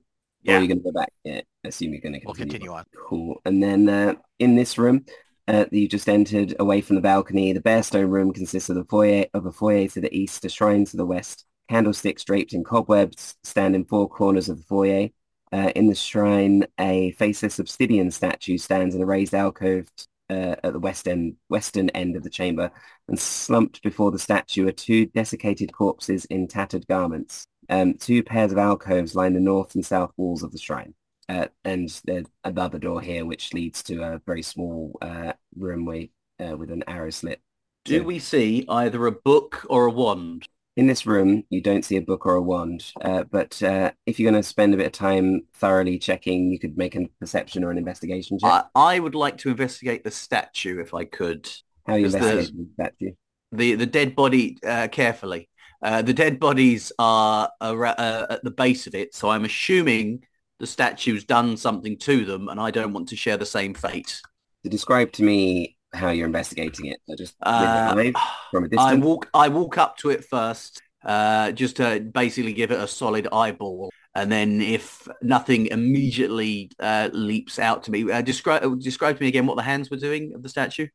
Or 0.46 0.52
Yeah. 0.52 0.58
are 0.58 0.60
you 0.62 0.68
going 0.68 0.78
to 0.78 0.84
go 0.84 0.92
back? 0.92 1.12
Yeah, 1.24 1.40
I 1.64 1.68
assume 1.68 1.92
you're 1.92 2.00
going 2.00 2.14
to 2.14 2.20
continue. 2.20 2.26
we'll 2.26 2.34
continue. 2.34 2.68
continue 2.68 2.72
on. 2.72 2.84
Cool. 3.08 3.40
And 3.44 3.62
then 3.62 3.88
uh, 3.88 4.14
in 4.38 4.54
this 4.56 4.78
room 4.78 5.04
uh, 5.50 5.64
you 5.72 5.88
just 5.88 6.08
entered 6.08 6.54
away 6.60 6.80
from 6.80 6.94
the 6.96 7.02
balcony, 7.02 7.52
the 7.52 7.60
bare 7.60 7.82
stone 7.82 8.08
room 8.08 8.32
consists 8.32 8.70
of 8.70 8.76
the 8.76 8.84
foyer 8.84 9.26
of 9.34 9.46
a 9.46 9.52
foyer 9.52 9.88
to 9.88 10.00
the 10.00 10.14
east, 10.16 10.44
a 10.44 10.48
shrine 10.48 10.84
to 10.84 10.96
the 10.96 11.04
west, 11.04 11.44
candlesticks 11.68 12.24
draped 12.24 12.52
in 12.52 12.62
cobwebs 12.62 13.36
stand 13.42 13.74
in 13.74 13.84
four 13.84 14.08
corners 14.08 14.48
of 14.48 14.58
the 14.58 14.64
foyer. 14.64 15.08
Uh, 15.52 15.72
in 15.74 15.88
the 15.88 15.94
shrine, 15.94 16.64
a 16.78 17.10
faceless 17.12 17.58
obsidian 17.58 18.12
statue 18.12 18.56
stands 18.56 18.94
in 18.94 19.02
a 19.02 19.06
raised 19.06 19.34
alcove 19.34 19.88
uh, 20.30 20.54
at 20.62 20.72
the 20.72 20.78
west 20.78 21.08
end, 21.08 21.34
western 21.48 21.90
end 21.90 22.14
of 22.14 22.22
the 22.22 22.30
chamber, 22.30 22.70
and 23.08 23.18
slumped 23.18 23.82
before 23.82 24.12
the 24.12 24.18
statue 24.18 24.68
are 24.68 24.72
two 24.72 25.06
desiccated 25.06 25.72
corpses 25.72 26.24
in 26.26 26.46
tattered 26.46 26.86
garments. 26.86 27.48
Um, 27.68 27.94
two 27.94 28.22
pairs 28.22 28.52
of 28.52 28.58
alcoves 28.58 29.16
line 29.16 29.34
the 29.34 29.40
north 29.40 29.74
and 29.74 29.84
south 29.84 30.12
walls 30.16 30.44
of 30.44 30.52
the 30.52 30.58
shrine. 30.58 30.94
Uh, 31.30 31.46
and 31.64 32.00
there's 32.04 32.26
another 32.44 32.78
door 32.78 33.00
here 33.00 33.24
which 33.24 33.54
leads 33.54 33.84
to 33.84 34.02
a 34.02 34.20
very 34.26 34.42
small 34.42 34.98
uh, 35.00 35.32
room 35.56 35.84
way, 35.84 36.10
uh, 36.44 36.56
with 36.56 36.70
an 36.70 36.82
arrow 36.88 37.10
slit. 37.10 37.40
Do 37.84 38.00
So 38.00 38.04
we 38.04 38.18
see 38.18 38.64
either 38.68 39.06
a 39.06 39.12
book 39.12 39.64
or 39.70 39.86
a 39.86 39.90
wand? 39.90 40.48
in 40.76 40.86
this 40.86 41.04
room, 41.06 41.44
you 41.50 41.60
don't 41.60 41.84
see 41.84 41.96
a 41.96 42.02
book 42.02 42.24
or 42.26 42.34
a 42.34 42.42
wand, 42.42 42.92
uh, 43.02 43.24
but 43.24 43.62
uh, 43.62 43.90
if 44.06 44.18
you're 44.18 44.30
going 44.30 44.42
to 44.42 44.48
spend 44.48 44.72
a 44.72 44.76
bit 44.76 44.86
of 44.86 44.92
time 44.92 45.42
thoroughly 45.54 45.98
checking, 45.98 46.50
you 46.50 46.58
could 46.58 46.76
make 46.76 46.96
a 46.96 47.06
perception 47.20 47.62
or 47.64 47.70
an 47.70 47.78
investigation 47.78 48.38
check. 48.38 48.50
I, 48.50 48.64
I 48.74 48.98
would 48.98 49.14
like 49.14 49.36
to 49.38 49.50
investigate 49.50 50.04
the 50.04 50.10
statue 50.10 50.80
if 50.80 50.94
I 50.94 51.04
could. 51.04 51.48
How 51.86 51.94
are 51.94 51.98
you 51.98 52.06
is 52.06 52.12
the- 52.12 52.18
investigating 52.18 52.66
the 52.76 52.84
statue? 52.84 53.12
The 53.52 53.74
the 53.74 53.86
dead 53.86 54.14
body 54.14 54.58
uh, 54.64 54.88
carefully. 54.88 55.48
Uh, 55.82 56.02
the 56.02 56.14
dead 56.14 56.38
bodies 56.38 56.92
are 56.98 57.50
ar- 57.60 57.86
uh, 57.86 58.26
at 58.30 58.44
the 58.44 58.50
base 58.50 58.86
of 58.86 58.94
it, 58.94 59.14
so 59.14 59.28
I'm 59.28 59.44
assuming 59.44 60.22
the 60.60 60.66
statue's 60.66 61.24
done 61.24 61.56
something 61.56 61.96
to 61.98 62.24
them, 62.24 62.48
and 62.48 62.60
I 62.60 62.70
don't 62.70 62.92
want 62.92 63.08
to 63.08 63.16
share 63.16 63.36
the 63.36 63.46
same 63.46 63.74
fate. 63.74 64.20
To 64.62 64.70
describe 64.70 65.10
to 65.12 65.22
me 65.22 65.76
how 65.92 66.10
you're 66.10 66.26
investigating 66.26 66.86
it, 66.86 67.00
so 67.08 67.16
just 67.16 67.34
Uh, 67.42 68.12
from 68.52 68.64
a 68.64 68.66
I 68.66 68.68
distance. 68.68 68.80
I 68.80 68.94
walk 68.94 69.28
I 69.34 69.48
walk 69.48 69.78
up 69.78 69.96
to 69.98 70.10
it 70.10 70.24
first, 70.24 70.82
uh, 71.04 71.50
just 71.52 71.76
to 71.76 72.00
basically 72.00 72.52
give 72.52 72.70
it 72.70 72.78
a 72.78 72.86
solid 72.86 73.26
eyeball, 73.32 73.90
and 74.14 74.30
then 74.30 74.60
if 74.60 75.08
nothing 75.22 75.66
immediately 75.66 76.70
uh, 76.78 77.08
leaps 77.12 77.58
out 77.58 77.82
to 77.84 77.90
me, 77.90 78.10
uh, 78.10 78.20
describe 78.20 78.80
describe 78.80 79.16
to 79.16 79.22
me 79.22 79.28
again 79.28 79.46
what 79.46 79.56
the 79.56 79.62
hands 79.62 79.90
were 79.90 79.96
doing 79.96 80.32
of 80.34 80.42
the 80.42 80.48
statue. 80.48 80.88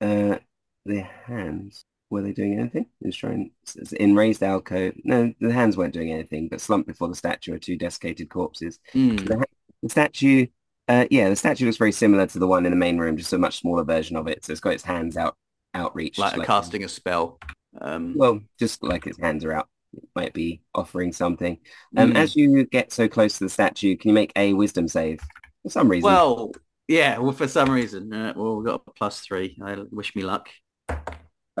Uh, 0.00 0.38
the 0.86 1.02
hands, 1.26 1.84
were 2.10 2.22
they 2.22 2.32
doing 2.32 2.58
anything? 2.58 2.86
In 3.02 3.10
shrine, 3.12 3.50
in 3.98 4.14
raised 4.16 4.42
alcove. 4.42 4.94
No, 5.04 5.32
the 5.40 5.52
hands 5.52 5.76
weren't 5.76 5.94
doing 5.94 6.12
anything, 6.12 6.48
but 6.48 6.60
slumped 6.60 6.88
before 6.88 7.08
the 7.08 7.14
statue 7.14 7.54
are 7.54 7.58
two 7.58 7.76
desiccated 7.76 8.28
corpses. 8.28 8.78
Hmm. 8.92 9.16
The 9.16 9.88
statue, 9.88 10.46
uh, 10.88 11.06
yeah, 11.10 11.28
the 11.30 11.36
statue 11.36 11.64
looks 11.66 11.78
very 11.78 11.92
similar 11.92 12.26
to 12.26 12.38
the 12.38 12.46
one 12.46 12.66
in 12.66 12.72
the 12.72 12.76
main 12.76 12.98
room, 12.98 13.16
just 13.16 13.32
a 13.32 13.38
much 13.38 13.60
smaller 13.60 13.84
version 13.84 14.16
of 14.16 14.26
it. 14.28 14.44
So 14.44 14.52
it's 14.52 14.60
got 14.60 14.74
its 14.74 14.84
hands 14.84 15.16
out, 15.16 15.36
outreached. 15.74 16.18
like 16.18 16.44
casting 16.46 16.84
a 16.84 16.88
spell. 16.88 17.38
Um, 17.80 18.14
Well, 18.16 18.40
just 18.58 18.82
like 18.82 19.06
its 19.06 19.18
hands 19.18 19.44
are 19.44 19.52
out. 19.52 19.68
it 19.94 20.02
might 20.14 20.32
be 20.34 20.60
offering 20.74 21.12
something. 21.12 21.58
Um, 21.96 22.12
Mm. 22.12 22.16
As 22.16 22.36
you 22.36 22.64
get 22.66 22.92
so 22.92 23.08
close 23.08 23.38
to 23.38 23.44
the 23.44 23.50
statue, 23.50 23.96
can 23.96 24.08
you 24.08 24.14
make 24.14 24.32
a 24.36 24.52
wisdom 24.52 24.86
save? 24.88 25.20
For 25.62 25.70
some 25.70 25.88
reason. 25.88 26.06
Well, 26.10 26.52
yeah, 26.88 27.18
well, 27.18 27.32
for 27.32 27.46
some 27.48 27.70
reason. 27.70 28.12
Uh, 28.12 28.32
well, 28.36 28.56
we 28.56 28.64
got 28.64 28.82
a 28.86 28.90
plus 28.92 29.20
three. 29.20 29.56
I 29.62 29.76
wish 29.90 30.14
me 30.16 30.22
luck. 30.22 30.48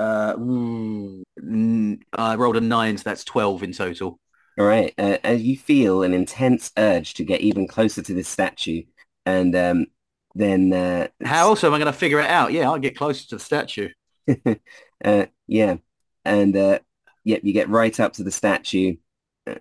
Uh, 0.00 0.34
mm, 0.36 2.00
I 2.16 2.34
rolled 2.36 2.56
a 2.56 2.60
nine, 2.60 2.96
so 2.98 3.02
that's 3.04 3.24
12 3.24 3.62
in 3.62 3.72
total. 3.72 4.18
All 4.58 4.66
right. 4.66 4.92
Uh, 4.98 5.18
as 5.24 5.42
you 5.42 5.56
feel 5.56 6.02
an 6.02 6.12
intense 6.12 6.72
urge 6.76 7.14
to 7.14 7.24
get 7.24 7.40
even 7.40 7.66
closer 7.68 8.02
to 8.02 8.14
this 8.14 8.28
statue, 8.28 8.82
and 9.26 9.54
um, 9.56 9.86
then 10.34 10.72
uh, 10.72 11.08
How 11.24 11.48
else 11.48 11.64
am 11.64 11.74
I 11.74 11.78
going 11.78 11.92
to 11.92 11.98
figure 11.98 12.20
it 12.20 12.30
out? 12.30 12.52
Yeah, 12.52 12.70
I'll 12.70 12.78
get 12.78 12.96
closer 12.96 13.26
to 13.28 13.36
the 13.36 13.40
statue. 13.40 13.90
uh, 15.04 15.26
yeah, 15.46 15.76
and 16.24 16.56
uh, 16.56 16.78
yep, 17.24 17.40
you 17.44 17.52
get 17.52 17.68
right 17.68 17.98
up 18.00 18.14
to 18.14 18.22
the 18.24 18.30
statue, 18.30 18.96
uh, 19.46 19.56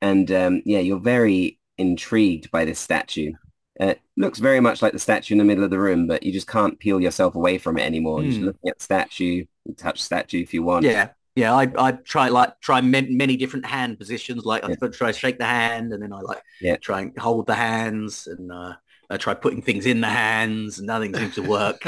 and 0.00 0.30
um, 0.30 0.62
yeah, 0.64 0.80
you're 0.80 1.00
very 1.00 1.58
intrigued 1.78 2.50
by 2.50 2.64
this 2.64 2.78
statue. 2.78 3.32
Uh, 3.78 3.94
looks 4.16 4.38
very 4.38 4.60
much 4.60 4.82
like 4.82 4.92
the 4.92 4.98
statue 4.98 5.34
in 5.34 5.38
the 5.38 5.44
middle 5.44 5.64
of 5.64 5.70
the 5.70 5.78
room, 5.78 6.06
but 6.06 6.22
you 6.22 6.32
just 6.32 6.46
can't 6.46 6.78
peel 6.78 7.00
yourself 7.00 7.34
away 7.34 7.58
from 7.58 7.78
it 7.78 7.82
anymore. 7.82 8.22
You're 8.22 8.30
just 8.30 8.40
Hmm. 8.40 8.46
looking 8.46 8.68
at 8.70 8.78
the 8.78 8.84
statue, 8.84 9.44
touch 9.76 10.00
statue 10.02 10.40
if 10.42 10.52
you 10.54 10.62
want. 10.62 10.84
Yeah, 10.84 11.08
yeah. 11.34 11.54
I 11.54 11.70
I 11.78 11.92
try 11.92 12.28
like 12.28 12.60
try 12.60 12.80
many, 12.80 13.14
many 13.14 13.36
different 13.36 13.66
hand 13.66 13.98
positions. 13.98 14.44
Like 14.44 14.64
I 14.64 14.70
Yeah. 14.70 14.88
try 14.88 15.12
to 15.12 15.18
shake 15.18 15.38
the 15.38 15.44
hand, 15.46 15.92
and 15.92 16.02
then 16.02 16.12
I 16.12 16.20
like 16.20 16.42
Yeah. 16.60 16.76
try 16.76 17.00
and 17.02 17.18
hold 17.18 17.46
the 17.46 17.54
hands, 17.54 18.26
and 18.26 18.50
uh, 18.52 18.74
I 19.08 19.16
try 19.16 19.34
putting 19.34 19.62
things 19.62 19.86
in 19.86 20.00
the 20.00 20.08
hands, 20.08 20.78
and 20.78 20.86
nothing 20.86 21.14
seems 21.14 21.34
to 21.36 21.42
work. 21.42 21.82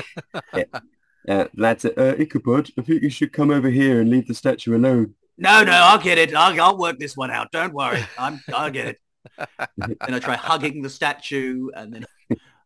Uh, 1.28 1.44
lads, 1.56 1.84
uh, 1.84 2.16
Ichabod, 2.18 2.68
I 2.76 2.82
think 2.82 3.00
you 3.00 3.08
should 3.08 3.32
come 3.32 3.52
over 3.52 3.70
here 3.70 4.00
and 4.00 4.10
leave 4.10 4.26
the 4.26 4.34
statue 4.34 4.74
alone. 4.76 5.14
no, 5.38 5.62
no, 5.62 5.70
I'll 5.70 5.98
get 6.00 6.18
it. 6.18 6.34
I'll, 6.34 6.60
I'll 6.60 6.76
work 6.76 6.98
this 6.98 7.16
one 7.16 7.30
out. 7.30 7.52
Don't 7.52 7.72
worry. 7.72 8.02
I'm 8.18 8.40
I'll 8.52 8.72
get 8.72 8.86
it. 8.88 8.98
and 9.78 10.16
I 10.16 10.18
try 10.18 10.34
hugging 10.34 10.82
the 10.82 10.90
statue, 10.90 11.68
and 11.76 11.94
then 11.94 12.04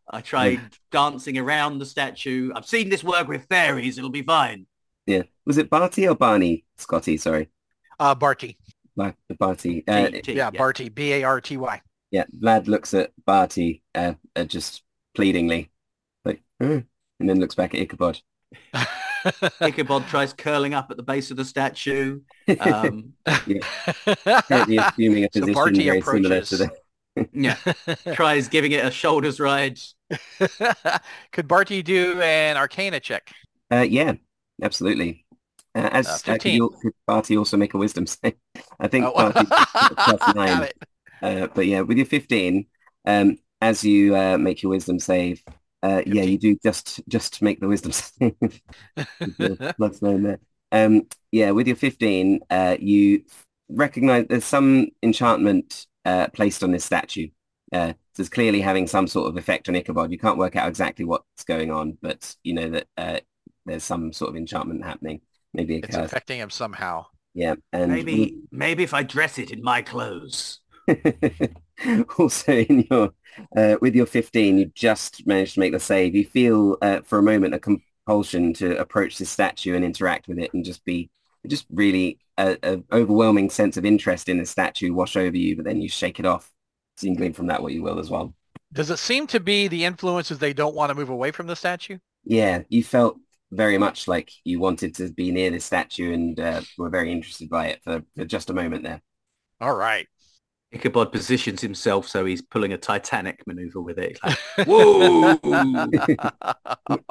I 0.09 0.21
try 0.21 0.59
dancing 0.91 1.37
around 1.37 1.77
the 1.77 1.85
statue. 1.85 2.51
I've 2.55 2.65
seen 2.65 2.89
this 2.89 3.03
work 3.03 3.27
with 3.27 3.45
fairies. 3.47 3.99
It'll 3.99 4.09
be 4.09 4.23
fine. 4.23 4.65
Yeah. 5.07 5.23
Was 5.45 5.57
it 5.57 5.69
Barty 5.69 6.07
or 6.07 6.15
Barney, 6.15 6.65
Scotty? 6.77 7.17
Sorry. 7.17 7.49
Uh, 7.99 8.13
Barty. 8.13 8.57
Bar- 8.95 9.15
Barty. 9.39 9.83
Uh, 9.87 10.09
T- 10.09 10.21
T, 10.21 10.33
Yeah, 10.33 10.51
Barty. 10.51 10.89
B-A-R-T-Y. 10.89 11.81
Yeah, 12.11 12.25
Vlad 12.41 12.67
looks 12.67 12.93
at 12.93 13.11
Barty 13.25 13.83
uh, 13.95 14.13
uh, 14.35 14.43
just 14.45 14.83
pleadingly, 15.15 15.71
like, 16.23 16.41
"Huh," 16.61 16.81
and 17.19 17.29
then 17.29 17.39
looks 17.39 17.55
back 17.55 17.73
at 17.73 17.81
Ichabod. 17.81 18.21
Ichabod 19.61 20.07
tries 20.07 20.31
curling 20.33 20.73
up 20.73 20.89
at 20.89 20.95
the 20.97 21.03
base 21.03 21.31
of 21.31 21.37
the 21.37 21.43
statue. 21.43 22.21
Um, 22.59 23.13
Apparently 23.25 24.77
assuming 24.77 25.25
a 25.25 25.29
So 25.33 25.47
Barty 25.53 25.83
very 25.85 26.01
similar 26.01 26.41
to 26.41 26.55
approaches. 26.55 26.69
the... 27.15 27.29
yeah, 27.33 27.57
tries 28.13 28.47
giving 28.47 28.71
it 28.71 28.85
a 28.85 28.91
shoulders 28.91 29.39
ride. 29.39 29.79
Could 31.31 31.47
Barty 31.47 31.83
do 31.83 32.21
an 32.21 32.57
Arcana 32.57 32.99
check? 32.99 33.31
Uh, 33.71 33.81
yeah, 33.81 34.13
absolutely. 34.61 35.25
Uh, 35.75 35.89
as 35.91 36.07
Uh, 36.07 36.19
uh, 36.27 36.39
could, 36.39 36.41
15. 36.41 36.53
you, 36.53 36.75
could 36.81 36.93
Barty 37.05 37.37
also 37.37 37.57
make 37.57 37.73
a 37.73 37.77
wisdom 37.77 38.07
save? 38.07 38.35
I 38.79 38.87
think 38.87 39.13
Oh, 39.13 39.13
Barty 39.15 39.53
plus 40.03 40.27
nine. 40.27 40.69
Uh, 41.21 41.47
but 41.53 41.65
yeah, 41.67 41.81
with 41.81 41.97
your 41.97 42.05
15, 42.05 42.67
um, 43.05 43.37
as 43.61 43.83
you 43.83 44.15
uh, 44.15 44.37
make 44.37 44.61
your 44.63 44.71
wisdom 44.71 44.99
save, 44.99 45.43
uh, 45.83 46.01
yeah, 46.05 46.23
you 46.23 46.37
do 46.37 46.57
just 46.63 47.01
just 47.07 47.41
make 47.41 47.59
the 47.59 47.67
wisdom 47.67 47.91
save. 47.93 48.35
With 49.25 49.35
your 49.39 49.57
plus 49.77 50.01
nine 50.01 50.23
there. 50.23 50.39
Um, 50.71 51.07
yeah, 51.31 51.51
with 51.51 51.67
your 51.67 51.75
15, 51.75 52.41
uh, 52.49 52.77
you 52.79 53.23
recognize 53.69 54.27
there's 54.27 54.45
some 54.45 54.87
enchantment 55.03 55.85
uh, 56.05 56.27
placed 56.29 56.63
on 56.63 56.71
this 56.71 56.85
statue. 56.85 57.29
Uh, 57.73 57.93
so 58.13 58.21
it's 58.21 58.29
clearly 58.29 58.61
having 58.61 58.87
some 58.87 59.07
sort 59.07 59.29
of 59.29 59.37
effect 59.37 59.67
on 59.69 59.75
Ichabod. 59.75 60.11
You 60.11 60.17
can't 60.17 60.37
work 60.37 60.55
out 60.55 60.67
exactly 60.69 61.05
what's 61.05 61.43
going 61.45 61.71
on, 61.71 61.97
but 62.01 62.35
you 62.43 62.53
know 62.53 62.69
that 62.69 62.87
uh, 62.97 63.19
there's 63.67 63.85
some 63.85 64.13
sort 64.13 64.31
of 64.31 64.37
enchantment 64.37 64.85
happening. 64.85 65.21
Maybe 65.53 65.77
a 65.77 65.83
It's 65.83 65.97
curse. 65.97 65.97
affecting 65.97 66.39
him 66.39 66.49
somehow. 66.49 67.07
Yeah, 67.33 67.55
and 67.71 68.05
Maybe, 68.05 68.37
maybe 68.51 68.83
if 68.83 68.93
I 68.93 69.03
dress 69.03 69.37
it 69.39 69.51
in 69.51 69.63
my 69.63 69.81
clothes. 69.81 70.59
also 72.17 72.53
in 72.53 72.85
your 72.89 73.11
uh, 73.55 73.75
with 73.81 73.95
your 73.95 74.05
15 74.05 74.57
you 74.57 74.65
just 74.73 75.25
managed 75.27 75.53
to 75.55 75.59
make 75.59 75.71
the 75.71 75.79
save 75.79 76.15
you 76.15 76.25
feel 76.25 76.77
uh, 76.81 77.01
for 77.01 77.19
a 77.19 77.23
moment 77.23 77.53
a 77.53 77.59
compulsion 77.59 78.53
to 78.53 78.77
approach 78.79 79.17
this 79.17 79.29
statue 79.29 79.75
and 79.75 79.83
interact 79.85 80.27
with 80.27 80.39
it 80.39 80.53
and 80.53 80.65
just 80.65 80.83
be 80.85 81.09
just 81.47 81.65
really 81.71 82.19
a, 82.37 82.57
a 82.63 82.79
overwhelming 82.91 83.49
sense 83.49 83.77
of 83.77 83.85
interest 83.85 84.27
in 84.29 84.37
the 84.37 84.45
statue 84.45 84.93
wash 84.93 85.15
over 85.15 85.37
you 85.37 85.55
but 85.55 85.65
then 85.65 85.81
you 85.81 85.89
shake 85.89 86.19
it 86.19 86.25
off 86.25 86.51
so 86.95 87.05
you 87.05 87.11
can 87.13 87.17
glean 87.17 87.33
from 87.33 87.47
that 87.47 87.61
what 87.61 87.73
you 87.73 87.83
will 87.83 87.99
as 87.99 88.09
well 88.09 88.33
Does 88.71 88.89
it 88.89 88.95
seem 88.99 89.27
to 89.27 89.41
be 89.41 89.67
the 89.67 89.83
influences 89.83 90.39
they 90.39 90.53
don't 90.53 90.73
want 90.73 90.89
to 90.89 90.95
move 90.95 91.09
away 91.09 91.31
from 91.31 91.47
the 91.47 91.55
statue? 91.57 91.99
yeah 92.23 92.63
you 92.69 92.83
felt 92.83 93.17
very 93.51 93.77
much 93.77 94.07
like 94.07 94.31
you 94.43 94.59
wanted 94.59 94.95
to 94.95 95.11
be 95.11 95.31
near 95.31 95.49
this 95.49 95.65
statue 95.65 96.13
and 96.13 96.39
uh, 96.39 96.61
were 96.77 96.89
very 96.89 97.11
interested 97.11 97.49
by 97.49 97.67
it 97.67 97.79
for, 97.83 98.01
for 98.15 98.25
just 98.25 98.49
a 98.49 98.53
moment 98.53 98.83
there 98.83 99.01
All 99.61 99.75
right. 99.75 100.07
Ichabod 100.73 101.11
positions 101.13 101.61
himself 101.61 102.07
so 102.07 102.25
he's 102.25 102.41
pulling 102.41 102.73
a 102.73 102.77
Titanic 102.77 103.41
maneuver 103.47 103.81
with 103.81 103.99
it. 103.99 104.19
Like, 104.23 104.37
Whoa! 104.63 105.39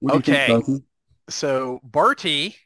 What 0.00 0.12
do 0.12 0.18
you 0.18 0.22
think, 0.22 0.28
Okay. 0.28 0.46
Barty? 0.46 0.82
so 1.28 1.80
Barty 1.82 2.56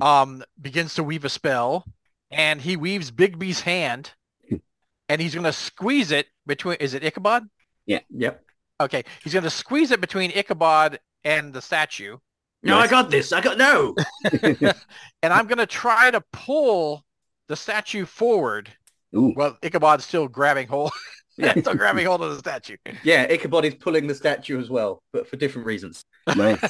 um, 0.00 0.42
begins 0.60 0.94
to 0.94 1.04
weave 1.04 1.24
a 1.24 1.28
spell, 1.28 1.84
and 2.30 2.60
he 2.60 2.76
weaves 2.76 3.10
Bigby's 3.10 3.62
hand, 3.62 4.12
and 5.08 5.20
he's 5.20 5.34
going 5.34 5.44
to 5.44 5.52
squeeze 5.52 6.12
it 6.12 6.26
between. 6.46 6.76
Is 6.80 6.94
it 6.94 7.04
Ichabod? 7.04 7.44
Yeah. 7.86 8.00
Yep. 8.10 8.42
Okay, 8.80 9.04
he's 9.22 9.32
going 9.32 9.44
to 9.44 9.50
squeeze 9.50 9.90
it 9.90 10.00
between 10.00 10.30
Ichabod 10.32 10.98
and 11.24 11.52
the 11.52 11.62
statue, 11.62 12.18
No, 12.62 12.78
I 12.78 12.86
got 12.86 13.10
this. 13.10 13.32
I 13.32 13.40
got 13.40 13.58
no. 13.58 13.94
and 14.42 15.32
I'm 15.32 15.46
going 15.46 15.58
to 15.58 15.66
try 15.66 16.10
to 16.10 16.22
pull 16.32 17.04
the 17.48 17.56
statue 17.56 18.04
forward. 18.06 18.70
Ooh, 19.16 19.32
Well, 19.36 19.58
Ichabod's 19.62 20.04
still 20.04 20.28
grabbing 20.28 20.68
hold. 20.68 20.92
Yeah. 21.36 21.50
still 21.58 21.74
grabbing 21.74 22.06
hold 22.06 22.22
of 22.22 22.30
the 22.30 22.38
statue. 22.38 22.76
Yeah, 23.02 23.24
Ichabod 23.28 23.64
is 23.64 23.74
pulling 23.74 24.06
the 24.06 24.14
statue 24.14 24.60
as 24.60 24.70
well, 24.70 25.02
but 25.12 25.26
for 25.28 25.36
different 25.36 25.66
reasons. 25.66 26.04
nice 26.36 26.60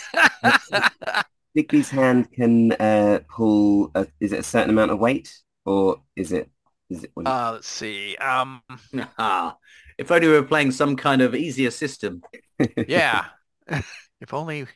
Bigby's 1.55 1.91
hand 1.91 2.33
can 2.33 2.73
uh, 2.73 3.21
pull. 3.29 3.91
A, 3.95 4.07
is 4.21 4.33
it 4.33 4.39
a 4.41 4.43
certain 4.43 4.71
amount 4.71 4.91
of 4.91 4.99
weight, 4.99 5.31
or 5.67 6.01
is 6.17 6.33
it? 6.33 6.49
Is 6.89 7.05
it? 7.05 7.11
What 7.13 7.27
uh, 7.27 7.51
let's 7.53 7.69
see. 7.69 8.17
Um, 8.17 8.63
Ah, 9.19 9.57
if 9.99 10.11
only 10.11 10.29
we 10.29 10.33
were 10.33 10.43
playing 10.43 10.71
some 10.73 10.97
kind 10.97 11.21
of 11.21 11.35
easier 11.35 11.71
system. 11.71 12.23
yeah. 12.89 13.27
If 14.25 14.35
only 14.35 14.67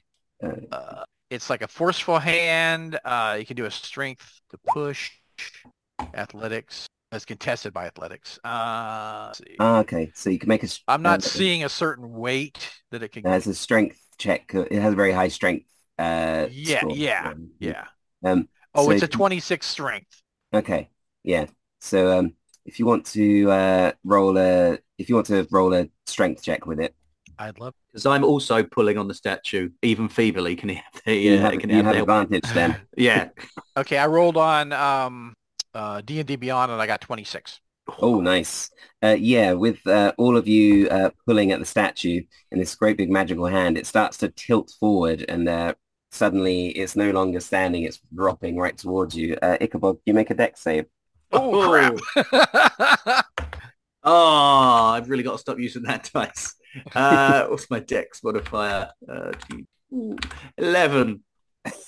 Uh, 0.43 0.69
uh, 0.73 1.05
it's 1.31 1.51
like 1.51 1.63
a 1.63 1.69
forceful 1.69 2.19
hand. 2.19 2.99
Uh, 3.05 3.37
you 3.41 3.47
can 3.47 3.57
do 3.57 3.67
a 3.67 3.71
strength 3.71 4.41
to 4.51 4.59
push. 4.59 5.11
Athletics. 6.15 6.87
It's 7.13 7.25
contested 7.25 7.73
by 7.73 7.87
athletics. 7.87 8.39
Uh, 8.45 9.33
ah, 9.59 9.81
okay. 9.81 10.13
So 10.15 10.31
you 10.31 10.39
can 10.39 10.49
make 10.49 10.63
a. 10.63 10.69
I'm 10.87 11.03
not 11.03 11.23
uh, 11.25 11.29
seeing 11.31 11.65
a 11.65 11.69
certain 11.69 12.13
weight 12.13 12.71
that 12.91 13.03
it 13.03 13.09
can. 13.13 13.25
It 13.25 13.29
has 13.29 13.47
a 13.47 13.55
strength 13.55 14.01
check. 14.19 14.53
It 14.55 14.81
has 14.81 14.93
a 14.93 14.97
very 14.97 15.13
high 15.13 15.29
strength. 15.29 15.67
Uh, 15.99 16.49
Yeah, 16.51 16.83
score. 16.83 16.97
yeah, 16.97 17.33
Um, 17.33 17.51
yeah. 17.59 17.87
Um. 18.25 18.49
Oh, 18.75 18.85
so 18.85 18.91
it's 18.91 19.03
a 19.03 19.09
you- 19.09 19.09
26 19.09 19.67
strength. 19.67 20.23
Okay. 20.55 20.91
Yeah. 21.25 21.47
So 21.81 22.19
um, 22.19 22.35
if 22.65 22.79
you 22.79 22.87
want 22.87 23.07
to 23.07 23.51
uh 23.51 23.93
roll 24.05 24.37
a, 24.39 24.79
if 24.99 25.09
you 25.09 25.15
want 25.15 25.27
to 25.29 25.47
roll 25.51 25.75
a 25.75 25.89
strength 26.07 26.43
check 26.43 26.67
with 26.67 26.81
it, 26.81 26.95
I'd 27.39 27.59
love. 27.59 27.75
Because 27.91 28.07
I'm 28.07 28.25
also 28.25 28.63
pulling 28.63 28.99
on 28.99 29.09
the 29.09 29.15
statue, 29.15 29.71
even 29.83 30.09
feebly. 30.09 30.57
Can 30.57 30.71
he 30.71 30.75
have 30.77 31.03
the, 31.05 31.15
you 31.15 31.35
uh, 31.37 31.39
have, 31.39 31.59
can 31.59 31.71
you 31.71 31.77
he 31.77 31.83
have 31.83 31.95
the 31.95 32.01
advantage 32.03 32.51
then. 32.53 32.77
Yeah. 32.97 33.29
Okay, 33.77 33.97
I 33.99 34.07
rolled 34.07 34.37
on 34.37 34.73
um, 34.73 35.35
uh, 35.75 36.01
D&D 36.05 36.37
Beyond 36.37 36.73
and 36.73 36.83
I 36.83 36.87
got 36.87 37.01
26. 37.01 37.61
Oh, 38.01 38.21
nice. 38.21 38.71
Uh, 39.03 39.17
yeah, 39.19 39.53
with 39.53 39.87
uh, 39.87 40.13
all 40.19 40.37
of 40.37 40.49
you 40.49 40.89
uh, 40.89 41.11
pulling 41.27 41.53
at 41.53 41.61
the 41.61 41.65
statue 41.65 42.23
in 42.51 42.59
this 42.59 42.75
great 42.75 42.97
big 42.97 43.11
magical 43.11 43.47
hand, 43.47 43.79
it 43.79 43.87
starts 43.87 44.19
to 44.19 44.29
tilt 44.29 44.73
forward 44.81 45.25
and 45.29 45.49
uh, 45.49 45.75
suddenly 46.11 46.69
it's 46.69 46.97
no 46.97 47.11
longer 47.13 47.41
standing, 47.41 47.85
it's 47.85 48.01
dropping 48.15 48.57
right 48.57 48.77
towards 48.77 49.15
you. 49.17 49.39
Uh, 49.41 49.57
Ichabod, 49.61 49.99
you 50.05 50.13
make 50.13 50.31
a 50.31 50.35
dex 50.35 50.61
save. 50.61 50.87
Oh, 51.31 51.69
crap. 51.69 53.25
Oh, 54.11 54.93
I've 54.95 55.11
really 55.11 55.23
got 55.23 55.33
to 55.33 55.39
stop 55.39 55.59
using 55.59 55.83
that 55.83 56.11
dice. 56.15 56.55
Uh, 56.95 57.47
what's 57.47 57.71
my 57.71 57.81
dex 57.81 58.23
modifier? 58.23 58.91
Uh, 59.09 59.33
ooh, 59.93 60.17
11. 60.57 61.23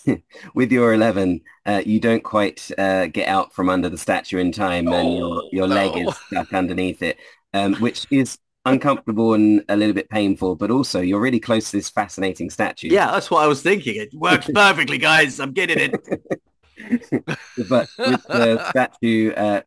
With 0.54 0.72
your 0.72 0.92
11, 0.94 1.40
uh, 1.64 1.82
you 1.86 2.00
don't 2.00 2.22
quite 2.24 2.70
uh, 2.76 3.06
get 3.06 3.28
out 3.28 3.54
from 3.54 3.70
under 3.70 3.88
the 3.88 3.96
statue 3.98 4.38
in 4.38 4.52
time 4.52 4.88
and 4.88 5.16
your, 5.16 5.42
Oh, 5.42 5.48
your 5.52 5.66
leg 5.68 5.94
no. 5.94 6.10
is 6.10 6.16
stuck 6.26 6.52
underneath 6.52 7.02
it, 7.02 7.18
um, 7.54 7.74
which 7.76 8.06
is 8.10 8.38
uncomfortable 8.66 9.34
and 9.34 9.64
a 9.68 9.76
little 9.76 9.94
bit 9.94 10.10
painful, 10.10 10.54
but 10.56 10.70
also 10.70 11.00
you're 11.00 11.20
really 11.20 11.40
close 11.40 11.70
to 11.70 11.76
this 11.78 11.88
fascinating 11.88 12.50
statue. 12.50 12.88
Yeah, 12.88 13.10
that's 13.10 13.30
what 13.30 13.42
I 13.42 13.46
was 13.46 13.62
thinking. 13.62 13.96
It 13.96 14.12
works 14.12 14.48
perfectly, 14.54 14.98
guys. 14.98 15.40
I'm 15.40 15.52
getting 15.52 15.78
it. 15.78 15.92
but 17.68 17.88
with 17.98 18.22
the 18.26 18.66
statue, 18.70 19.32
uh, 19.32 19.62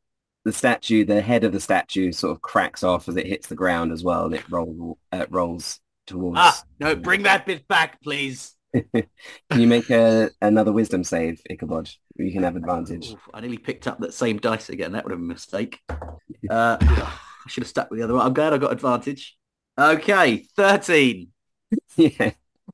the 0.46 0.54
statue, 0.54 1.06
the 1.06 1.22
head 1.22 1.44
of 1.44 1.52
the 1.52 1.60
statue 1.60 2.12
sort 2.12 2.32
of 2.32 2.42
cracks 2.42 2.84
off 2.84 3.08
as 3.08 3.16
it 3.16 3.28
hits 3.28 3.48
the 3.48 3.56
ground 3.56 3.92
as 3.92 4.04
well, 4.04 4.26
and 4.26 4.36
it 4.36 4.44
roll, 4.50 4.98
uh, 5.12 5.26
rolls 5.30 5.80
towards. 6.06 6.38
Ah, 6.40 6.62
no, 6.80 6.96
bring 6.96 7.24
that 7.24 7.46
bit 7.46 7.68
back, 7.68 8.02
please. 8.02 8.56
Can 8.94 9.06
you 9.56 9.68
make 9.68 9.90
a, 9.90 10.32
another 10.42 10.72
wisdom 10.72 11.04
save, 11.04 11.42
Ichabod? 11.50 11.90
You 12.16 12.32
can 12.32 12.44
have 12.44 12.56
advantage. 12.56 13.12
Oof, 13.12 13.20
I 13.34 13.42
nearly 13.42 13.58
picked 13.58 13.88
up 13.88 14.00
that 14.00 14.14
same 14.14 14.38
dice 14.38 14.70
again. 14.70 14.94
That 14.94 15.04
would 15.04 15.12
have 15.12 15.20
been 15.20 15.30
a 15.30 15.34
mistake. 15.34 15.80
Uh, 16.50 16.78
I 16.82 17.48
should 17.48 17.64
have 17.64 17.70
stuck 17.70 17.90
with 17.90 18.00
the 18.00 18.04
other 18.04 18.16
one. 18.16 18.26
I'm 18.26 18.34
glad 18.34 18.52
I 18.52 18.58
got 18.58 18.74
advantage. 18.74 19.38
Okay, 19.80 20.46
13. 20.58 21.30
yeah. 21.96 22.32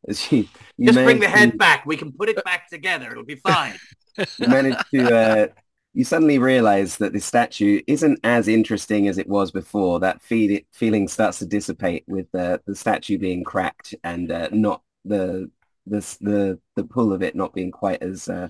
As 0.08 0.32
you, 0.32 0.48
you 0.76 0.88
Just 0.88 0.98
bring 0.98 1.20
the 1.20 1.28
head 1.28 1.52
to- 1.52 1.58
back. 1.58 1.86
We 1.86 1.96
can 1.96 2.12
put 2.12 2.30
it 2.30 2.44
back 2.44 2.68
together. 2.70 3.12
It'll 3.12 3.26
be 3.26 3.36
fine. 3.36 3.76
you 4.18 4.48
manage 4.48 4.76
to 4.92 5.16
uh, 5.16 5.48
you 5.94 6.04
suddenly 6.04 6.40
realize 6.40 6.98
that 6.98 7.14
the 7.14 7.20
statue 7.20 7.82
isn't 7.88 8.20
as 8.24 8.48
interesting 8.48 9.08
as 9.08 9.18
it 9.18 9.28
was 9.28 9.52
before 9.52 10.00
that 10.00 10.22
feel- 10.22 10.62
feeling 10.72 11.08
starts 11.08 11.40
to 11.40 11.46
dissipate 11.46 12.04
with 12.08 12.28
the 12.32 12.62
the 12.66 12.76
statue 12.76 13.18
being 13.18 13.44
cracked 13.44 13.96
and 14.04 14.32
uh, 14.32 14.50
not 14.52 14.82
the 15.06 15.50
the 15.88 16.00
the 16.22 16.60
the 16.76 16.84
pull 16.84 17.12
of 17.12 17.24
it 17.24 17.36
not 17.36 17.54
being 17.54 17.72
quite 17.72 18.02
as 18.04 18.28
uh, 18.30 18.48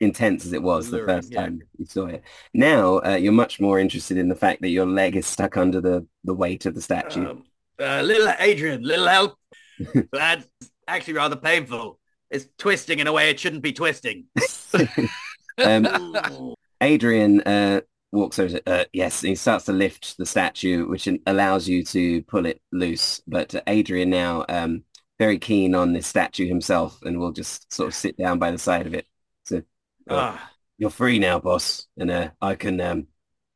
intense 0.00 0.44
as 0.44 0.52
it 0.52 0.62
was 0.62 0.90
the 0.90 0.98
Alluring, 0.98 1.16
first 1.16 1.32
yeah. 1.32 1.40
time 1.40 1.62
you 1.78 1.86
saw 1.86 2.06
it 2.06 2.22
now 2.52 2.98
uh, 2.98 3.16
you're 3.16 3.32
much 3.32 3.60
more 3.60 3.78
interested 3.78 4.18
in 4.18 4.28
the 4.28 4.34
fact 4.34 4.60
that 4.60 4.68
your 4.68 4.84
leg 4.84 5.16
is 5.16 5.26
stuck 5.26 5.56
under 5.56 5.80
the 5.80 6.06
the 6.24 6.34
weight 6.34 6.66
of 6.66 6.74
the 6.74 6.82
statue 6.82 7.30
Um, 7.30 7.44
uh, 7.82 8.02
little 8.02 8.32
Adrian, 8.38 8.82
little 8.82 9.06
help. 9.06 9.36
That's 10.12 10.46
actually 10.86 11.14
rather 11.14 11.36
painful. 11.36 11.98
It's 12.30 12.46
twisting 12.58 12.98
in 12.98 13.06
a 13.06 13.12
way 13.12 13.30
it 13.30 13.40
shouldn't 13.40 13.62
be 13.62 13.72
twisting. 13.72 14.26
um. 15.58 16.54
Adrian 16.82 17.40
uh, 17.42 17.80
walks 18.12 18.38
over 18.38 18.58
to, 18.58 18.62
uh, 18.70 18.84
yes, 18.92 19.20
he 19.22 19.34
starts 19.34 19.64
to 19.66 19.72
lift 19.72 20.16
the 20.18 20.26
statue, 20.26 20.86
which 20.88 21.08
allows 21.26 21.68
you 21.68 21.84
to 21.84 22.22
pull 22.24 22.44
it 22.46 22.60
loose. 22.72 23.22
But 23.26 23.54
uh, 23.54 23.62
Adrian 23.66 24.10
now 24.10 24.44
um, 24.48 24.82
very 25.18 25.38
keen 25.38 25.74
on 25.74 25.92
this 25.92 26.06
statue 26.06 26.46
himself 26.46 26.98
and 27.02 27.18
will 27.18 27.32
just 27.32 27.72
sort 27.72 27.88
of 27.88 27.94
sit 27.94 28.16
down 28.18 28.38
by 28.38 28.50
the 28.50 28.58
side 28.58 28.86
of 28.86 28.94
it. 28.94 29.06
So 29.44 29.62
Ah, 30.10 30.50
you're 30.78 30.90
free 30.90 31.18
now, 31.18 31.38
boss, 31.38 31.86
and 31.96 32.10
uh, 32.10 32.30
I 32.40 32.56
can 32.56 32.80
um, 32.80 33.06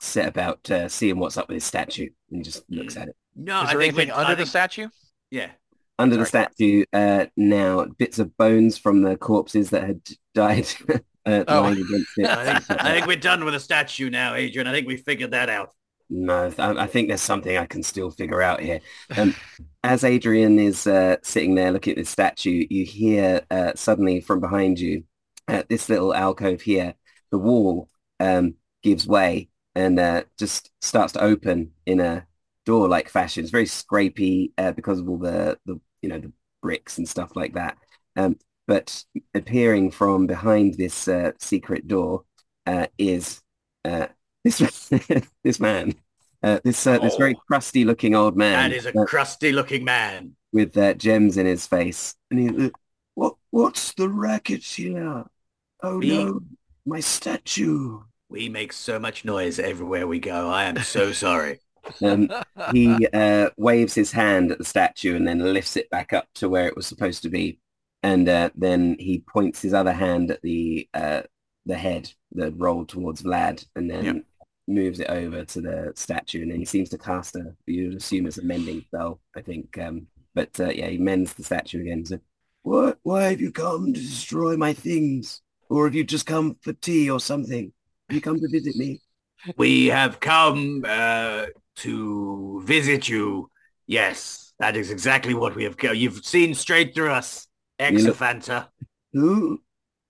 set 0.00 0.28
about 0.28 0.70
uh, 0.70 0.88
seeing 0.88 1.18
what's 1.18 1.36
up 1.36 1.48
with 1.48 1.56
this 1.56 1.64
statue. 1.64 2.08
And 2.30 2.38
he 2.38 2.42
just 2.44 2.62
looks 2.70 2.96
at 2.96 3.08
it. 3.08 3.16
no, 3.34 3.62
Is 3.62 3.68
I 3.68 3.72
there 3.72 3.80
think 3.82 3.94
anything 3.94 4.08
we're- 4.08 4.18
under 4.20 4.32
I 4.32 4.34
the 4.34 4.38
think- 4.38 4.48
statue? 4.48 4.88
Yeah. 5.30 5.50
Under 5.98 6.16
the 6.18 6.26
statue 6.26 6.84
uh, 6.92 7.26
now, 7.38 7.86
bits 7.98 8.18
of 8.18 8.36
bones 8.36 8.76
from 8.78 9.00
the 9.02 9.16
corpses 9.16 9.70
that 9.70 9.82
had 9.84 10.00
died 10.34 10.66
uh, 11.26 11.44
Oh. 11.48 11.62
lying 11.62 11.78
against 11.80 12.10
it. 12.16 12.26
I 12.28 12.58
think, 12.60 12.82
I 12.82 12.92
think 12.92 13.06
we're 13.06 13.16
done 13.16 13.44
with 13.44 13.54
the 13.54 13.60
statue 13.60 14.10
now, 14.10 14.34
Adrian. 14.34 14.66
I 14.66 14.72
think 14.72 14.86
we 14.86 14.96
figured 14.96 15.32
that 15.32 15.48
out. 15.48 15.72
No, 16.08 16.52
I, 16.58 16.84
I 16.84 16.86
think 16.86 17.08
there's 17.08 17.20
something 17.20 17.56
I 17.56 17.66
can 17.66 17.82
still 17.82 18.10
figure 18.10 18.40
out 18.40 18.60
here. 18.60 18.80
Um, 19.16 19.34
as 19.84 20.04
Adrian 20.04 20.58
is 20.58 20.86
uh, 20.86 21.16
sitting 21.22 21.54
there 21.54 21.72
looking 21.72 21.92
at 21.92 21.98
the 21.98 22.04
statue, 22.04 22.66
you 22.70 22.84
hear 22.84 23.42
uh, 23.50 23.72
suddenly 23.74 24.20
from 24.20 24.40
behind 24.40 24.78
you, 24.78 25.04
at 25.48 25.68
this 25.68 25.88
little 25.88 26.14
alcove 26.14 26.60
here, 26.62 26.94
the 27.30 27.38
wall 27.38 27.88
um, 28.20 28.54
gives 28.82 29.06
way 29.06 29.48
and 29.74 29.98
uh, 29.98 30.22
just 30.38 30.70
starts 30.80 31.12
to 31.12 31.22
open 31.22 31.72
in 31.86 32.00
a 32.00 32.26
door-like 32.64 33.08
fashion. 33.08 33.42
It's 33.42 33.50
very 33.52 33.66
scrapey 33.66 34.52
uh, 34.58 34.72
because 34.72 34.98
of 35.00 35.08
all 35.08 35.18
the, 35.18 35.58
the, 35.66 35.80
you 36.02 36.08
know, 36.08 36.18
the 36.18 36.32
bricks 36.62 36.98
and 36.98 37.08
stuff 37.08 37.36
like 37.36 37.54
that. 37.54 37.78
Um, 38.16 38.38
but 38.66 39.04
appearing 39.34 39.90
from 39.90 40.26
behind 40.26 40.74
this 40.74 41.08
uh, 41.08 41.32
secret 41.38 41.86
door 41.88 42.24
uh, 42.66 42.86
is 42.98 43.42
uh, 43.84 44.08
this 44.44 44.58
this 45.44 45.60
man, 45.60 45.94
uh, 46.42 46.60
this 46.64 46.86
uh, 46.86 46.98
this 46.98 47.16
very 47.16 47.34
Oh. 47.34 47.40
crusty 47.48 47.84
looking 47.84 48.14
old 48.14 48.36
man 48.36 48.70
That 48.70 48.72
is 48.72 48.86
a 48.86 48.92
crusty 48.92 49.52
looking 49.52 49.84
man. 49.84 50.36
with 50.52 50.76
uh, 50.76 50.94
gems 50.94 51.36
in 51.36 51.46
his 51.46 51.66
face, 51.66 52.14
and 52.30 52.40
he, 52.40 52.70
what 53.14 53.36
what's 53.50 53.94
the 53.94 54.08
racket 54.08 54.64
here? 54.64 55.24
Oh 55.82 55.98
Me? 55.98 56.08
no, 56.08 56.40
my 56.84 57.00
statue. 57.00 58.00
We 58.28 58.48
make 58.48 58.72
so 58.72 58.98
much 58.98 59.24
noise 59.24 59.58
everywhere 59.60 60.06
we 60.06 60.18
go. 60.18 60.48
I 60.50 60.64
am 60.64 60.78
so 60.78 61.12
sorry. 61.26 61.60
Um, 62.02 62.28
he 62.72 63.06
uh, 63.12 63.50
waves 63.56 63.94
his 63.94 64.12
hand 64.12 64.50
at 64.52 64.58
the 64.58 64.64
statue 64.64 65.14
and 65.16 65.26
then 65.28 65.38
lifts 65.40 65.76
it 65.76 65.88
back 65.90 66.12
up 66.12 66.26
to 66.36 66.48
where 66.48 66.66
it 66.66 66.76
was 66.76 66.86
supposed 66.86 67.22
to 67.22 67.28
be, 67.30 67.60
and 68.02 68.28
uh, 68.28 68.50
then 68.54 68.96
he 68.98 69.20
points 69.20 69.62
his 69.62 69.74
other 69.74 69.92
hand 69.92 70.30
at 70.30 70.42
the 70.42 70.88
uh, 70.94 71.22
the 71.66 71.76
head 71.76 72.12
that 72.32 72.52
rolled 72.56 72.88
towards 72.88 73.22
Vlad, 73.22 73.66
and 73.74 73.90
then 73.90 74.04
Yep. 74.04 74.24
moves 74.68 75.00
it 75.00 75.08
over 75.10 75.44
to 75.44 75.60
the 75.60 75.92
statue, 75.96 76.42
and 76.42 76.50
then 76.50 76.58
he 76.58 76.64
seems 76.64 76.88
to 76.90 76.98
cast 76.98 77.36
a 77.36 77.54
you'd 77.66 77.96
assume 77.96 78.26
it's 78.26 78.38
a 78.38 78.44
mending 78.44 78.82
spell, 78.82 79.20
I 79.36 79.40
think. 79.42 79.76
Um, 79.78 80.06
but 80.34 80.58
uh, 80.60 80.68
yeah, 80.68 80.88
he 80.88 80.98
mends 80.98 81.34
the 81.34 81.42
statue 81.44 81.80
again. 81.80 82.04
So, 82.04 82.18
what? 82.62 82.98
Why 83.02 83.24
have 83.30 83.40
you 83.40 83.52
come 83.52 83.92
to 83.92 84.00
destroy 84.00 84.56
my 84.56 84.72
things, 84.72 85.40
or 85.68 85.86
have 85.86 85.94
you 85.94 86.04
just 86.04 86.26
come 86.26 86.56
for 86.62 86.72
tea 86.74 87.10
or 87.10 87.20
something? 87.20 87.72
Have 88.08 88.14
you 88.14 88.20
come 88.20 88.38
to 88.40 88.48
visit 88.48 88.76
me? 88.76 89.00
We 89.56 89.86
have 89.86 90.20
come 90.20 90.84
uh, 90.86 91.46
to 91.76 92.62
visit 92.64 93.08
you. 93.08 93.50
Yes, 93.86 94.52
that 94.58 94.76
is 94.76 94.90
exactly 94.90 95.34
what 95.34 95.54
we 95.54 95.64
have 95.64 95.76
come. 95.76 95.94
You've 95.94 96.24
seen 96.24 96.54
straight 96.54 96.94
through 96.94 97.10
us. 97.12 97.45
Exethanter. 97.78 98.68
Who? 99.12 99.60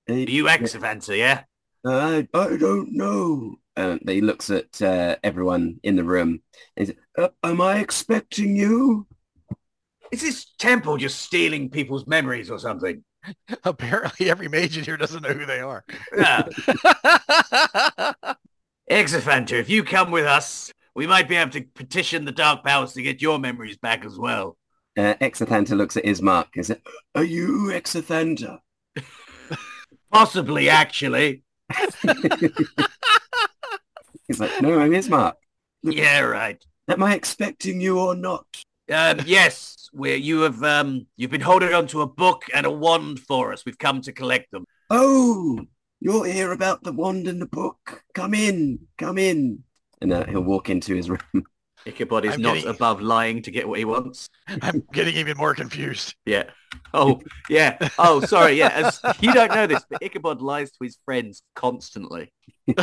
Uh, 0.08 0.14
You 0.14 0.48
Exethanter, 0.48 1.16
yeah? 1.16 1.42
I, 1.84 2.26
I 2.34 2.56
don't 2.56 2.92
know. 2.92 3.56
Uh, 3.76 3.98
he 4.06 4.20
looks 4.20 4.50
at 4.50 4.80
uh, 4.80 5.16
everyone 5.22 5.78
in 5.82 5.96
the 5.96 6.04
room. 6.04 6.42
And 6.76 6.86
he 6.88 6.94
says, 6.94 6.96
uh, 7.18 7.28
am 7.42 7.60
I 7.60 7.78
expecting 7.78 8.56
you? 8.56 9.06
Is 10.10 10.22
this 10.22 10.46
temple 10.58 10.96
just 10.96 11.20
stealing 11.20 11.68
people's 11.68 12.06
memories 12.06 12.50
or 12.50 12.58
something? 12.58 13.04
Apparently, 13.64 14.30
every 14.30 14.48
mage 14.48 14.78
in 14.78 14.84
here 14.84 14.96
doesn't 14.96 15.22
know 15.22 15.32
who 15.32 15.46
they 15.46 15.60
are. 15.60 15.84
Yeah. 16.16 16.42
Exethanter, 18.90 19.56
if 19.56 19.68
you 19.68 19.82
come 19.82 20.10
with 20.12 20.26
us, 20.26 20.72
we 20.94 21.06
might 21.06 21.28
be 21.28 21.36
able 21.36 21.50
to 21.52 21.62
petition 21.74 22.24
the 22.24 22.32
Dark 22.32 22.64
Powers 22.64 22.92
to 22.94 23.02
get 23.02 23.20
your 23.20 23.38
memories 23.38 23.76
back 23.76 24.04
as 24.04 24.16
well. 24.16 24.56
Uh, 24.96 25.14
Exethanter 25.20 25.76
looks 25.76 25.96
at 25.96 26.04
Ismark 26.04 26.46
and 26.56 26.64
says, 26.64 26.78
are 27.14 27.24
you 27.24 27.70
Exethanter? 27.72 28.58
Possibly, 30.12 30.70
actually. 30.70 31.42
He's 34.26 34.40
like, 34.40 34.62
no, 34.62 34.78
I'm 34.78 34.92
Ismark. 34.92 35.34
Yeah, 35.82 36.20
right. 36.20 36.64
Am 36.88 37.02
I 37.02 37.14
expecting 37.14 37.80
you 37.80 37.98
or 37.98 38.14
not? 38.14 38.46
Um, 38.90 39.18
yes, 39.26 39.88
we 39.92 40.14
you 40.14 40.42
have 40.42 40.62
um, 40.62 41.06
you've 41.16 41.32
been 41.32 41.40
holding 41.40 41.74
on 41.74 41.88
to 41.88 42.02
a 42.02 42.06
book 42.06 42.44
and 42.54 42.64
a 42.64 42.70
wand 42.70 43.18
for 43.18 43.52
us. 43.52 43.64
We've 43.66 43.78
come 43.78 44.00
to 44.02 44.12
collect 44.12 44.52
them. 44.52 44.64
Oh, 44.90 45.58
you're 46.00 46.24
here 46.26 46.52
about 46.52 46.84
the 46.84 46.92
wand 46.92 47.26
and 47.26 47.42
the 47.42 47.46
book. 47.46 48.04
Come 48.14 48.32
in, 48.32 48.78
come 48.96 49.18
in. 49.18 49.64
And 50.00 50.12
uh, 50.12 50.26
he'll 50.26 50.42
walk 50.42 50.70
into 50.70 50.94
his 50.94 51.10
room. 51.10 51.46
Ichabod 51.86 52.24
is 52.24 52.34
I'm 52.34 52.42
not 52.42 52.54
getting- 52.56 52.70
above 52.70 53.00
lying 53.00 53.42
to 53.42 53.50
get 53.50 53.68
what 53.68 53.78
he 53.78 53.84
wants. 53.84 54.28
I'm 54.48 54.82
getting 54.92 55.16
even 55.16 55.36
more 55.36 55.54
confused. 55.54 56.14
Yeah. 56.24 56.50
Oh, 56.92 57.20
yeah. 57.48 57.78
Oh, 57.98 58.20
sorry. 58.20 58.54
Yeah. 58.54 58.68
As, 58.68 59.00
you 59.20 59.32
don't 59.32 59.54
know 59.54 59.66
this, 59.66 59.84
but 59.88 60.02
Ichabod 60.02 60.40
lies 60.40 60.70
to 60.72 60.78
his 60.84 60.98
friends 61.04 61.42
constantly. 61.54 62.32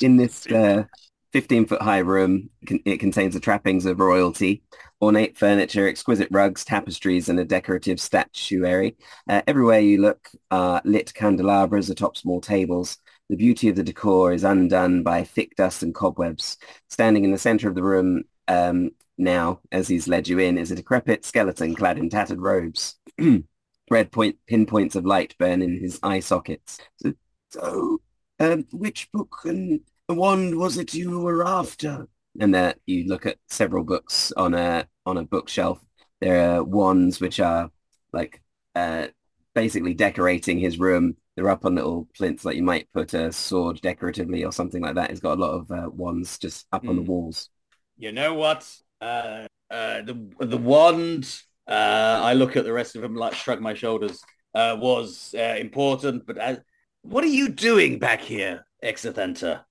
In 0.00 0.16
this 0.16 0.46
uh, 0.48 0.84
15 1.32 1.66
foot 1.66 1.82
high 1.82 1.98
room, 1.98 2.50
it 2.62 2.98
contains 2.98 3.34
the 3.34 3.40
trappings 3.40 3.86
of 3.86 4.00
royalty, 4.00 4.62
ornate 5.00 5.38
furniture, 5.38 5.88
exquisite 5.88 6.28
rugs, 6.30 6.64
tapestries, 6.64 7.28
and 7.28 7.38
a 7.40 7.44
decorative 7.44 8.00
statuary. 8.00 8.96
Uh, 9.28 9.42
everywhere 9.46 9.80
you 9.80 10.00
look 10.00 10.28
are 10.50 10.82
lit 10.84 11.14
candelabras 11.14 11.90
atop 11.90 12.16
small 12.16 12.40
tables. 12.40 12.98
The 13.28 13.36
beauty 13.36 13.68
of 13.68 13.76
the 13.76 13.82
decor 13.82 14.32
is 14.32 14.44
undone 14.44 15.02
by 15.02 15.24
thick 15.24 15.56
dust 15.56 15.82
and 15.82 15.94
cobwebs. 15.94 16.58
Standing 16.90 17.24
in 17.24 17.32
the 17.32 17.38
center 17.38 17.68
of 17.68 17.74
the 17.74 17.82
room 17.82 18.24
um, 18.48 18.90
now, 19.16 19.60
as 19.72 19.88
he's 19.88 20.08
led 20.08 20.28
you 20.28 20.38
in, 20.38 20.58
is 20.58 20.70
a 20.70 20.76
decrepit 20.76 21.24
skeleton 21.24 21.74
clad 21.74 21.98
in 21.98 22.10
tattered 22.10 22.40
robes. 22.40 22.96
Red 23.90 24.12
point 24.12 24.36
pinpoints 24.46 24.94
of 24.94 25.06
light 25.06 25.34
burn 25.38 25.62
in 25.62 25.78
his 25.78 25.98
eye 26.02 26.20
sockets. 26.20 26.78
So, 26.96 27.12
so 27.50 28.00
um, 28.40 28.66
which 28.72 29.10
book 29.12 29.36
and 29.44 29.80
wand 30.08 30.56
was 30.56 30.76
it 30.76 30.94
you 30.94 31.20
were 31.20 31.46
after? 31.46 32.08
And 32.40 32.54
there 32.54 32.74
you 32.86 33.06
look 33.06 33.26
at 33.26 33.38
several 33.48 33.84
books 33.84 34.32
on 34.36 34.54
a 34.54 34.88
on 35.06 35.16
a 35.16 35.24
bookshelf. 35.24 35.80
There 36.20 36.50
are 36.50 36.64
wands 36.64 37.20
which 37.20 37.40
are 37.40 37.70
like 38.12 38.42
uh, 38.74 39.08
basically 39.54 39.94
decorating 39.94 40.58
his 40.58 40.78
room. 40.78 41.16
They're 41.36 41.50
up 41.50 41.64
on 41.64 41.74
little 41.74 42.08
plinths, 42.16 42.44
like 42.44 42.56
you 42.56 42.62
might 42.62 42.92
put 42.92 43.12
a 43.14 43.32
sword 43.32 43.80
decoratively 43.82 44.44
or 44.44 44.52
something 44.52 44.82
like 44.82 44.94
that. 44.94 45.10
He's 45.10 45.20
got 45.20 45.38
a 45.38 45.40
lot 45.40 45.50
of 45.54 45.70
uh, 45.70 45.90
wands 45.92 46.38
just 46.38 46.66
up 46.72 46.88
on 46.88 46.96
the 46.96 47.02
Mm. 47.02 47.06
walls. 47.06 47.50
You 47.96 48.12
know 48.12 48.34
what? 48.34 48.68
Uh, 49.00 49.46
uh, 49.70 50.02
the 50.02 50.14
the 50.40 50.56
wand. 50.58 51.42
Uh, 51.66 52.20
I 52.22 52.34
look 52.34 52.56
at 52.56 52.64
the 52.64 52.72
rest 52.72 52.94
of 52.94 53.02
them, 53.02 53.16
like 53.16 53.34
shrug 53.34 53.60
my 53.60 53.74
shoulders. 53.74 54.22
uh, 54.54 54.76
was 54.78 55.34
uh, 55.36 55.56
important, 55.58 56.24
but 56.26 56.38
as, 56.38 56.60
what 57.02 57.24
are 57.24 57.34
you 57.40 57.48
doing 57.48 57.98
back 57.98 58.20
here, 58.20 58.64
Exethanter? 58.84 59.64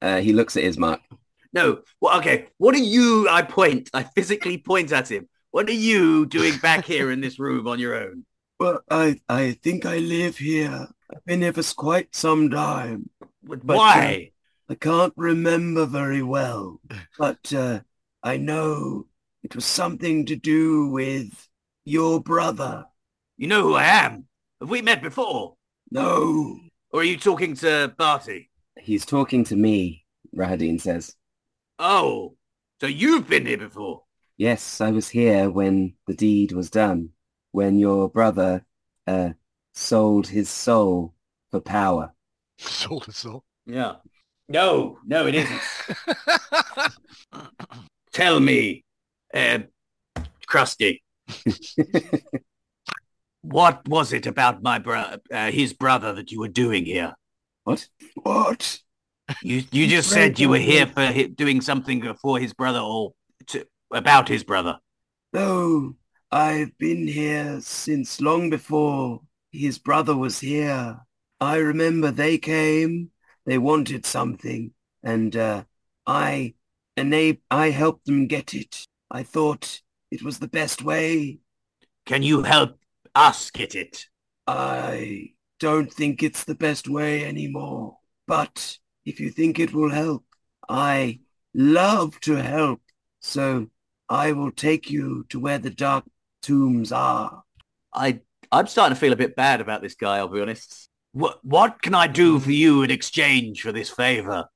Uh, 0.00 0.20
he 0.20 0.32
looks 0.32 0.56
at 0.56 0.62
Ismark. 0.62 1.00
No, 1.52 1.82
well, 2.00 2.18
okay. 2.18 2.46
What 2.58 2.74
are 2.76 2.78
you? 2.78 3.28
I 3.28 3.42
point. 3.42 3.90
I 3.92 4.04
physically 4.04 4.58
point 4.58 4.92
at 4.92 5.10
him. 5.10 5.28
What 5.50 5.68
are 5.68 5.72
you 5.72 6.26
doing 6.26 6.56
back 6.58 6.84
here 6.84 7.10
in 7.10 7.20
this 7.20 7.40
room 7.40 7.66
on 7.66 7.80
your 7.80 7.96
own? 7.96 8.24
Well, 8.58 8.82
I 8.90 9.20
I 9.28 9.52
think 9.52 9.86
I 9.86 9.98
live 9.98 10.38
here. 10.38 10.88
I've 11.10 11.24
been 11.24 11.42
here 11.42 11.52
for 11.52 11.62
quite 11.74 12.14
some 12.14 12.50
time. 12.50 13.10
But 13.42 13.66
But, 13.66 13.76
why? 13.76 14.32
I 14.68 14.74
can't 14.74 15.14
remember 15.16 15.86
very 15.86 16.22
well, 16.22 16.80
but 17.18 17.52
uh, 17.54 17.80
I 18.22 18.36
know 18.36 19.06
it 19.42 19.54
was 19.54 19.64
something 19.64 20.26
to 20.26 20.36
do 20.36 20.88
with 20.88 21.48
your 21.84 22.20
brother. 22.22 22.86
You 23.38 23.46
know 23.48 23.62
who 23.62 23.74
I 23.74 23.84
am. 23.84 24.26
Have 24.60 24.68
we 24.70 24.82
met 24.82 25.02
before? 25.02 25.56
No, 25.90 26.60
Or 26.90 27.00
are 27.00 27.04
you 27.04 27.16
talking 27.18 27.54
to 27.56 27.94
Barty? 27.96 28.50
He's 28.78 29.04
talking 29.06 29.44
to 29.44 29.56
me, 29.56 30.04
Rahadin 30.34 30.80
says. 30.80 31.14
Oh, 31.78 32.36
so 32.80 32.86
you've 32.86 33.28
been 33.28 33.46
here 33.46 33.58
before. 33.58 34.04
Yes, 34.36 34.80
I 34.80 34.90
was 34.90 35.08
here 35.08 35.50
when 35.50 35.94
the 36.06 36.14
deed 36.14 36.52
was 36.52 36.70
done, 36.70 37.10
when 37.58 37.76
your 37.76 38.08
brother 38.08 38.64
uh, 39.08 39.30
sold 39.74 40.28
his 40.28 40.48
soul 40.48 41.12
for 41.50 41.60
power. 41.60 42.14
Sold 42.56 43.06
his 43.06 43.16
soul. 43.16 43.42
Yeah. 43.66 43.94
No, 44.48 44.98
no, 45.04 45.26
it 45.26 45.34
isn't. 45.34 45.60
Tell 48.12 48.38
me, 48.38 48.84
uh, 49.34 49.58
Krusty, 50.48 51.00
what 53.42 53.88
was 53.88 54.12
it 54.12 54.28
about 54.28 54.62
my 54.62 54.78
brother, 54.78 55.18
uh, 55.32 55.50
his 55.50 55.72
brother, 55.72 56.12
that 56.12 56.30
you 56.30 56.38
were 56.38 56.54
doing 56.64 56.84
here? 56.84 57.14
What? 57.64 57.88
what? 58.22 58.78
You 59.42 59.64
you 59.72 59.88
just 59.88 60.12
Right, 60.12 60.14
said 60.14 60.38
you 60.38 60.48
were 60.48 60.58
here 60.58 60.86
for 60.86 61.04
hi- 61.04 61.32
doing 61.34 61.60
something 61.60 62.14
for 62.22 62.38
his 62.38 62.54
brother 62.54 62.78
or 62.78 63.14
to, 63.48 63.66
about 63.92 64.28
his 64.28 64.44
brother. 64.44 64.78
No, 65.32 65.96
I've 66.30 66.76
been 66.76 67.06
here 67.06 67.58
since 67.62 68.20
long 68.20 68.50
before 68.50 69.22
his 69.50 69.78
brother 69.78 70.14
was 70.14 70.40
here. 70.40 71.00
I 71.40 71.56
remember 71.56 72.10
they 72.10 72.36
came, 72.36 73.12
they 73.46 73.56
wanted 73.56 74.04
something, 74.04 74.72
and 75.02 75.34
uh, 75.34 75.64
I 76.06 76.54
enab- 76.98 77.40
I 77.50 77.70
helped 77.70 78.04
them 78.04 78.26
get 78.26 78.52
it. 78.52 78.84
I 79.10 79.22
thought 79.22 79.80
it 80.10 80.22
was 80.22 80.38
the 80.38 80.48
best 80.48 80.82
way. 80.82 81.38
Can 82.04 82.22
you 82.22 82.42
help 82.42 82.78
us 83.14 83.50
get 83.50 83.74
it? 83.74 84.06
I 84.46 85.32
don't 85.58 85.90
think 85.90 86.22
it's 86.22 86.44
the 86.44 86.54
best 86.54 86.88
way 86.88 87.24
anymore. 87.24 87.96
But 88.26 88.76
if 89.06 89.18
you 89.18 89.30
think 89.30 89.58
it 89.58 89.72
will 89.72 89.90
help, 89.90 90.26
I 90.68 91.20
love 91.54 92.20
to 92.20 92.34
help. 92.34 92.82
So 93.20 93.68
I 94.10 94.32
will 94.32 94.52
take 94.52 94.90
you 94.90 95.24
to 95.30 95.40
where 95.40 95.58
the 95.58 95.70
dark 95.70 96.04
tombs 96.42 96.92
are. 96.92 97.42
I 97.92 98.20
I'm 98.50 98.66
starting 98.66 98.94
to 98.94 99.00
feel 99.00 99.12
a 99.12 99.16
bit 99.16 99.36
bad 99.36 99.60
about 99.60 99.82
this 99.82 99.94
guy. 99.94 100.18
I'll 100.18 100.28
be 100.28 100.40
honest. 100.40 100.88
What 101.12 101.38
what 101.44 101.82
can 101.82 101.94
I 101.94 102.06
do 102.06 102.38
for 102.38 102.50
you 102.50 102.82
in 102.82 102.90
exchange 102.90 103.62
for 103.62 103.72
this 103.72 103.90
favor? 103.90 104.46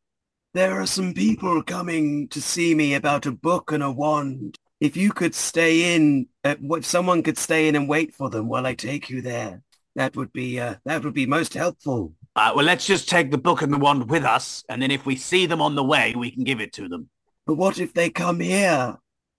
There 0.54 0.80
are 0.80 0.86
some 0.86 1.14
people 1.14 1.62
coming 1.62 2.28
to 2.28 2.42
see 2.42 2.74
me 2.74 2.94
about 2.94 3.26
a 3.26 3.32
book 3.32 3.72
and 3.72 3.82
a 3.82 3.90
wand. 3.90 4.58
If 4.80 4.96
you 4.96 5.12
could 5.12 5.34
stay 5.34 5.94
in, 5.94 6.26
uh, 6.44 6.56
if 6.60 6.84
someone 6.84 7.22
could 7.22 7.38
stay 7.38 7.68
in 7.68 7.76
and 7.76 7.88
wait 7.88 8.14
for 8.14 8.28
them 8.28 8.48
while 8.48 8.66
I 8.66 8.74
take 8.74 9.08
you 9.08 9.22
there, 9.22 9.62
that 9.94 10.16
would 10.16 10.32
be 10.32 10.60
uh, 10.60 10.76
that 10.84 11.04
would 11.04 11.14
be 11.14 11.26
most 11.26 11.54
helpful. 11.54 12.12
Uh, 12.34 12.52
well, 12.54 12.64
let's 12.64 12.86
just 12.86 13.08
take 13.08 13.30
the 13.30 13.38
book 13.38 13.62
and 13.62 13.72
the 13.72 13.78
wand 13.78 14.08
with 14.08 14.24
us, 14.24 14.64
and 14.68 14.80
then 14.80 14.90
if 14.90 15.04
we 15.04 15.16
see 15.16 15.46
them 15.46 15.60
on 15.60 15.74
the 15.74 15.84
way, 15.84 16.14
we 16.16 16.30
can 16.30 16.44
give 16.44 16.60
it 16.60 16.72
to 16.74 16.88
them. 16.88 17.08
But 17.46 17.54
what 17.54 17.78
if 17.78 17.92
they 17.92 18.10
come 18.10 18.40
here? 18.40 18.96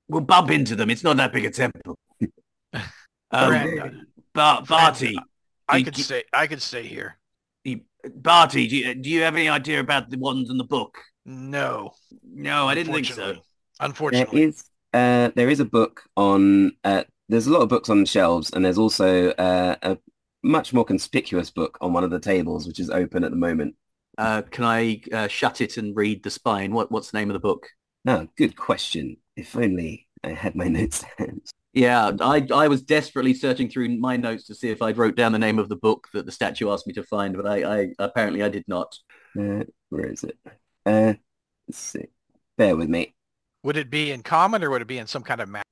We'll 0.08 0.22
bump 0.22 0.52
into 0.52 0.76
them. 0.76 0.89
It's 0.89 1.04
not 1.04 1.18
that 1.18 1.34
big 1.34 1.46
a 1.46 1.50
temple. 1.50 1.98
um, 3.32 4.07
Bar- 4.34 4.63
Barty, 4.63 5.17
I 5.67 5.82
could 5.84 5.97
you- 5.97 6.03
stay. 6.03 6.24
I 6.34 6.47
could 6.47 6.61
stay 6.61 6.84
here. 6.84 7.17
you- 7.63 7.82
Barty, 8.15 8.67
do 8.67 8.76
you, 8.78 8.95
do 8.95 9.09
you 9.09 9.21
have 9.21 9.36
any 9.36 9.47
idea 9.49 9.80
about 9.80 10.09
the 10.09 10.17
ones 10.17 10.49
in 10.49 10.57
the 10.57 10.63
book? 10.65 10.97
No, 11.26 11.93
No, 12.24 12.67
I 12.67 12.76
didn't 12.76 12.93
think 12.93 13.05
so. 13.07 13.38
unfortunately. 13.80 13.80
There 13.80 13.86
Unfortunately, 13.88 14.43
is 14.43 14.63
uh, 14.93 15.32
there 15.36 15.49
is 15.49 15.59
a 15.61 15.65
book 15.65 16.01
on 16.17 16.74
uh, 16.84 17.03
there's 17.30 17.47
a 17.47 17.51
lot 17.51 17.61
of 17.61 17.69
books 17.69 17.89
on 17.89 18.01
the 18.01 18.05
shelves 18.05 18.51
and 18.51 18.63
there's 18.65 18.78
also 18.78 19.30
uh, 19.32 19.76
a 19.82 19.97
much 20.43 20.74
more 20.74 20.84
conspicuous 20.84 21.49
book 21.49 21.78
on 21.80 21.93
one 21.93 22.03
of 22.03 22.11
the 22.11 22.19
tables 22.19 22.67
which 22.67 22.80
is 22.80 22.89
open 22.89 23.24
at 23.24 23.32
the 23.32 23.38
moment. 23.38 23.76
Uh, 24.17 24.41
can 24.51 24.65
I 24.65 25.01
uh, 25.13 25.28
shut 25.30 25.61
it 25.61 25.78
and 25.78 25.95
read 25.95 26.24
the 26.24 26.30
spine? 26.30 26.74
What 26.74 26.91
What's 26.91 27.11
the 27.11 27.17
name 27.19 27.30
of 27.30 27.34
the 27.34 27.39
book? 27.39 27.67
Ah, 28.05 28.26
good 28.38 28.57
question. 28.57 29.15
If 29.38 29.55
only 29.55 30.07
I 30.26 30.30
had 30.34 30.55
my 30.55 30.67
notes 30.78 30.99
to 30.99 31.07
hand. 31.17 31.41
Yeah, 31.74 32.11
I 32.21 32.47
I 32.53 32.67
was 32.67 32.84
desperately 32.84 33.34
searching 33.34 33.69
through 33.69 33.89
my 33.97 34.15
notes 34.15 34.45
to 34.45 34.55
see 34.55 34.69
if 34.69 34.82
I'd 34.82 34.97
wrote 34.97 35.15
down 35.15 35.32
the 35.32 35.39
name 35.39 35.57
of 35.59 35.69
the 35.69 35.76
book 35.76 36.07
that 36.13 36.26
the 36.26 36.32
statue 36.32 36.69
asked 36.69 36.86
me 36.86 36.93
to 36.93 37.03
find, 37.03 37.36
but 37.36 37.47
I, 37.47 37.82
I 37.82 37.88
apparently 37.99 38.43
I 38.43 38.49
did 38.49 38.65
not. 38.67 38.95
Uh, 39.39 39.63
where 39.89 40.05
is 40.11 40.24
it? 40.24 40.38
Uh, 40.86 41.13
let's 41.67 41.80
see. 41.80 42.05
Bear 42.57 42.76
with 42.76 42.89
me. 42.89 43.15
would 43.63 43.78
it 43.78 43.89
be 43.89 44.11
in 44.11 44.24
common 44.24 44.63
or 44.63 44.69
would 44.69 44.82
it 44.82 44.88
be 44.88 44.97
in 44.97 45.07
some 45.07 45.24
kind 45.24 45.41
of 45.41 45.49
map? 45.49 45.65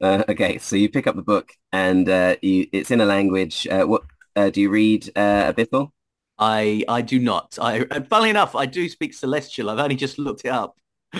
Uh, 0.00 0.24
okay, 0.28 0.58
so 0.58 0.76
you 0.76 0.88
pick 0.88 1.06
up 1.06 1.16
the 1.16 1.22
book 1.22 1.52
and 1.72 2.08
uh, 2.08 2.36
you, 2.42 2.66
it's 2.72 2.90
in 2.90 3.00
a 3.00 3.04
language. 3.06 3.66
Uh, 3.68 3.84
what 3.84 4.02
uh, 4.36 4.50
do 4.50 4.60
you 4.60 4.70
read? 4.70 5.08
Uh, 5.16 5.52
Abyssal? 5.52 5.90
I 6.38 6.84
I 6.88 7.02
do 7.02 7.18
not. 7.18 7.58
I 7.60 7.86
and 7.90 8.08
funnily 8.08 8.30
enough, 8.30 8.54
I 8.56 8.66
do 8.66 8.88
speak 8.88 9.14
Celestial. 9.14 9.70
I've 9.70 9.78
only 9.78 9.96
just 9.96 10.18
looked 10.18 10.44
it 10.44 10.48
up. 10.50 10.76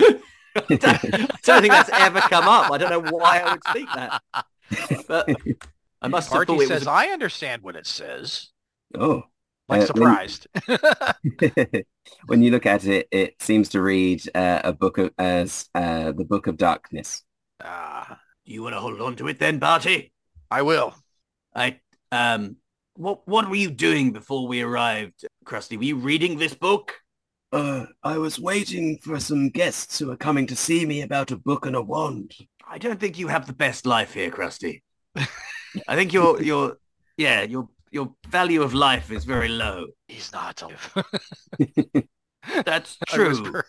I, 0.55 0.59
don't, 0.75 0.85
I 0.85 1.27
don't 1.43 1.61
think 1.61 1.73
that's 1.73 1.89
ever 1.93 2.19
come 2.21 2.47
up. 2.47 2.71
I 2.71 2.77
don't 2.77 2.89
know 2.89 3.11
why 3.11 3.39
I 3.39 3.51
would 3.53 3.63
speak 3.67 3.87
that, 3.93 4.21
but 5.07 5.29
I 6.01 6.07
must 6.07 6.29
have 6.29 6.37
Artie 6.39 6.53
thought 6.53 6.61
it 6.63 6.67
says, 6.67 6.81
was. 6.81 6.87
"I 6.87 7.07
understand 7.07 7.61
what 7.63 7.75
it 7.75 7.87
says." 7.87 8.49
Oh, 8.95 9.23
Like 9.69 9.81
Uh, 9.81 9.85
surprised. 9.85 10.47
when 12.27 12.43
you 12.43 12.51
look 12.51 12.65
at 12.65 12.85
it, 12.85 13.07
it 13.11 13.41
seems 13.41 13.69
to 13.69 13.81
read 13.81 14.23
uh, 14.35 14.61
a 14.63 14.73
book 14.73 14.97
of 14.97 15.11
as 15.17 15.69
uh, 15.73 16.11
the 16.11 16.25
Book 16.25 16.47
of 16.47 16.57
Darkness. 16.57 17.23
Ah, 17.63 18.19
Do 18.45 18.53
you 18.53 18.61
want 18.61 18.75
to 18.75 18.79
hold 18.79 18.99
on 19.01 19.15
to 19.17 19.27
it 19.29 19.39
then, 19.39 19.59
Barty? 19.59 20.11
I 20.51 20.61
will. 20.61 20.93
I 21.55 21.79
um. 22.11 22.57
What 22.95 23.27
what 23.27 23.49
were 23.49 23.55
you 23.55 23.71
doing 23.71 24.11
before 24.11 24.47
we 24.47 24.61
arrived, 24.61 25.25
Krusty? 25.45 25.77
Were 25.77 25.83
you 25.83 25.95
reading 25.95 26.37
this 26.37 26.53
book? 26.53 26.93
Uh, 27.53 27.85
I 28.03 28.17
was 28.17 28.39
waiting 28.39 28.97
for 28.97 29.19
some 29.19 29.49
guests 29.49 29.99
who 29.99 30.09
are 30.09 30.17
coming 30.17 30.47
to 30.47 30.55
see 30.55 30.87
me 30.87 31.03
about 31.03 31.29
a 31.29 31.37
book 31.37 31.67
and 31.67 31.75
a 31.75 31.83
wand. 31.83 32.33
I 32.67 32.79
don't 32.79 32.99
think 32.99 33.19
you 33.19 33.27
have 33.27 33.45
the 33.45 33.53
best 33.53 33.85
life 33.85 34.15
here, 34.15 34.31
Krusty. 34.31 34.81
I 35.87 35.95
think 35.95 36.13
your 36.13 36.41
your 36.41 36.77
yeah 37.15 37.43
your 37.43 37.69
your 37.91 38.15
value 38.27 38.63
of 38.63 38.73
life 38.73 39.11
is 39.11 39.23
very 39.23 39.49
low. 39.49 39.85
He's 40.07 40.33
not. 40.33 40.63
That's 42.65 42.97
true. 43.07 43.29
whisper. 43.29 43.65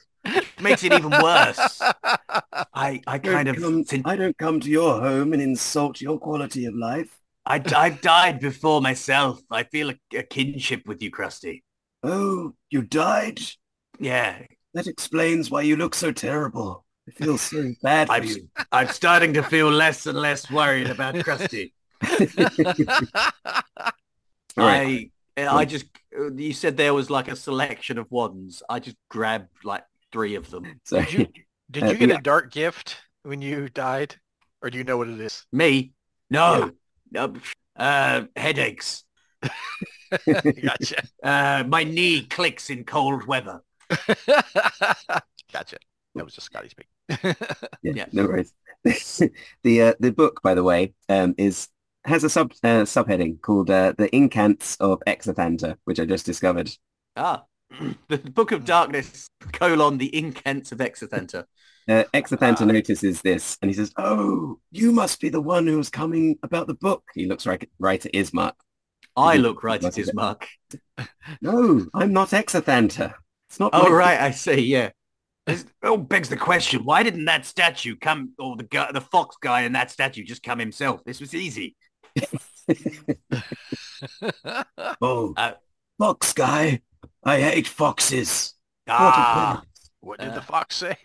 Makes 0.62 0.84
it 0.84 0.94
even 0.94 1.10
worse. 1.10 1.78
I 1.82 2.64
I 2.74 3.02
I 3.06 3.18
kind 3.18 3.46
don't 3.46 3.48
of 3.48 3.62
come, 3.62 3.84
sin- 3.84 4.02
I 4.06 4.16
don't 4.16 4.38
come 4.38 4.60
to 4.60 4.70
your 4.70 4.98
home 5.00 5.34
and 5.34 5.42
insult 5.42 6.00
your 6.00 6.18
quality 6.18 6.64
of 6.64 6.74
life. 6.74 7.18
I 7.44 7.62
I've 7.76 8.00
died 8.00 8.40
before 8.40 8.80
myself. 8.80 9.42
I 9.50 9.64
feel 9.64 9.90
a, 9.90 9.96
a 10.16 10.22
kinship 10.22 10.86
with 10.86 11.02
you, 11.02 11.10
Krusty. 11.10 11.62
Oh, 12.02 12.54
you 12.70 12.80
died? 12.80 13.40
Yeah, 13.98 14.42
That 14.74 14.86
explains 14.86 15.50
why 15.50 15.62
you 15.62 15.76
look 15.76 15.94
so 15.94 16.12
terrible. 16.12 16.84
I 17.08 17.12
feel 17.12 17.38
so 17.38 17.72
bad 17.82 18.08
for 18.08 18.14
I'm 18.14 18.24
you. 18.24 18.48
I'm 18.72 18.88
starting 18.88 19.34
to 19.34 19.42
feel 19.42 19.70
less 19.70 20.06
and 20.06 20.18
less 20.18 20.50
worried 20.50 20.88
about 20.88 21.14
Krusty. 21.16 21.72
I 24.56 25.10
I 25.36 25.64
just 25.64 25.86
you 26.34 26.52
said 26.52 26.76
there 26.76 26.94
was 26.94 27.10
like 27.10 27.28
a 27.28 27.36
selection 27.36 27.98
of 27.98 28.10
wands. 28.10 28.62
I 28.68 28.78
just 28.80 28.96
grabbed 29.08 29.48
like 29.64 29.84
three 30.12 30.34
of 30.36 30.50
them. 30.50 30.80
So 30.84 31.00
Did 31.00 31.12
you, 31.12 31.26
did 31.70 31.82
Uh, 31.82 31.86
you 31.88 31.94
get 31.96 32.08
yeah. 32.10 32.12
a 32.12 32.22
dark 32.22 32.52
gift 32.52 32.96
when 33.22 33.42
you 33.42 33.68
died, 33.68 34.14
or 34.62 34.70
do 34.70 34.78
you 34.78 34.84
know 34.84 34.96
what 34.96 35.08
it 35.08 35.20
is? 35.20 35.44
Me? 35.52 35.92
No. 36.30 36.70
No. 37.10 37.34
Uh, 37.76 38.22
headaches. 38.36 39.04
gotcha. 40.62 41.02
Uh, 41.22 41.64
my 41.66 41.84
knee 41.84 42.24
clicks 42.26 42.70
in 42.70 42.84
cold 42.84 43.26
weather. 43.26 43.60
gotcha. 45.52 45.76
That 46.14 46.24
was 46.24 46.34
just 46.34 46.46
Scotty 46.46 46.68
speaking. 46.68 46.90
yeah, 47.82 47.92
Yeah. 47.96 48.06
no 48.12 48.24
worries. 48.24 48.52
the 48.84 49.82
uh, 49.82 49.94
the 50.00 50.12
book, 50.12 50.40
by 50.42 50.54
the 50.54 50.62
way, 50.62 50.94
um, 51.08 51.34
is 51.38 51.68
has 52.04 52.22
a 52.24 52.30
sub 52.30 52.52
uh, 52.62 52.82
subheading 52.84 53.40
called 53.40 53.70
uh, 53.70 53.92
"The 53.96 54.08
Incants 54.10 54.76
of 54.80 55.00
Exethanter," 55.06 55.76
which 55.84 55.98
I 55.98 56.04
just 56.04 56.26
discovered. 56.26 56.70
Ah, 57.16 57.44
the 58.08 58.18
Book 58.18 58.52
of 58.52 58.64
Darkness, 58.64 59.28
colon, 59.52 59.98
the 59.98 60.10
incants 60.10 60.70
of 60.72 60.78
Exethanter. 60.78 61.44
Uh, 61.88 62.04
Exethanter 62.14 62.62
Ah. 62.64 62.72
notices 62.72 63.20
this 63.22 63.58
and 63.60 63.70
he 63.70 63.74
says, 63.74 63.92
"Oh, 63.96 64.58
you 64.70 64.92
must 64.92 65.20
be 65.20 65.28
the 65.30 65.40
one 65.40 65.66
who's 65.66 65.90
coming 65.90 66.38
about 66.42 66.66
the 66.66 66.74
book. 66.74 67.02
he 67.14 67.26
looks 67.26 67.46
right 67.46 67.68
right 67.78 68.04
at 68.04 68.12
Ismark. 68.12 68.52
I 69.16 69.36
look 69.36 69.62
right 69.62 69.82
at 69.84 69.94
Ismark. 69.94 70.44
No, 71.40 71.86
I'm 71.94 72.12
not 72.12 72.30
Exethanter. 72.30 73.14
It's 73.48 73.60
not. 73.60 73.70
Oh, 73.72 73.84
my- 73.84 73.96
right, 73.96 74.20
I 74.20 74.30
see, 74.30 74.60
yeah. 74.60 74.90
This 75.46 75.66
oh, 75.82 75.96
begs 75.98 76.28
the 76.28 76.36
question: 76.36 76.84
Why 76.84 77.02
didn't 77.02 77.26
that 77.26 77.44
statue 77.44 77.96
come, 77.96 78.32
or 78.38 78.56
the 78.56 78.64
guy, 78.64 78.90
the 78.92 79.00
fox 79.00 79.36
guy 79.40 79.62
in 79.62 79.72
that 79.72 79.90
statue, 79.90 80.24
just 80.24 80.42
come 80.42 80.58
himself? 80.58 81.04
This 81.04 81.20
was 81.20 81.34
easy. 81.34 81.76
Oh, 85.00 85.32
Uh, 85.36 85.52
fox 85.98 86.32
guy. 86.32 86.80
I 87.22 87.40
hate 87.40 87.66
foxes. 87.66 88.54
Ah, 88.88 89.62
what 90.00 90.20
did 90.20 90.34
the 90.34 90.42
fox 90.42 90.76
say? 90.76 90.96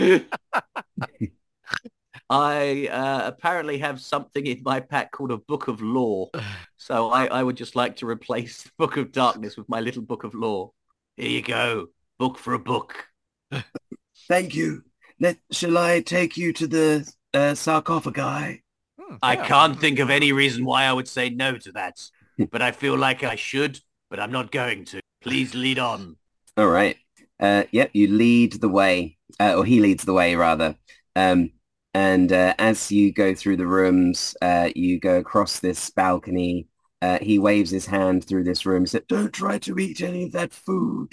I 2.30 2.86
uh, 2.86 3.26
apparently 3.26 3.78
have 3.78 4.00
something 4.00 4.46
in 4.46 4.62
my 4.64 4.78
pack 4.78 5.10
called 5.10 5.32
a 5.32 5.36
Book 5.36 5.68
of 5.68 5.82
Law. 5.82 6.30
So 6.82 7.10
I, 7.10 7.26
I 7.26 7.42
would 7.42 7.58
just 7.58 7.76
like 7.76 7.96
to 7.96 8.06
replace 8.08 8.62
the 8.62 8.70
Book 8.78 8.96
of 8.96 9.12
Darkness 9.12 9.58
with 9.58 9.68
my 9.68 9.80
little 9.80 10.00
Book 10.00 10.24
of 10.24 10.34
Law. 10.34 10.72
here 11.18 11.28
you 11.28 11.42
go. 11.42 11.88
Book 12.18 12.38
for 12.38 12.54
a 12.54 12.58
book. 12.58 13.06
Thank 14.28 14.54
you. 14.54 14.82
Let, 15.20 15.36
shall 15.52 15.76
I 15.76 16.00
take 16.00 16.38
you 16.38 16.54
to 16.54 16.66
the 16.66 17.12
uh, 17.34 17.54
sarcophagi? 17.54 18.62
Hmm, 18.98 19.16
I 19.22 19.36
can't 19.36 19.78
think 19.78 19.98
of 19.98 20.08
any 20.08 20.32
reason 20.32 20.64
why 20.64 20.84
I 20.84 20.92
would 20.92 21.06
say 21.06 21.28
no 21.28 21.58
to 21.58 21.72
that, 21.72 22.00
but 22.50 22.62
I 22.62 22.72
feel 22.72 22.96
like 22.96 23.22
I 23.22 23.36
should, 23.36 23.78
but 24.08 24.18
I'm 24.18 24.32
not 24.32 24.50
going 24.50 24.86
to. 24.86 25.00
Please 25.20 25.54
lead 25.54 25.78
on. 25.78 26.16
All 26.56 26.66
right. 26.66 26.96
Uh, 27.38 27.64
yep, 27.72 27.90
you 27.92 28.08
lead 28.08 28.54
the 28.54 28.70
way, 28.70 29.18
uh, 29.38 29.54
or 29.54 29.66
he 29.66 29.80
leads 29.80 30.04
the 30.04 30.14
way 30.14 30.34
rather. 30.34 30.76
Um, 31.14 31.50
and 31.94 32.32
uh, 32.32 32.54
as 32.58 32.90
you 32.92 33.12
go 33.12 33.34
through 33.34 33.56
the 33.56 33.66
rooms, 33.66 34.36
uh, 34.42 34.70
you 34.76 35.00
go 35.00 35.18
across 35.18 35.60
this 35.60 35.90
balcony. 35.90 36.68
Uh, 37.02 37.18
he 37.20 37.38
waves 37.38 37.70
his 37.70 37.86
hand 37.86 38.24
through 38.24 38.44
this 38.44 38.66
room. 38.66 38.82
He 38.82 38.88
said, 38.88 39.06
Don't 39.08 39.32
try 39.32 39.58
to 39.60 39.78
eat 39.78 40.00
any 40.02 40.24
of 40.24 40.32
that 40.32 40.52
food. 40.52 41.12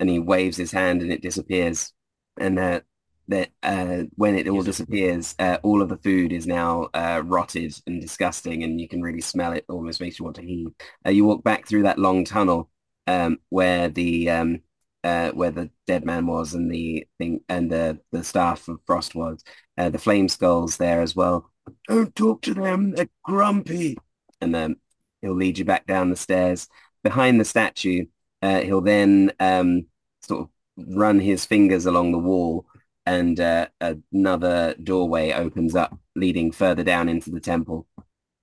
and 0.00 0.10
he 0.10 0.18
waves 0.18 0.56
his 0.56 0.72
hand 0.72 1.02
and 1.02 1.12
it 1.12 1.22
disappears. 1.22 1.92
And 2.38 2.58
uh, 2.58 2.80
that 3.28 3.50
uh, 3.62 4.04
when 4.16 4.36
it 4.36 4.48
all 4.48 4.62
disappears, 4.62 5.34
uh, 5.38 5.58
all 5.62 5.82
of 5.82 5.88
the 5.88 5.98
food 5.98 6.32
is 6.32 6.46
now 6.46 6.88
uh, 6.94 7.22
rotted 7.24 7.74
and 7.86 8.00
disgusting, 8.00 8.64
and 8.64 8.80
you 8.80 8.88
can 8.88 9.02
really 9.02 9.20
smell 9.20 9.52
it. 9.52 9.64
Almost 9.68 10.00
makes 10.00 10.18
you 10.18 10.24
want 10.24 10.36
to 10.36 10.42
heave. 10.42 10.68
Uh, 11.06 11.10
you 11.10 11.24
walk 11.24 11.44
back 11.44 11.66
through 11.68 11.84
that 11.84 11.98
long 11.98 12.24
tunnel 12.24 12.70
um, 13.06 13.38
where 13.50 13.88
the 13.88 14.30
um, 14.30 14.60
uh, 15.04 15.30
where 15.32 15.50
the 15.50 15.70
dead 15.86 16.04
man 16.04 16.26
was, 16.26 16.54
and 16.54 16.70
the 16.70 17.06
thing 17.18 17.40
and 17.48 17.70
the 17.70 18.00
the 18.12 18.24
staff 18.24 18.68
of 18.68 18.80
Frost 18.86 19.14
was. 19.14 19.42
Uh, 19.78 19.90
the 19.90 19.98
flame 19.98 20.28
skulls 20.28 20.76
there 20.76 21.00
as 21.02 21.16
well, 21.16 21.50
Don't 21.88 22.14
talk 22.14 22.42
to 22.42 22.54
them. 22.54 22.92
They're 22.92 23.08
grumpy. 23.22 23.96
and 24.40 24.54
then 24.54 24.76
he'll 25.22 25.34
lead 25.34 25.58
you 25.58 25.64
back 25.64 25.86
down 25.86 26.10
the 26.10 26.16
stairs 26.16 26.68
behind 27.02 27.40
the 27.40 27.44
statue. 27.44 28.06
Uh, 28.42 28.60
he'll 28.60 28.80
then 28.80 29.32
um, 29.40 29.86
sort 30.22 30.42
of 30.42 30.48
run 30.96 31.20
his 31.20 31.44
fingers 31.44 31.86
along 31.86 32.12
the 32.12 32.18
wall, 32.18 32.66
and 33.06 33.38
uh, 33.40 33.68
another 34.12 34.74
doorway 34.82 35.32
opens 35.32 35.74
up, 35.74 35.98
leading 36.16 36.52
further 36.52 36.82
down 36.84 37.08
into 37.08 37.30
the 37.30 37.40
temple. 37.40 37.86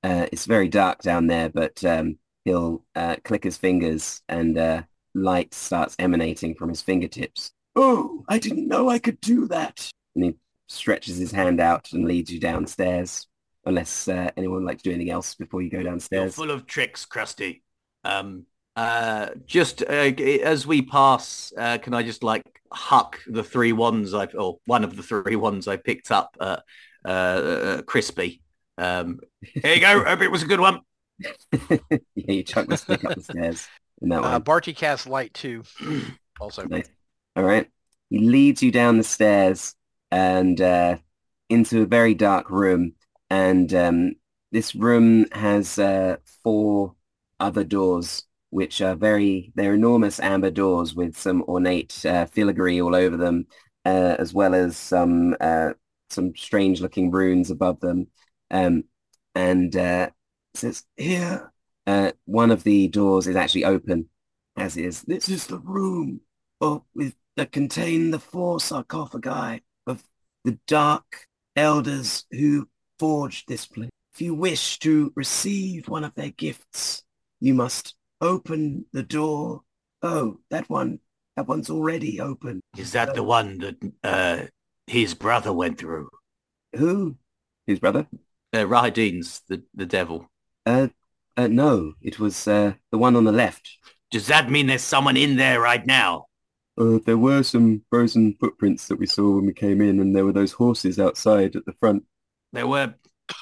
Uh, 0.04 0.28
it's 0.32 0.46
very 0.46 0.68
dark 0.70 1.02
down 1.02 1.28
there, 1.28 1.50
but 1.50 1.84
um, 1.84 2.18
he'll 2.46 2.86
uh, 2.96 3.16
click 3.24 3.44
his 3.44 3.58
fingers, 3.58 4.22
and 4.30 4.58
light 5.18 5.54
starts 5.54 5.96
emanating 6.00 6.56
from 6.56 6.70
his 6.70 6.82
fingertips. 6.82 7.52
Oh, 7.76 8.24
I 8.28 8.40
didn't 8.40 8.68
know 8.68 8.90
I 8.90 9.00
could 9.00 9.20
do 9.22 9.48
that. 9.48 9.90
And 10.16 10.26
he 10.26 10.36
stretches 10.68 11.18
his 11.18 11.32
hand 11.32 11.60
out 11.60 11.92
and 11.92 12.06
leads 12.06 12.32
you 12.32 12.40
downstairs. 12.40 13.28
Unless 13.66 14.08
uh, 14.08 14.32
anyone 14.38 14.60
would 14.60 14.68
like 14.68 14.78
to 14.78 14.84
do 14.84 14.92
anything 14.92 15.12
else 15.12 15.36
before 15.36 15.62
you 15.62 15.70
go 15.70 15.80
You're 15.80 15.92
downstairs. 15.92 16.36
full 16.36 16.52
of 16.52 16.66
tricks, 16.66 17.06
Krusty. 17.06 17.62
Um, 18.06 18.46
uh, 18.78 19.30
just 19.46 19.82
uh, 19.82 20.14
as 20.44 20.66
we 20.66 20.84
pass, 20.84 21.52
uh, 21.58 21.78
can 21.80 21.94
I 21.94 22.04
just 22.04 22.24
like 22.24 22.62
huck 22.72 23.20
the 23.28 23.44
three 23.44 23.74
ones 23.74 24.14
I've, 24.14 24.34
or 24.36 24.60
one 24.66 24.84
of 24.84 24.96
the 24.96 25.04
three 25.04 25.36
ones 25.36 25.68
I 25.68 25.76
picked 25.78 26.12
up, 26.12 26.38
uh, 26.40 26.58
uh, 27.04 27.08
uh, 27.08 27.82
crispy. 27.82 28.42
Um, 28.78 29.20
Here 29.42 29.76
you 29.76 29.82
go. 29.82 30.04
Hope 30.04 30.22
it 30.22 30.32
was 30.32 30.44
a 30.44 30.48
good 30.48 30.60
one. 30.60 30.82
yeah, 31.70 31.78
you 32.16 32.44
chuck 32.44 32.68
the 32.68 32.78
stick 32.78 33.04
up 33.04 33.16
the 33.16 33.24
stairs. 33.24 33.68
In 34.02 34.10
that 34.10 34.20
Uh, 34.24 34.32
one. 34.32 34.42
Barty 34.42 34.74
casts 34.74 35.08
light 35.08 35.34
too. 35.34 35.64
Also, 36.40 36.64
Nice. 36.68 36.88
All 37.36 37.44
right. 37.44 37.68
He 38.12 38.20
leads 38.20 38.62
you 38.62 38.72
down 38.72 39.00
the 39.00 39.04
stairs 39.04 39.74
and 40.12 40.62
uh, 40.62 40.98
into 41.50 41.82
a 41.82 41.88
very 41.88 42.14
dark 42.14 42.52
room. 42.52 42.94
And 43.32 43.74
um, 43.74 44.12
this 44.52 44.76
room 44.76 45.26
has 45.32 45.80
uh, 45.80 46.18
four 46.44 46.94
other 47.40 47.64
doors, 47.64 48.24
which 48.52 48.82
are 48.82 48.94
very, 48.94 49.52
they're 49.56 49.74
enormous 49.74 50.20
amber 50.20 50.52
doors 50.52 50.94
with 50.94 51.18
some 51.18 51.42
ornate 51.48 52.06
uh, 52.06 52.28
filigree 52.28 52.80
all 52.80 52.94
over 52.94 53.18
them, 53.18 53.48
uh, 53.84 54.16
as 54.20 54.32
well 54.32 54.54
as 54.54 54.78
some 54.78 55.36
uh, 55.42 55.74
some 56.12 56.36
strange 56.36 56.82
looking 56.82 57.10
runes 57.10 57.50
above 57.50 57.80
them. 57.80 58.08
Um, 58.52 58.84
and 59.34 59.76
uh, 59.76 60.12
says 60.54 60.84
here, 60.96 61.52
uh, 61.88 62.12
one 62.26 62.52
of 62.52 62.64
the 62.64 62.88
doors 62.90 63.28
is 63.28 63.36
actually 63.36 63.66
open, 63.66 64.10
as 64.58 64.78
is. 64.78 65.02
This 65.04 65.30
is 65.30 65.48
the 65.48 65.60
room 65.60 66.22
oh, 66.62 66.84
with 66.94 67.16
that 67.38 67.52
contain 67.52 68.12
the 68.12 68.20
four 68.20 68.60
sarcophagi 68.60 69.64
of 69.88 70.04
the 70.44 70.60
dark 70.68 71.28
elders 71.56 72.26
who 72.32 72.68
forged 73.00 73.48
this 73.48 73.66
place. 73.66 73.90
If 74.14 74.22
you 74.22 74.34
wish 74.34 74.80
to 74.80 75.14
receive 75.16 75.88
one 75.88 76.04
of 76.04 76.14
their 76.16 76.32
gifts, 76.32 77.04
you 77.40 77.54
must 77.54 77.96
open 78.22 78.86
the 78.92 79.04
door. 79.04 79.62
Oh, 80.02 80.40
that 80.50 80.70
one, 80.70 81.00
that 81.36 81.48
one's 81.48 81.70
already 81.70 82.20
open. 82.20 82.62
Is 82.78 82.92
that 82.92 83.14
the 83.14 83.24
one 83.24 83.60
that 83.60 83.76
uh, 84.04 84.48
his 84.88 85.14
brother 85.14 85.54
went 85.54 85.78
through? 85.78 86.10
Who? 86.76 87.16
His 87.68 87.80
brother? 87.80 88.08
uh, 88.54 88.66
Rahadin's 88.66 89.42
the, 89.48 89.64
the 89.74 89.86
devil. 89.86 90.30
Uh, 90.66 90.88
uh, 91.38 91.48
no, 91.48 91.94
it 92.02 92.20
was 92.20 92.48
uh, 92.48 92.74
the 92.92 92.98
one 92.98 93.16
on 93.16 93.24
the 93.24 93.32
left. 93.32 93.70
Does 94.12 94.28
that 94.28 94.50
mean 94.50 94.68
there's 94.68 94.82
someone 94.82 95.18
in 95.18 95.38
there 95.38 95.62
right 95.62 95.86
now? 95.86 96.26
Uh, 96.78 97.00
there 97.06 97.18
were 97.18 97.44
some 97.44 97.84
frozen 97.90 98.36
footprints 98.40 98.88
that 98.88 99.00
we 99.00 99.06
saw 99.08 99.36
when 99.36 99.46
we 99.46 99.54
came 99.54 99.82
in, 99.82 100.00
and 100.00 100.16
there 100.16 100.26
were 100.26 100.34
those 100.34 100.52
horses 100.52 101.00
outside 101.00 101.56
at 101.56 101.66
the 101.66 101.74
front. 101.74 102.04
There 102.54 102.68
were, 102.68 102.94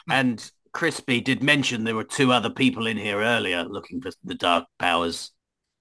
and 0.09 0.51
Crispy 0.71 1.21
did 1.21 1.43
mention 1.43 1.83
there 1.83 1.95
were 1.95 2.03
two 2.03 2.31
other 2.31 2.49
people 2.49 2.87
in 2.87 2.97
here 2.97 3.21
earlier 3.21 3.63
looking 3.63 4.01
for 4.01 4.11
the 4.23 4.35
dark 4.35 4.65
powers. 4.79 5.31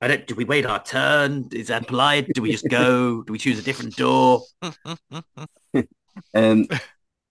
I 0.00 0.08
don't. 0.08 0.26
Do 0.26 0.34
we 0.34 0.44
wait 0.44 0.66
our 0.66 0.82
turn? 0.82 1.48
Is 1.52 1.68
that 1.68 1.86
polite? 1.86 2.28
Do 2.34 2.42
we 2.42 2.52
just 2.52 2.68
go? 2.68 3.22
Do 3.22 3.32
we 3.32 3.38
choose 3.38 3.58
a 3.58 3.62
different 3.62 3.96
door? 3.96 4.42
Um, 6.32 6.68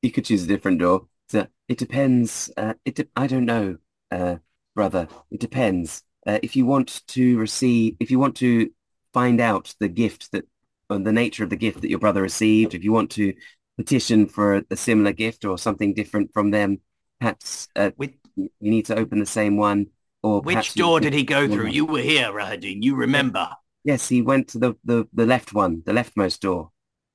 you 0.01 0.11
could 0.11 0.25
choose 0.25 0.43
a 0.43 0.47
different 0.47 0.79
door. 0.79 1.07
So 1.29 1.47
it 1.67 1.77
depends. 1.77 2.51
Uh, 2.57 2.73
it 2.86 2.95
de- 2.95 3.07
I 3.15 3.27
don't 3.27 3.45
know, 3.45 3.77
uh, 4.11 4.38
brother. 4.76 5.07
It 5.32 5.39
depends. 5.39 6.03
Uh, 6.26 6.39
if 6.41 6.55
you 6.55 6.65
want 6.65 7.01
to 7.07 7.38
receive, 7.38 7.95
if 7.99 8.09
you 8.09 8.19
want 8.19 8.36
to 8.38 8.69
find 9.13 9.41
out 9.41 9.74
the 9.80 9.88
gift 9.89 10.32
that, 10.32 10.45
or 10.89 10.99
the 10.99 11.11
nature 11.11 11.43
of 11.43 11.49
the 11.49 11.55
gift 11.55 11.82
that 11.82 11.89
your 11.89 11.99
brother 11.99 12.21
received, 12.21 12.74
if 12.74 12.84
you 12.84 12.91
want 12.91 13.11
to 13.11 13.34
petition 13.78 14.28
for 14.28 14.57
a, 14.57 14.63
a 14.71 14.76
similar 14.76 15.11
gift 15.11 15.45
or 15.45 15.57
something 15.57 15.93
different 15.93 16.32
from 16.34 16.51
them, 16.51 16.80
perhaps 17.19 17.67
uh, 17.76 17.91
you 18.36 18.49
need 18.61 18.86
to 18.86 18.95
open 18.97 19.19
the 19.19 19.26
same 19.26 19.57
one. 19.57 19.88
Or 20.21 20.41
Which 20.41 20.74
door 20.76 20.99
did 20.99 21.13
he 21.13 21.24
go 21.24 21.47
through? 21.47 21.65
more. 21.65 21.74
You 21.74 21.86
were 21.86 21.99
here, 21.99 22.32
Rahadin. 22.32 22.82
You 22.82 22.95
remember? 22.95 23.49
Yes, 23.84 24.07
he 24.07 24.21
went 24.21 24.47
to 24.49 24.59
the, 24.59 24.76
the, 24.86 25.07
the 25.13 25.26
left 25.26 25.53
one, 25.53 25.84
the 25.86 25.91
leftmost 25.91 26.39
door. 26.39 26.71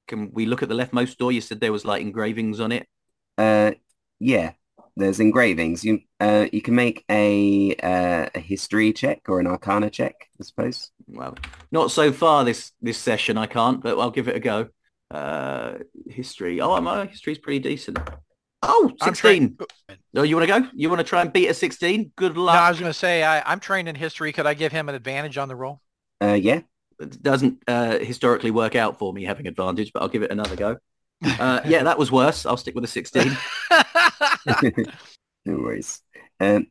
can 0.06 0.30
we 0.32 0.44
look 0.44 0.62
at 0.62 0.68
the 0.68 0.74
leftmost 0.74 1.16
door? 1.16 1.32
You 1.32 1.40
said 1.40 1.60
there 1.60 1.72
was 1.72 1.86
like 1.86 2.02
engravings 2.02 2.60
on 2.60 2.72
it. 2.72 2.86
Uh, 3.38 3.72
yeah, 4.18 4.52
there's 4.98 5.20
engravings. 5.20 5.84
You 5.84 6.00
uh, 6.20 6.46
you 6.52 6.60
can 6.60 6.74
make 6.74 7.04
a 7.10 7.74
uh, 7.82 8.28
a 8.34 8.40
history 8.40 8.92
check 8.92 9.22
or 9.28 9.40
an 9.40 9.46
arcana 9.46 9.90
check, 9.90 10.14
I 10.40 10.44
suppose. 10.44 10.90
Well, 11.06 11.36
not 11.72 11.90
so 11.90 12.12
far 12.12 12.44
this 12.44 12.72
this 12.82 12.98
session. 12.98 13.38
I 13.38 13.46
can't, 13.46 13.82
but 13.82 13.98
I'll 13.98 14.10
give 14.10 14.28
it 14.28 14.36
a 14.36 14.40
go. 14.40 14.68
Uh, 15.10 15.74
history. 16.10 16.60
Oh, 16.60 16.78
my 16.80 17.06
history's 17.06 17.38
pretty 17.38 17.60
decent. 17.60 17.98
Oh, 18.62 18.90
I'm 19.00 19.14
16. 19.14 19.14
trained- 19.14 19.60
Oh, 20.16 20.22
you 20.22 20.36
want 20.36 20.48
to 20.48 20.60
go? 20.60 20.68
You 20.74 20.88
want 20.90 20.98
to 20.98 21.04
try 21.04 21.22
and 21.22 21.32
beat 21.32 21.46
a 21.48 21.54
16? 21.54 22.12
Good 22.16 22.34
No, 22.34 22.42
luck. 22.42 22.56
I 22.56 22.68
was 22.70 22.80
going 22.80 22.90
to 22.90 22.98
say 22.98 23.22
I, 23.22 23.40
I'm 23.50 23.60
trained 23.60 23.88
in 23.88 23.94
history. 23.94 24.32
Could 24.32 24.46
I 24.46 24.54
give 24.54 24.72
him 24.72 24.88
an 24.88 24.94
advantage 24.96 25.38
on 25.38 25.48
the 25.48 25.54
roll? 25.54 25.80
Uh, 26.20 26.32
yeah. 26.34 26.60
It 26.98 27.22
doesn't 27.22 27.62
uh, 27.68 27.98
historically 28.00 28.50
work 28.50 28.74
out 28.74 28.98
for 28.98 29.12
me 29.12 29.22
having 29.24 29.46
advantage, 29.46 29.92
but 29.94 30.02
I'll 30.02 30.08
give 30.08 30.22
it 30.22 30.32
another 30.32 30.56
go. 30.56 30.76
Uh, 31.24 31.60
yeah, 31.66 31.84
that 31.84 31.98
was 31.98 32.10
worse. 32.10 32.44
I'll 32.46 32.56
stick 32.56 32.74
with 32.74 32.84
a 32.84 32.88
16. 32.88 33.36
no 35.44 35.56
worries. 35.56 36.02
Um, 36.40 36.68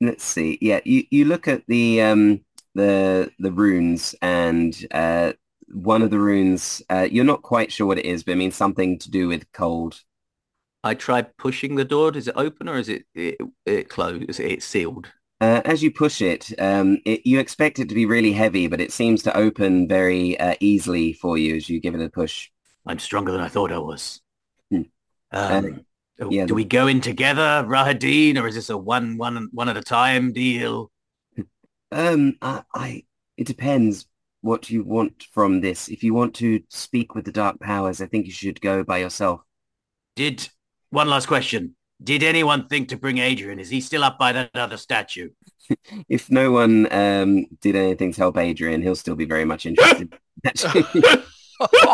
let's 0.00 0.24
see. 0.24 0.58
Yeah, 0.60 0.80
you, 0.84 1.04
you 1.10 1.24
look 1.24 1.48
at 1.48 1.62
the 1.66 2.02
um 2.02 2.40
the 2.74 3.30
the 3.38 3.52
runes 3.52 4.14
and 4.22 4.86
uh 4.92 5.32
one 5.72 6.02
of 6.02 6.10
the 6.10 6.18
runes 6.18 6.82
uh 6.88 7.06
you're 7.10 7.24
not 7.24 7.42
quite 7.42 7.72
sure 7.72 7.86
what 7.86 7.98
it 7.98 8.06
is, 8.06 8.22
but 8.22 8.32
it 8.32 8.36
means 8.36 8.56
something 8.56 8.98
to 8.98 9.10
do 9.10 9.28
with 9.28 9.50
cold. 9.52 10.00
I 10.82 10.94
try 10.94 11.22
pushing 11.22 11.74
the 11.74 11.84
door. 11.84 12.10
Does 12.10 12.28
it 12.28 12.34
open 12.36 12.68
or 12.68 12.76
is 12.76 12.88
it 12.88 13.04
it, 13.14 13.38
it 13.66 13.88
closed? 13.88 14.28
Is 14.28 14.40
it 14.40 14.50
it's 14.52 14.66
sealed? 14.66 15.12
Uh, 15.42 15.62
as 15.64 15.82
you 15.82 15.90
push 15.90 16.20
it, 16.20 16.52
um, 16.58 16.98
it, 17.06 17.22
you 17.24 17.38
expect 17.38 17.78
it 17.78 17.88
to 17.88 17.94
be 17.94 18.04
really 18.04 18.32
heavy, 18.32 18.66
but 18.66 18.80
it 18.80 18.92
seems 18.92 19.22
to 19.22 19.34
open 19.34 19.88
very 19.88 20.38
uh, 20.38 20.54
easily 20.60 21.14
for 21.14 21.38
you 21.38 21.56
as 21.56 21.66
you 21.68 21.80
give 21.80 21.94
it 21.94 22.02
a 22.02 22.10
push. 22.10 22.50
I'm 22.86 22.98
stronger 22.98 23.32
than 23.32 23.40
I 23.40 23.48
thought 23.48 23.72
I 23.72 23.78
was. 23.78 24.20
Hmm. 24.70 24.82
Um, 25.32 25.86
yeah, 26.28 26.46
do 26.46 26.54
we 26.54 26.64
go 26.64 26.86
in 26.86 27.00
together, 27.00 27.64
Rahadin, 27.66 28.36
or 28.36 28.46
is 28.46 28.54
this 28.54 28.70
a 28.70 28.76
one 28.76 29.16
one 29.16 29.48
one 29.52 29.68
at 29.68 29.76
a 29.76 29.82
time 29.82 30.32
deal? 30.32 30.90
Um, 31.92 32.36
I, 32.42 32.62
I, 32.74 33.04
it 33.36 33.46
depends 33.46 34.06
what 34.42 34.70
you 34.70 34.84
want 34.84 35.24
from 35.32 35.60
this. 35.60 35.88
If 35.88 36.02
you 36.02 36.14
want 36.14 36.34
to 36.36 36.62
speak 36.68 37.14
with 37.14 37.24
the 37.24 37.32
dark 37.32 37.60
powers, 37.60 38.00
I 38.00 38.06
think 38.06 38.26
you 38.26 38.32
should 38.32 38.60
go 38.60 38.84
by 38.84 38.98
yourself. 38.98 39.40
Did 40.16 40.48
one 40.90 41.08
last 41.08 41.26
question? 41.26 41.76
Did 42.02 42.22
anyone 42.22 42.66
think 42.68 42.88
to 42.88 42.96
bring 42.96 43.18
Adrian? 43.18 43.58
Is 43.58 43.68
he 43.70 43.80
still 43.80 44.04
up 44.04 44.18
by 44.18 44.32
that 44.32 44.50
other 44.54 44.76
statue? 44.76 45.30
If 46.08 46.28
no 46.30 46.50
one 46.50 46.92
um 46.92 47.46
did 47.60 47.76
anything 47.76 48.12
to 48.12 48.20
help 48.20 48.36
Adrian, 48.36 48.82
he'll 48.82 48.96
still 48.96 49.14
be 49.14 49.24
very 49.24 49.44
much 49.44 49.66
interested. 49.70 50.12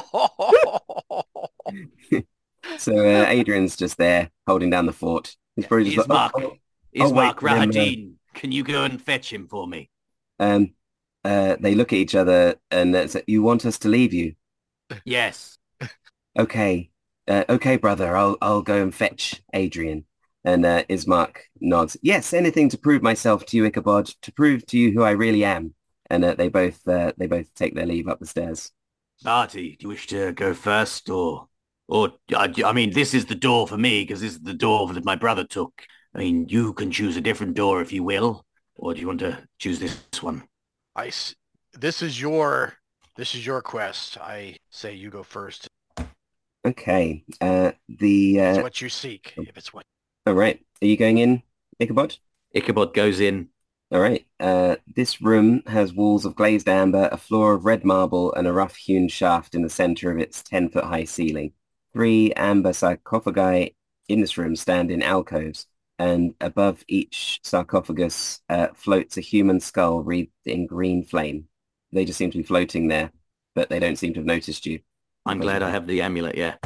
So 2.86 2.96
uh, 2.98 3.26
Adrian's 3.28 3.76
just 3.76 3.98
there 3.98 4.30
holding 4.46 4.70
down 4.70 4.86
the 4.86 4.92
fort. 4.92 5.34
He's 5.56 5.66
probably 5.66 5.86
just 5.86 5.98
Is 5.98 6.08
like, 6.08 6.08
Mark, 6.08 6.32
oh, 6.36 6.56
is 6.92 7.10
oh, 7.10 7.14
Mark 7.14 7.42
uh, 7.42 7.46
Rahadin? 7.46 8.12
Can 8.32 8.52
you 8.52 8.62
go 8.62 8.84
and 8.84 9.02
fetch 9.02 9.32
him 9.32 9.48
for 9.48 9.66
me? 9.66 9.90
oh. 10.38 10.46
Um, 10.46 10.70
uh, 11.24 11.56
they 11.58 11.74
look 11.74 11.92
at 11.92 11.98
each 11.98 12.14
other 12.14 12.54
and 12.70 12.94
uh, 12.94 13.08
say, 13.08 13.24
"You 13.26 13.42
want 13.42 13.66
us 13.66 13.78
to 13.80 13.88
leave 13.88 14.14
you? 14.14 14.34
Yes. 15.04 15.58
Okay, 16.38 16.90
uh, 17.26 17.42
okay, 17.48 17.76
brother. 17.76 18.16
I'll 18.16 18.36
I'll 18.40 18.62
go 18.62 18.80
and 18.80 18.94
fetch 18.94 19.42
Adrian." 19.52 20.04
And 20.44 20.64
uh, 20.64 20.84
Ismark 20.84 21.38
nods. 21.60 21.96
Yes, 22.02 22.32
anything 22.32 22.68
to 22.68 22.78
prove 22.78 23.02
myself 23.02 23.44
to 23.46 23.56
you, 23.56 23.64
Ichabod, 23.64 24.06
to 24.22 24.32
prove 24.32 24.64
to 24.66 24.78
you 24.78 24.92
who 24.92 25.02
I 25.02 25.10
really 25.10 25.42
am. 25.42 25.74
And 26.08 26.24
uh, 26.24 26.36
they 26.36 26.48
both 26.48 26.86
uh, 26.86 27.10
they 27.16 27.26
both 27.26 27.52
take 27.54 27.74
their 27.74 27.86
leave 27.86 28.06
up 28.06 28.20
the 28.20 28.26
stairs. 28.26 28.70
Barty, 29.24 29.70
do 29.76 29.84
you 29.84 29.88
wish 29.88 30.06
to 30.08 30.30
go 30.30 30.54
first, 30.54 31.10
or, 31.10 31.48
or 31.88 32.12
I, 32.34 32.52
I 32.64 32.72
mean, 32.72 32.92
this 32.92 33.14
is 33.14 33.26
the 33.26 33.34
door 33.34 33.66
for 33.66 33.76
me 33.76 34.02
because 34.02 34.20
this 34.20 34.32
is 34.32 34.40
the 34.40 34.54
door 34.54 34.92
that 34.92 35.04
my 35.04 35.16
brother 35.16 35.44
took. 35.44 35.82
I 36.14 36.18
mean, 36.18 36.48
you 36.48 36.72
can 36.72 36.90
choose 36.90 37.16
a 37.16 37.20
different 37.20 37.54
door 37.54 37.80
if 37.82 37.92
you 37.92 38.02
will, 38.02 38.44
or 38.76 38.94
do 38.94 39.00
you 39.00 39.06
want 39.06 39.20
to 39.20 39.46
choose 39.58 39.78
this 39.78 39.96
one? 40.22 40.44
I 40.94 41.08
s- 41.08 41.34
this 41.72 42.02
is 42.02 42.20
your 42.20 42.74
this 43.16 43.34
is 43.34 43.46
your 43.46 43.62
quest. 43.62 44.18
I 44.18 44.56
say 44.70 44.94
you 44.94 45.10
go 45.10 45.22
first. 45.22 45.68
Okay. 46.66 47.24
Uh, 47.40 47.72
the 47.88 48.38
It's 48.38 48.58
uh, 48.58 48.62
what 48.62 48.80
you 48.80 48.88
seek. 48.88 49.34
If 49.36 49.56
it's 49.56 49.72
what 49.72 49.84
all 50.26 50.34
right. 50.34 50.60
Are 50.82 50.86
you 50.86 50.96
going 50.96 51.18
in, 51.18 51.42
Ichabod? 51.78 52.16
Ichabod 52.52 52.94
goes 52.94 53.20
in. 53.20 53.48
All 53.92 54.00
right. 54.00 54.26
Uh, 54.40 54.76
this 54.92 55.22
room 55.22 55.62
has 55.68 55.92
walls 55.92 56.24
of 56.24 56.34
glazed 56.34 56.68
amber, 56.68 57.08
a 57.12 57.16
floor 57.16 57.52
of 57.52 57.64
red 57.64 57.84
marble, 57.84 58.32
and 58.34 58.48
a 58.48 58.52
rough-hewn 58.52 59.06
shaft 59.06 59.54
in 59.54 59.62
the 59.62 59.70
center 59.70 60.10
of 60.10 60.18
its 60.18 60.42
10-foot-high 60.42 61.04
ceiling. 61.04 61.52
Three 61.96 62.30
amber 62.34 62.74
sarcophagi 62.74 63.74
in 64.06 64.20
this 64.20 64.36
room 64.36 64.54
stand 64.54 64.90
in 64.90 65.02
alcoves, 65.02 65.66
and 65.98 66.34
above 66.42 66.84
each 66.88 67.40
sarcophagus 67.42 68.42
uh, 68.50 68.68
floats 68.74 69.16
a 69.16 69.22
human 69.22 69.60
skull 69.60 70.02
wreathed 70.02 70.30
in 70.44 70.66
green 70.66 71.02
flame. 71.02 71.48
They 71.92 72.04
just 72.04 72.18
seem 72.18 72.30
to 72.32 72.36
be 72.36 72.44
floating 72.44 72.88
there, 72.88 73.12
but 73.54 73.70
they 73.70 73.78
don't 73.78 73.96
seem 73.96 74.12
to 74.12 74.20
have 74.20 74.26
noticed 74.26 74.66
you. 74.66 74.80
I'm 75.24 75.38
glad 75.38 75.62
I 75.62 75.70
have 75.70 75.86
the 75.86 76.02
amulet. 76.02 76.36
Yeah. 76.36 76.56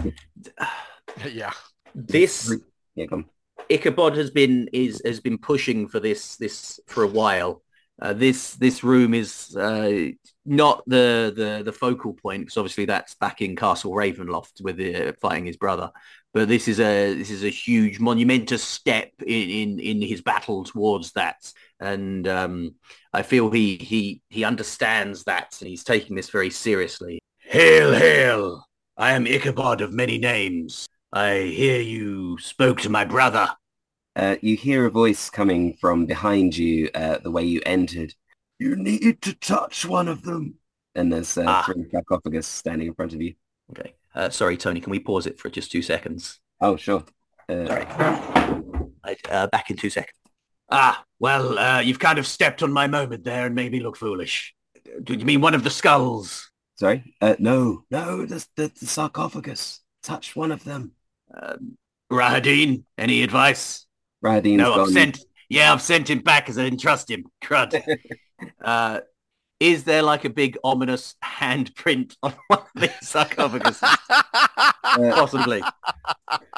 yeah. 1.30 1.52
This 1.94 2.52
Yeah, 2.96 3.06
come. 3.06 3.26
Ichabod 3.68 4.16
has 4.16 4.32
been 4.32 4.68
is 4.72 5.00
has 5.04 5.20
been 5.20 5.38
pushing 5.38 5.86
for 5.86 6.00
this 6.00 6.38
this 6.38 6.80
for 6.88 7.04
a 7.04 7.06
while. 7.06 7.62
Uh, 8.00 8.14
this 8.14 8.54
this 8.54 8.82
room 8.82 9.12
is 9.12 9.54
uh, 9.56 10.08
not 10.46 10.82
the, 10.86 11.32
the 11.36 11.62
the 11.64 11.72
focal 11.72 12.14
point 12.14 12.42
because 12.42 12.56
obviously 12.56 12.86
that's 12.86 13.14
back 13.16 13.42
in 13.42 13.54
Castle 13.54 13.92
Ravenloft 13.92 14.62
with 14.62 14.76
the, 14.76 15.14
fighting 15.20 15.44
his 15.44 15.58
brother. 15.58 15.90
But 16.32 16.48
this 16.48 16.66
is 16.68 16.80
a 16.80 17.14
this 17.14 17.30
is 17.30 17.44
a 17.44 17.50
huge 17.50 18.00
monumentous 18.00 18.62
step 18.62 19.10
in 19.20 19.50
in, 19.50 19.80
in 19.80 20.02
his 20.02 20.22
battle 20.22 20.64
towards 20.64 21.12
that, 21.12 21.52
and 21.78 22.26
um, 22.26 22.74
I 23.12 23.22
feel 23.22 23.50
he 23.50 23.76
he 23.76 24.22
he 24.30 24.44
understands 24.44 25.24
that 25.24 25.56
and 25.60 25.68
he's 25.68 25.84
taking 25.84 26.16
this 26.16 26.30
very 26.30 26.50
seriously. 26.50 27.18
Hail, 27.38 27.92
hail! 27.92 28.64
I 28.96 29.12
am 29.12 29.26
Ichabod 29.26 29.82
of 29.82 29.92
many 29.92 30.18
names. 30.18 30.86
I 31.12 31.38
hear 31.38 31.80
you 31.80 32.38
spoke 32.38 32.80
to 32.82 32.88
my 32.88 33.04
brother. 33.04 33.50
Uh, 34.16 34.36
you 34.42 34.56
hear 34.56 34.86
a 34.86 34.90
voice 34.90 35.30
coming 35.30 35.76
from 35.80 36.06
behind 36.06 36.56
you 36.56 36.90
uh, 36.94 37.18
the 37.18 37.30
way 37.30 37.44
you 37.44 37.60
entered. 37.64 38.12
You 38.58 38.76
need 38.76 39.22
to 39.22 39.34
touch 39.34 39.84
one 39.86 40.08
of 40.08 40.22
them. 40.22 40.54
And 40.94 41.12
there's 41.12 41.38
uh, 41.38 41.44
Ah. 41.46 41.62
three 41.64 41.86
sarcophagus 41.90 42.46
standing 42.46 42.88
in 42.88 42.94
front 42.94 43.12
of 43.14 43.22
you. 43.22 43.34
Okay. 43.70 43.94
Uh, 44.14 44.28
sorry, 44.28 44.56
Tony. 44.56 44.80
Can 44.80 44.90
we 44.90 44.98
pause 44.98 45.26
it 45.26 45.38
for 45.38 45.48
just 45.48 45.70
two 45.70 45.82
seconds? 45.82 46.40
Oh, 46.60 46.76
sure. 46.76 47.04
Uh, 47.48 47.66
Sorry. 47.66 47.86
I, 49.04 49.16
uh, 49.30 49.46
back 49.46 49.70
in 49.70 49.76
two 49.76 49.90
seconds. 49.90 50.16
Ah, 50.70 51.04
well, 51.18 51.58
uh, 51.58 51.80
you've 51.80 51.98
kind 51.98 52.18
of 52.18 52.26
stepped 52.26 52.62
on 52.62 52.72
my 52.72 52.86
moment 52.86 53.24
there 53.24 53.46
and 53.46 53.54
made 53.54 53.72
me 53.72 53.80
look 53.80 53.96
foolish. 53.96 54.54
Do 55.02 55.14
you 55.14 55.24
mean 55.24 55.40
one 55.40 55.54
of 55.54 55.64
the 55.64 55.70
skulls? 55.70 56.50
sorry. 56.76 57.14
Uh, 57.20 57.34
no. 57.38 57.84
No, 57.90 58.24
the, 58.24 58.44
the, 58.56 58.72
the 58.80 58.86
sarcophagus. 58.86 59.80
Touch 60.02 60.34
one 60.34 60.50
of 60.50 60.64
them. 60.64 60.92
Um, 61.34 61.76
Rahadin, 62.10 62.84
any 62.98 63.22
advice? 63.22 63.86
Rahadin's 64.24 64.58
no, 64.58 64.82
I've 64.82 64.88
sent. 64.88 65.24
Yeah, 65.48 65.72
I've 65.72 65.82
sent 65.82 66.08
him 66.08 66.20
back 66.20 66.44
because 66.44 66.58
I 66.58 66.64
didn't 66.64 66.80
trust 66.80 67.10
him. 67.10 67.24
Crud. 67.42 67.82
uh, 68.62 69.00
is 69.58 69.84
there 69.84 70.02
like 70.02 70.24
a 70.24 70.30
big 70.30 70.56
ominous 70.64 71.16
handprint 71.22 72.16
on 72.22 72.34
one 72.48 72.60
of 72.60 72.68
these 72.74 72.90
sarcophaguses? 73.02 73.82
Uh, 74.10 75.14
Possibly. 75.14 75.62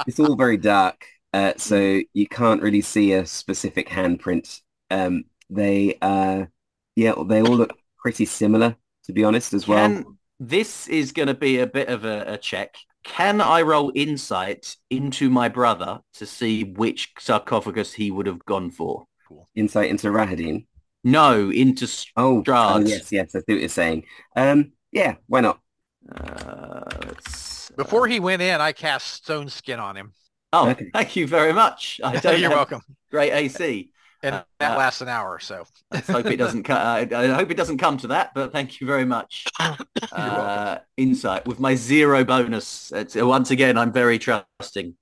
it's 0.07 0.21
all 0.21 0.37
very 0.37 0.57
dark, 0.57 1.05
uh, 1.33 1.53
so 1.57 2.01
you 2.13 2.29
can't 2.29 2.63
really 2.63 2.81
see 2.81 3.13
a 3.13 3.27
specific 3.27 3.89
handprint. 3.89 4.61
Um, 4.91 5.25
they, 5.51 5.99
uh, 6.01 6.47
yeah, 6.95 7.15
they 7.27 7.43
all 7.43 7.57
look 7.57 7.77
pretty 7.99 8.25
similar, 8.25 8.77
to 9.05 9.13
be 9.13 9.25
honest, 9.25 9.53
as 9.53 9.67
well. 9.67 9.89
Can, 9.89 10.19
this 10.39 10.89
is 10.89 11.13
going 11.13 11.29
to 11.29 11.35
be 11.35 11.59
a 11.59 11.67
bit 11.67 11.89
of 11.89 12.05
a, 12.05 12.35
a 12.35 12.39
check. 12.39 12.77
Can 13.05 13.41
I 13.41 13.63
roll 13.63 13.91
insight 13.95 14.77
into 14.91 15.29
my 15.29 15.49
brother 15.49 16.01
to 16.15 16.27
see 16.27 16.63
which 16.65 17.13
sarcophagus 17.19 17.95
he 17.95 18.11
would 18.11 18.27
have 18.27 18.45
gone 18.45 18.71
for? 18.71 19.07
Insight 19.55 19.91
into 19.91 20.09
Rahadin. 20.09 20.67
No, 21.05 21.51
into 21.51 21.85
s- 21.85 22.07
Oh, 22.17 22.45
oh, 22.47 22.79
yes, 22.81 23.11
yes, 23.11 23.35
I 23.35 23.41
see 23.41 23.45
what 23.49 23.61
you're 23.61 23.69
saying. 23.69 24.05
Um, 24.37 24.73
yeah, 24.93 25.17
why 25.27 25.41
not? 25.41 25.61
uh, 26.15 26.83
let's, 27.07 27.71
uh, 27.71 27.75
Before 27.77 28.07
he 28.07 28.21
went 28.21 28.43
in, 28.43 28.61
I 28.61 28.73
cast 28.73 29.09
stone 29.25 29.49
skin 29.49 29.81
on 29.81 29.97
him. 29.97 30.13
oh, 30.53 30.71
Okay. 30.71 30.91
thank 30.93 31.17
you 31.17 31.27
very 31.27 31.53
much. 31.53 32.01
I 32.05 32.17
don't 32.21 32.41
You're 32.41 32.51
welcome. 32.51 32.83
Great 33.11 33.33
AC. 33.33 33.91
And 34.23 34.37
Uh, 34.37 34.45
that 34.61 34.73
uh, 34.73 34.79
lasts 34.79 35.01
an 35.01 35.09
hour 35.09 35.31
or 35.31 35.41
so. 35.41 35.64
Let's 35.91 36.09
hope 36.09 36.27
it 36.27 36.37
doesn't. 36.37 36.62
co- 36.62 36.75
I, 36.75 37.09
I 37.12 37.27
hope 37.29 37.51
it 37.51 37.57
doesn't 37.57 37.79
come 37.79 37.97
to 37.99 38.09
that. 38.09 38.33
But 38.35 38.53
thank 38.53 38.81
you 38.81 38.87
very 38.87 39.05
much. 39.05 39.47
Uh, 40.11 40.79
insight 40.97 41.47
with 41.47 41.59
my 41.59 41.75
zero 41.75 42.23
bonus. 42.25 42.93
It's, 42.93 43.14
once 43.14 43.51
again, 43.51 43.79
I'm 43.79 43.93
very 43.93 44.18
trusting. 44.18 44.95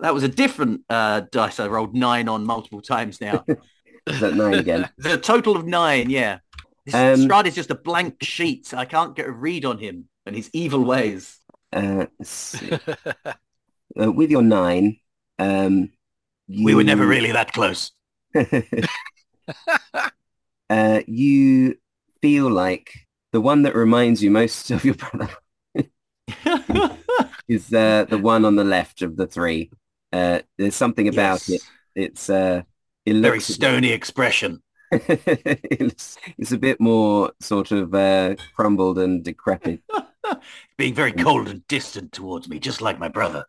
That 0.00 0.12
was 0.14 0.22
a 0.24 0.28
different 0.28 0.80
uh, 0.90 1.22
dice. 1.30 1.60
I 1.60 1.68
rolled 1.68 1.94
nine 1.94 2.28
on 2.28 2.44
multiple 2.44 2.80
times 2.80 3.20
now. 3.20 3.44
Is 4.06 4.20
that 4.20 4.34
nine 4.34 4.54
again? 4.54 4.88
the 4.98 5.18
total 5.18 5.56
of 5.56 5.66
nine. 5.66 6.10
Yeah. 6.10 6.38
This 6.84 6.94
Um, 6.94 7.28
Strahd 7.28 7.46
is 7.46 7.54
just 7.54 7.70
a 7.70 7.74
blank 7.74 8.22
sheet. 8.22 8.74
I 8.74 8.84
can't 8.86 9.14
get 9.14 9.26
a 9.26 9.32
read 9.32 9.64
on 9.64 9.78
him 9.78 10.08
and 10.26 10.34
his 10.34 10.50
evil 10.52 10.84
ways. 10.84 11.38
Uh. 11.72 12.06
Uh, 13.96 14.10
with 14.10 14.30
your 14.30 14.42
nine, 14.42 14.96
um, 15.38 15.90
We 16.48 16.74
were 16.74 16.84
never 16.84 17.06
really 17.06 17.32
that 17.32 17.52
close. 17.52 17.92
uh, 20.70 21.00
you 21.06 21.76
feel 22.20 22.50
like 22.50 22.92
the 23.32 23.40
one 23.40 23.62
that 23.62 23.74
reminds 23.74 24.22
you 24.22 24.30
most 24.30 24.70
of 24.70 24.84
your 24.84 24.94
brother 24.94 25.30
is 27.48 27.72
uh, 27.72 28.04
the 28.08 28.18
one 28.18 28.44
on 28.44 28.56
the 28.56 28.64
left 28.64 29.02
of 29.02 29.16
the 29.16 29.26
three. 29.26 29.70
Uh, 30.12 30.40
there's 30.58 30.76
something 30.76 31.08
about 31.08 31.48
it. 31.48 31.52
Yes. 31.52 31.70
It's 31.94 32.30
uh, 32.30 32.62
it 33.04 33.20
Very 33.20 33.40
stony 33.40 33.90
expression. 33.90 34.62
it's, 34.90 36.16
it's 36.38 36.52
a 36.52 36.58
bit 36.58 36.80
more 36.80 37.32
sort 37.40 37.72
of 37.72 37.94
uh, 37.94 38.36
crumbled 38.54 38.98
and 38.98 39.24
decrepit. 39.24 39.80
Being 40.76 40.94
very 40.94 41.12
cold 41.12 41.48
and 41.48 41.66
distant 41.66 42.12
towards 42.12 42.48
me, 42.48 42.58
just 42.58 42.80
like 42.80 42.98
my 42.98 43.08
brother. 43.08 43.44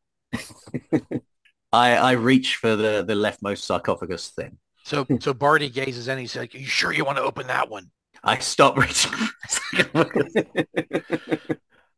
I, 1.75 1.95
I 1.95 2.11
reach 2.13 2.55
for 2.55 2.75
the, 2.75 3.03
the 3.05 3.13
leftmost 3.13 3.59
sarcophagus 3.59 4.29
thing. 4.29 4.57
So 4.83 5.05
so 5.19 5.33
Barty 5.33 5.69
gazes 5.69 6.07
in. 6.07 6.17
He's 6.17 6.35
like, 6.35 6.55
"Are 6.55 6.57
you 6.57 6.65
sure 6.65 6.93
you 6.93 7.03
want 7.03 7.17
to 7.17 7.23
open 7.23 7.47
that 7.47 7.69
one?" 7.69 7.91
I 8.23 8.37
stop 8.39 8.77
reaching 8.83 9.11
for 9.11 9.27
the 9.41 9.59
sarcophagus. 9.73 10.35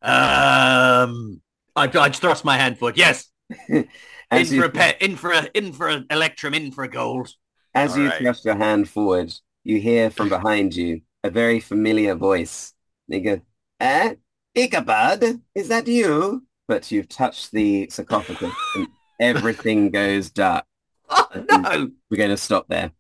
Um, 0.02 1.42
I, 1.76 1.86
I 1.94 2.10
thrust 2.10 2.44
my 2.46 2.58
hand 2.58 2.80
forward. 2.80 2.98
Yes, 2.98 3.30
in 3.70 3.88
as 4.32 4.50
for 4.50 4.56
you, 4.56 4.64
a 4.66 4.70
pet, 4.70 5.02
in 5.02 5.16
for 5.16 5.32
a, 5.32 5.48
in 5.54 5.74
for 5.74 5.90
an 5.90 6.06
electrum, 6.10 6.54
in 6.54 6.72
for 6.72 6.84
a 6.84 6.90
gold. 6.90 7.30
as 7.76 7.92
All 7.92 8.00
you 8.00 8.10
right. 8.10 8.22
thrust 8.22 8.46
your 8.46 8.56
hand 8.56 8.90
forward, 8.90 9.34
you 9.64 9.80
hear 9.80 10.10
from 10.10 10.30
behind 10.30 10.76
you 10.76 11.02
a 11.24 11.30
very 11.30 11.60
familiar 11.60 12.16
voice. 12.16 12.74
You 13.08 13.22
go, 13.22 13.42
eh? 13.80 14.16
Ichabod, 14.56 15.42
is 15.54 15.68
that 15.68 15.88
you? 15.88 16.44
But 16.68 16.92
you've 16.92 17.10
touched 17.10 17.52
the 17.52 17.90
sarcophagus 17.90 18.54
and 18.76 18.88
everything 19.20 19.90
goes 19.92 20.30
dark. 20.30 20.66
Oh, 21.10 21.28
no! 21.50 21.90
We're 22.10 22.18
going 22.18 22.32
to 22.32 22.38
stop 22.38 22.66
there. 22.68 22.92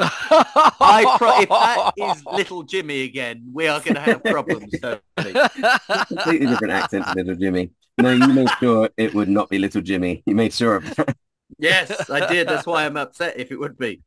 I 0.00 1.14
pro- 1.18 1.40
if 1.40 1.48
that 1.50 1.92
is 1.96 2.24
little 2.24 2.62
Jimmy 2.62 3.02
again, 3.02 3.50
we 3.52 3.68
are 3.68 3.80
going 3.80 3.96
to 3.96 4.00
have 4.00 4.24
problems. 4.24 4.72
don't 4.80 5.00
we? 5.18 5.32
Completely 6.06 6.46
different 6.46 6.72
accent 6.72 7.06
to 7.06 7.12
Little 7.14 7.34
Jimmy. 7.34 7.70
No, 7.98 8.12
you 8.12 8.28
made 8.32 8.48
sure 8.60 8.88
it 8.96 9.12
would 9.14 9.28
not 9.28 9.50
be 9.50 9.58
Little 9.58 9.82
Jimmy. 9.82 10.22
You 10.24 10.34
made 10.34 10.54
sure 10.54 10.76
of 10.76 10.94
that. 10.96 11.16
yes, 11.58 12.08
I 12.08 12.26
did. 12.32 12.48
That's 12.48 12.66
why 12.66 12.86
I'm 12.86 12.96
upset 12.96 13.38
if 13.38 13.52
it 13.52 13.56
would 13.60 13.76
be. 13.76 14.00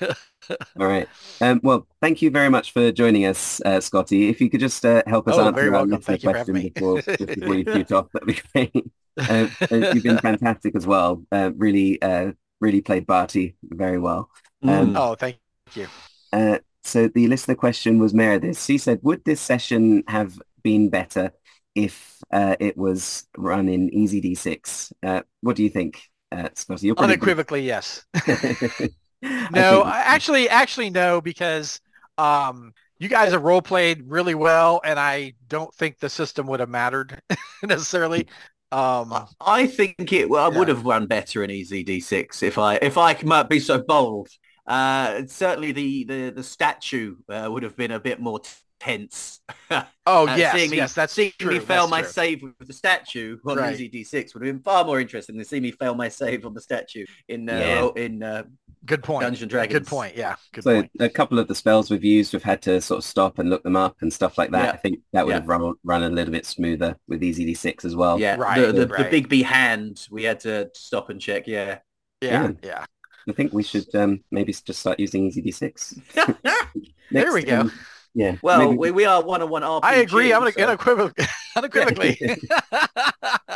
All 0.00 0.86
right. 0.86 1.08
Um, 1.40 1.60
well, 1.64 1.86
thank 2.00 2.22
you 2.22 2.30
very 2.30 2.48
much 2.48 2.72
for 2.72 2.92
joining 2.92 3.26
us, 3.26 3.60
uh, 3.64 3.80
Scotty. 3.80 4.28
If 4.28 4.40
you 4.40 4.48
could 4.48 4.60
just 4.60 4.84
uh, 4.86 5.02
help 5.06 5.26
us 5.28 5.34
Oh, 5.36 5.48
answer 5.48 5.64
our 5.64 5.70
welcome. 5.72 5.90
listener 5.90 6.04
Thank 6.16 6.22
you 6.22 6.30
for 6.30 6.38
having 6.38 6.54
question 6.54 6.72
before, 6.74 7.02
just 7.02 7.40
before 7.40 7.54
you 7.56 7.64
shoot 7.64 7.92
off, 7.92 8.06
that'd 8.12 8.26
be 8.28 8.40
great. 8.52 8.86
Uh, 9.18 9.48
uh, 9.70 9.76
you've 9.92 10.04
been 10.04 10.18
fantastic 10.22 10.74
as 10.76 10.86
well. 10.86 11.22
Uh, 11.32 11.50
really, 11.56 12.00
uh, 12.02 12.32
really 12.60 12.80
played 12.80 13.06
Barty 13.06 13.56
very 13.62 13.98
well. 13.98 14.30
Um, 14.62 14.96
oh, 14.96 15.14
thank 15.14 15.38
you. 15.74 15.88
Uh, 16.32 16.58
so 16.84 17.08
the 17.08 17.26
listener 17.26 17.54
question 17.54 17.98
was 17.98 18.14
Meredith. 18.14 18.62
She 18.62 18.78
said, 18.78 19.00
would 19.02 19.24
this 19.24 19.40
session 19.40 20.04
have 20.08 20.38
been 20.62 20.88
better 20.88 21.32
if 21.74 22.18
uh, 22.32 22.56
it 22.60 22.76
was 22.76 23.26
run 23.36 23.68
in 23.68 23.90
EZD6? 23.90 24.92
Uh, 25.02 25.22
what 25.40 25.56
do 25.56 25.62
you 25.62 25.70
think, 25.70 26.02
uh, 26.32 26.48
Scotty? 26.54 26.86
You're 26.86 26.96
pretty 26.96 27.12
Unequivocally, 27.12 27.62
yes. 27.62 28.04
I 28.14 28.20
No, 29.22 29.82
think- 29.82 29.86
actually, 29.86 30.48
actually, 30.48 30.90
no, 30.90 31.20
because 31.20 31.80
um, 32.16 32.72
you 32.98 33.08
guys 33.08 33.32
have 33.32 33.42
role 33.42 33.62
played 33.62 34.02
really 34.06 34.34
well, 34.34 34.80
and 34.84 34.98
I 34.98 35.34
don't 35.48 35.72
think 35.74 35.98
the 35.98 36.08
system 36.08 36.46
would 36.46 36.60
have 36.60 36.68
mattered 36.68 37.20
necessarily. 37.62 38.26
Um, 38.70 39.26
I 39.40 39.66
think 39.66 40.12
it. 40.12 40.28
Well, 40.28 40.44
I 40.44 40.56
would 40.56 40.68
have 40.68 40.84
run 40.84 41.06
better 41.06 41.42
in 41.42 41.50
EZD6 41.50 42.42
if 42.42 42.58
I 42.58 42.74
if 42.76 42.98
I 42.98 43.18
might 43.24 43.48
be 43.48 43.60
so 43.60 43.82
bold. 43.82 44.28
Uh, 44.66 45.22
certainly 45.26 45.72
the 45.72 46.04
the 46.04 46.30
the 46.36 46.42
statue 46.42 47.16
uh, 47.30 47.48
would 47.50 47.62
have 47.62 47.76
been 47.76 47.90
a 47.92 48.00
bit 48.00 48.20
more 48.20 48.40
tense. 48.78 49.40
oh 49.70 50.26
Uh, 50.28 50.34
yes, 50.36 50.54
seeing 50.54 50.70
me, 50.70 50.76
yes, 50.76 50.92
that's 50.94 51.12
seeing 51.14 51.32
true. 51.38 51.52
me 51.54 51.58
fail 51.58 51.86
that's 51.86 51.90
my 51.90 52.02
true. 52.02 52.10
save 52.10 52.42
with 52.42 52.68
the 52.68 52.72
statue 52.74 53.38
on 53.46 53.56
Right. 53.56 53.76
EZD6 53.76 54.34
would 54.34 54.44
have 54.46 54.54
been 54.54 54.62
far 54.62 54.84
more 54.84 55.00
interesting 55.00 55.36
than 55.36 55.44
see 55.46 55.60
me 55.60 55.70
fail 55.72 55.94
my 55.94 56.08
save 56.08 56.44
on 56.44 56.52
the 56.54 56.60
statue 56.60 57.06
in 57.28 57.48
uh, 57.48 57.52
Yeah. 57.96 58.02
in 58.02 58.22
uh, 58.22 58.42
Good 58.86 59.02
point. 59.02 59.22
Dungeons 59.22 59.42
and 59.42 59.50
Dragons. 59.50 59.72
Good 59.80 59.86
point. 59.86 60.16
Yeah, 60.16 60.36
good 60.52 60.64
So 60.64 60.74
point. 60.82 60.90
a 61.00 61.08
couple 61.08 61.38
of 61.38 61.48
the 61.48 61.54
spells 61.54 61.90
we've 61.90 62.04
used, 62.04 62.32
we've 62.32 62.42
had 62.42 62.62
to 62.62 62.80
sort 62.80 62.98
of 62.98 63.04
stop 63.04 63.38
and 63.38 63.50
look 63.50 63.62
them 63.62 63.76
up 63.76 63.96
and 64.00 64.12
stuff 64.12 64.38
like 64.38 64.50
that. 64.52 64.64
Yeah. 64.64 64.70
I 64.72 64.76
think 64.76 65.00
that 65.12 65.26
would 65.26 65.32
Yeah. 65.32 65.40
have 65.40 65.48
run 65.48 65.74
run 65.84 66.02
a 66.02 66.08
little 66.08 66.32
bit 66.32 66.46
smoother 66.46 66.96
with 67.08 67.20
EZD6 67.22 67.84
as 67.84 67.94
well. 67.96 68.18
Yeah, 68.18 68.36
Right, 68.36 68.60
the, 68.60 68.72
the, 68.72 68.86
the 68.86 68.94
Bigby 69.04 69.42
hand 69.42 70.06
we 70.10 70.24
had 70.24 70.40
to 70.40 70.70
stop 70.74 71.10
and 71.10 71.20
check. 71.20 71.46
Yeah. 71.46 71.78
Yeah, 72.20 72.48
yeah. 72.48 72.52
yeah. 72.62 72.84
I 73.28 73.32
think 73.32 73.52
we 73.52 73.62
should 73.62 73.94
um, 73.94 74.24
maybe 74.30 74.52
just 74.52 74.80
start 74.80 74.98
using 74.98 75.30
EZD6. 75.30 76.00
There 77.10 77.32
we 77.32 77.42
go. 77.42 77.60
um, 77.60 77.72
yeah. 78.14 78.36
well, 78.42 78.58
maybe- 78.66 78.76
we, 78.76 78.90
we 78.90 79.04
are 79.06 79.22
one 79.24 79.40
on 79.42 79.48
one 79.50 79.62
RPG. 79.62 79.80
I 79.82 79.94
agree. 79.96 80.32
I'm 80.32 80.40
gonna 80.40 80.52
so 80.52 80.62
unequivocally. 80.68 81.26
unequivocally. 81.56 82.38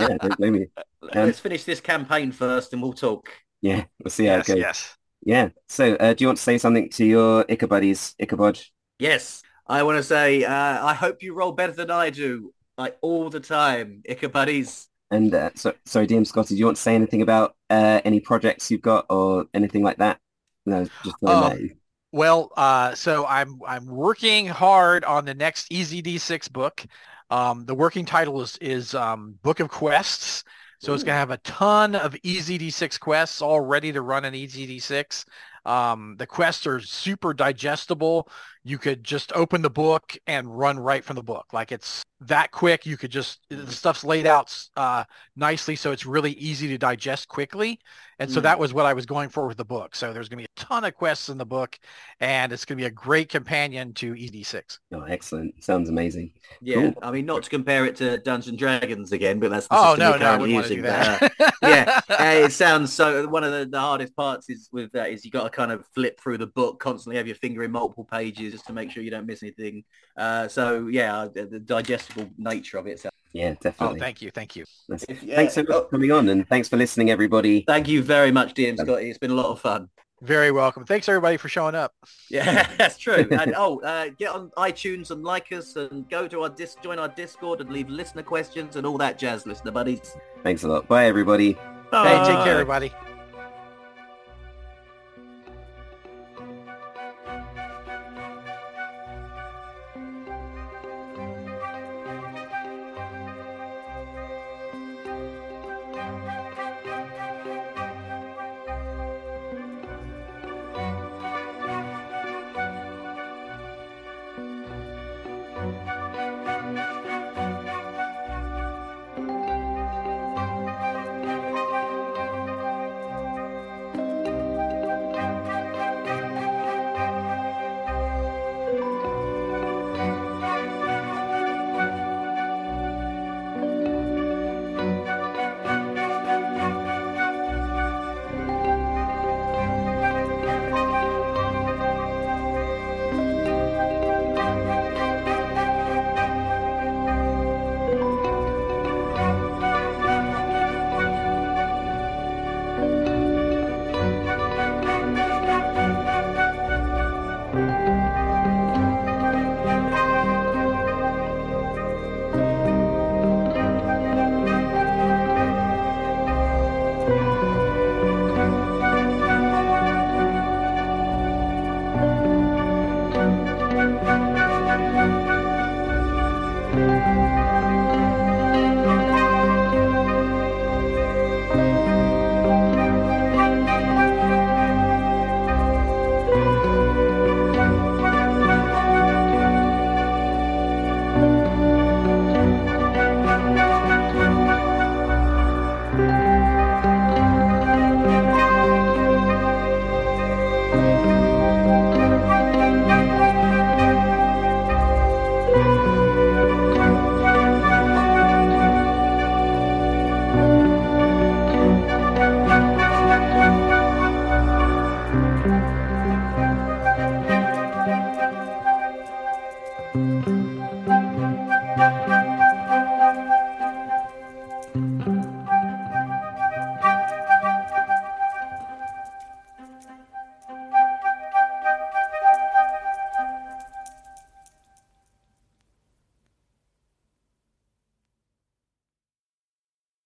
yeah, 0.01 0.17
don't 0.21 0.37
blame 0.39 0.53
me. 0.55 0.67
Let's 1.03 1.39
finish 1.39 1.65
this 1.65 1.81
campaign 1.81 2.33
first, 2.33 2.73
and 2.73 2.81
we'll 2.83 2.93
talk. 2.95 3.29
Yeah, 3.61 3.85
we'll 4.03 4.11
see 4.11 4.27
how 4.27 4.37
yes, 4.37 4.49
it 4.49 4.53
goes. 4.55 4.61
yes. 4.61 4.97
Yeah. 5.25 5.51
So, 5.69 5.95
uh, 5.95 6.15
do 6.15 6.25
you 6.25 6.29
want 6.29 6.39
to 6.39 6.43
say 6.43 6.59
something 6.59 6.91
to 6.91 7.05
your 7.05 7.45
Ichabuddies, 7.45 8.15
Ichabod? 8.19 8.61
Yes, 8.99 9.43
I 9.67 9.83
want 9.83 9.99
to 9.99 10.03
say 10.03 10.45
uh, 10.45 10.85
I 10.85 10.95
hope 10.95 11.23
you 11.23 11.35
roll 11.35 11.53
better 11.53 11.73
than 11.73 11.91
I 11.91 12.11
do, 12.11 12.53
like 12.77 12.99
all 13.03 13.31
the 13.31 13.41
time, 13.41 14.03
Ichabuddies. 14.09 14.89
And 15.11 15.35
uh, 15.35 15.51
so, 15.55 15.75
sorry, 15.85 16.07
DM 16.07 16.25
Scotty, 16.27 16.55
do 16.55 16.59
you 16.59 16.65
want 16.65 16.77
to 16.77 16.83
say 16.83 16.95
anything 16.95 17.23
about 17.23 17.55
uh, 17.71 18.01
any 18.05 18.21
projects 18.21 18.71
you've 18.71 18.83
got 18.83 19.07
or 19.11 19.47
anything 19.55 19.83
like 19.83 19.99
that? 19.99 20.19
No, 20.67 20.85
just 21.05 21.19
throwing 21.21 21.41
Oh. 21.41 21.49
that. 21.49 21.77
Well, 22.15 22.53
uh, 22.59 22.95
so 22.95 23.25
I'm 23.25 23.59
I'm 23.67 23.87
working 23.87 24.47
hard 24.47 25.03
on 25.05 25.25
the 25.25 25.33
next 25.35 25.69
EZD6 25.73 26.53
book. 26.53 26.85
Um, 27.31 27.65
the 27.65 27.75
working 27.75 28.05
title 28.05 28.43
is 28.43 28.59
is 28.61 28.95
um, 28.95 29.39
Book 29.43 29.61
of 29.61 29.71
Quests. 29.71 30.45
So 30.83 30.93
it's 30.95 31.05
going 31.05 31.15
to 31.15 31.21
have 31.21 31.31
a 31.31 31.37
ton 31.39 31.95
of 31.95 32.15
EZD6 32.15 32.99
quests 32.99 33.41
all 33.41 33.61
ready 33.61 33.93
to 33.93 34.03
run 34.03 34.25
in 34.25 34.35
EZD6. 34.35 35.25
Um, 35.65 36.17
the 36.19 36.27
quests 36.27 36.67
are 36.67 36.81
super 36.81 37.33
digestible. 37.33 38.29
You 38.65 38.79
could 38.79 39.03
just 39.03 39.33
open 39.35 39.63
the 39.63 39.71
book 39.71 40.17
and 40.27 40.57
run 40.57 40.79
right 40.79 41.05
from 41.05 41.17
the 41.17 41.23
book. 41.23 41.47
Like 41.53 41.73
it's 41.73 42.03
that 42.21 42.53
quick. 42.53 42.87
You 42.87 42.97
could 42.97 43.11
just 43.11 43.41
the 43.51 43.73
stuff's 43.73 44.05
laid 44.05 44.25
out 44.27 44.57
uh, 44.77 45.03
nicely, 45.35 45.75
so 45.75 45.91
it's 45.91 46.07
really 46.07 46.33
easy 46.33 46.69
to 46.69 46.79
digest 46.79 47.27
quickly. 47.29 47.81
And 48.21 48.31
so 48.31 48.41
Mm. 48.41 48.45
that 48.45 48.59
was 48.61 48.73
what 48.73 48.87
I 48.87 48.93
was 48.93 49.05
going 49.07 49.31
for 49.31 49.49
with 49.49 49.57
the 49.57 49.65
book. 49.65 49.97
So 49.97 50.13
there's 50.13 50.29
going 50.29 50.39
to 50.45 50.49
be 50.49 50.63
a 50.63 50.65
ton 50.65 50.85
of 50.85 50.95
quests 50.95 51.29
in 51.29 51.39
the 51.39 51.47
book, 51.47 51.77
and 52.21 52.53
it's 52.53 52.65
going 52.65 52.79
to 52.79 52.83
be 52.83 52.87
a 52.87 52.91
great 52.91 53.29
companion 53.29 53.95
to 53.95 54.15
E 54.15 54.29
ED6. 54.29 54.79
Oh, 54.93 55.03
excellent. 55.03 55.63
Sounds 55.65 55.89
amazing. 55.89 56.33
Yeah, 56.61 56.93
Cool. 56.93 56.95
I 57.03 57.11
mean, 57.11 57.27
not 57.27 57.43
to 57.45 57.51
compare 57.51 57.85
it 57.87 57.97
to 57.97 58.19
Dungeons 58.19 58.59
Dragons 58.59 59.11
again, 59.13 59.41
but 59.41 59.51
that's 59.51 59.67
the 59.67 59.75
Oh 59.77 59.95
system 59.95 60.01
no, 60.01 60.11
we're 60.13 60.19
no, 60.19 60.27
I 60.27 60.37
currently 60.37 60.39
wouldn't 60.39 60.55
want 60.55 60.67
to 60.67 60.75
do 60.75 60.83
using. 60.83 60.83
but, 60.83 61.23
uh, 61.63 61.69
yeah, 61.69 62.01
uh, 62.11 62.45
it 62.47 62.53
sounds 62.53 62.93
so. 62.93 63.27
One 63.27 63.43
of 63.43 63.53
the, 63.53 63.67
the 63.67 63.81
hardest 63.81 64.15
parts 64.15 64.49
is 64.51 64.69
with 64.71 64.93
that 64.93 65.11
is 65.11 65.25
you 65.25 65.31
got 65.31 65.45
to 65.45 65.51
kind 65.51 65.73
of 65.73 65.85
flip 65.95 66.21
through 66.21 66.39
the 66.39 66.47
book 66.47 66.79
constantly, 66.79 67.17
have 67.17 67.27
your 67.27 67.37
finger 67.37 67.63
in 67.65 67.73
multiple 67.73 68.05
pages 68.05 68.52
just 68.53 68.67
to 68.67 68.73
make 68.73 68.91
sure 68.93 69.03
you 69.03 69.11
don't 69.11 69.27
miss 69.27 69.43
anything. 69.43 69.83
Uh, 70.17 70.47
so 70.47 70.87
yeah, 70.87 71.27
the, 71.35 71.47
the 71.47 71.59
digestible 71.59 72.29
nature 72.39 72.79
of 72.79 72.87
it. 72.87 73.01
So, 73.01 73.09
Yeah, 73.33 73.55
oh, 73.57 73.57
definitely. 73.61 73.99
thank 73.99 74.23
you, 74.23 74.31
thank 74.31 74.55
you. 74.55 74.65
That's- 74.89 75.05
If- 75.09 75.23
yeah, 75.25 75.37
Thanks 75.37 75.55
so 75.55 75.63
much 75.63 75.71
oh. 75.73 75.83
for 75.85 75.89
coming 75.91 76.13
on 76.13 76.29
and 76.29 76.49
thanks 76.49 76.69
for 76.69 76.77
listening, 76.77 77.11
everybody. 77.11 77.65
thank 77.67 77.89
you 77.89 78.03
very 78.03 78.31
much, 78.31 78.55
DM 78.55 78.79
Scotty. 78.79 79.09
It's 79.11 79.19
been 79.19 79.33
a 79.33 79.35
lot 79.35 79.47
of 79.51 79.61
fun. 79.61 79.89
Very 80.21 80.53
welcome. 80.53 80.85
Thanks 80.85 81.09
everybody 81.09 81.37
for 81.37 81.49
showing 81.49 81.75
up. 81.75 81.93
Yeah, 82.31 82.71
that's 82.79 82.97
true. 82.97 83.27
And 83.33 83.55
oh, 83.57 83.81
uh, 83.81 84.11
get 84.17 84.29
on 84.31 84.51
iTunes 84.57 85.11
and 85.11 85.25
like 85.25 85.51
us, 85.51 85.75
and 85.75 86.09
go 86.09 86.29
to 86.29 86.43
our 86.43 86.49
dis- 86.49 86.77
join 86.81 87.01
our 87.01 87.09
Discord 87.09 87.61
and 87.61 87.71
leave 87.73 87.89
listener 87.89 88.23
questions 88.23 88.77
and 88.77 88.87
all 88.87 88.99
that 88.99 89.19
jazz, 89.19 89.47
listener 89.47 89.73
buddies. 89.73 90.17
Thanks 90.45 90.63
a 90.63 90.69
lot. 90.69 90.87
Bye, 90.87 91.07
everybody. 91.07 91.55
Hey, 91.91 92.23
take 92.25 92.45
care, 92.45 92.53
everybody. 92.53 92.93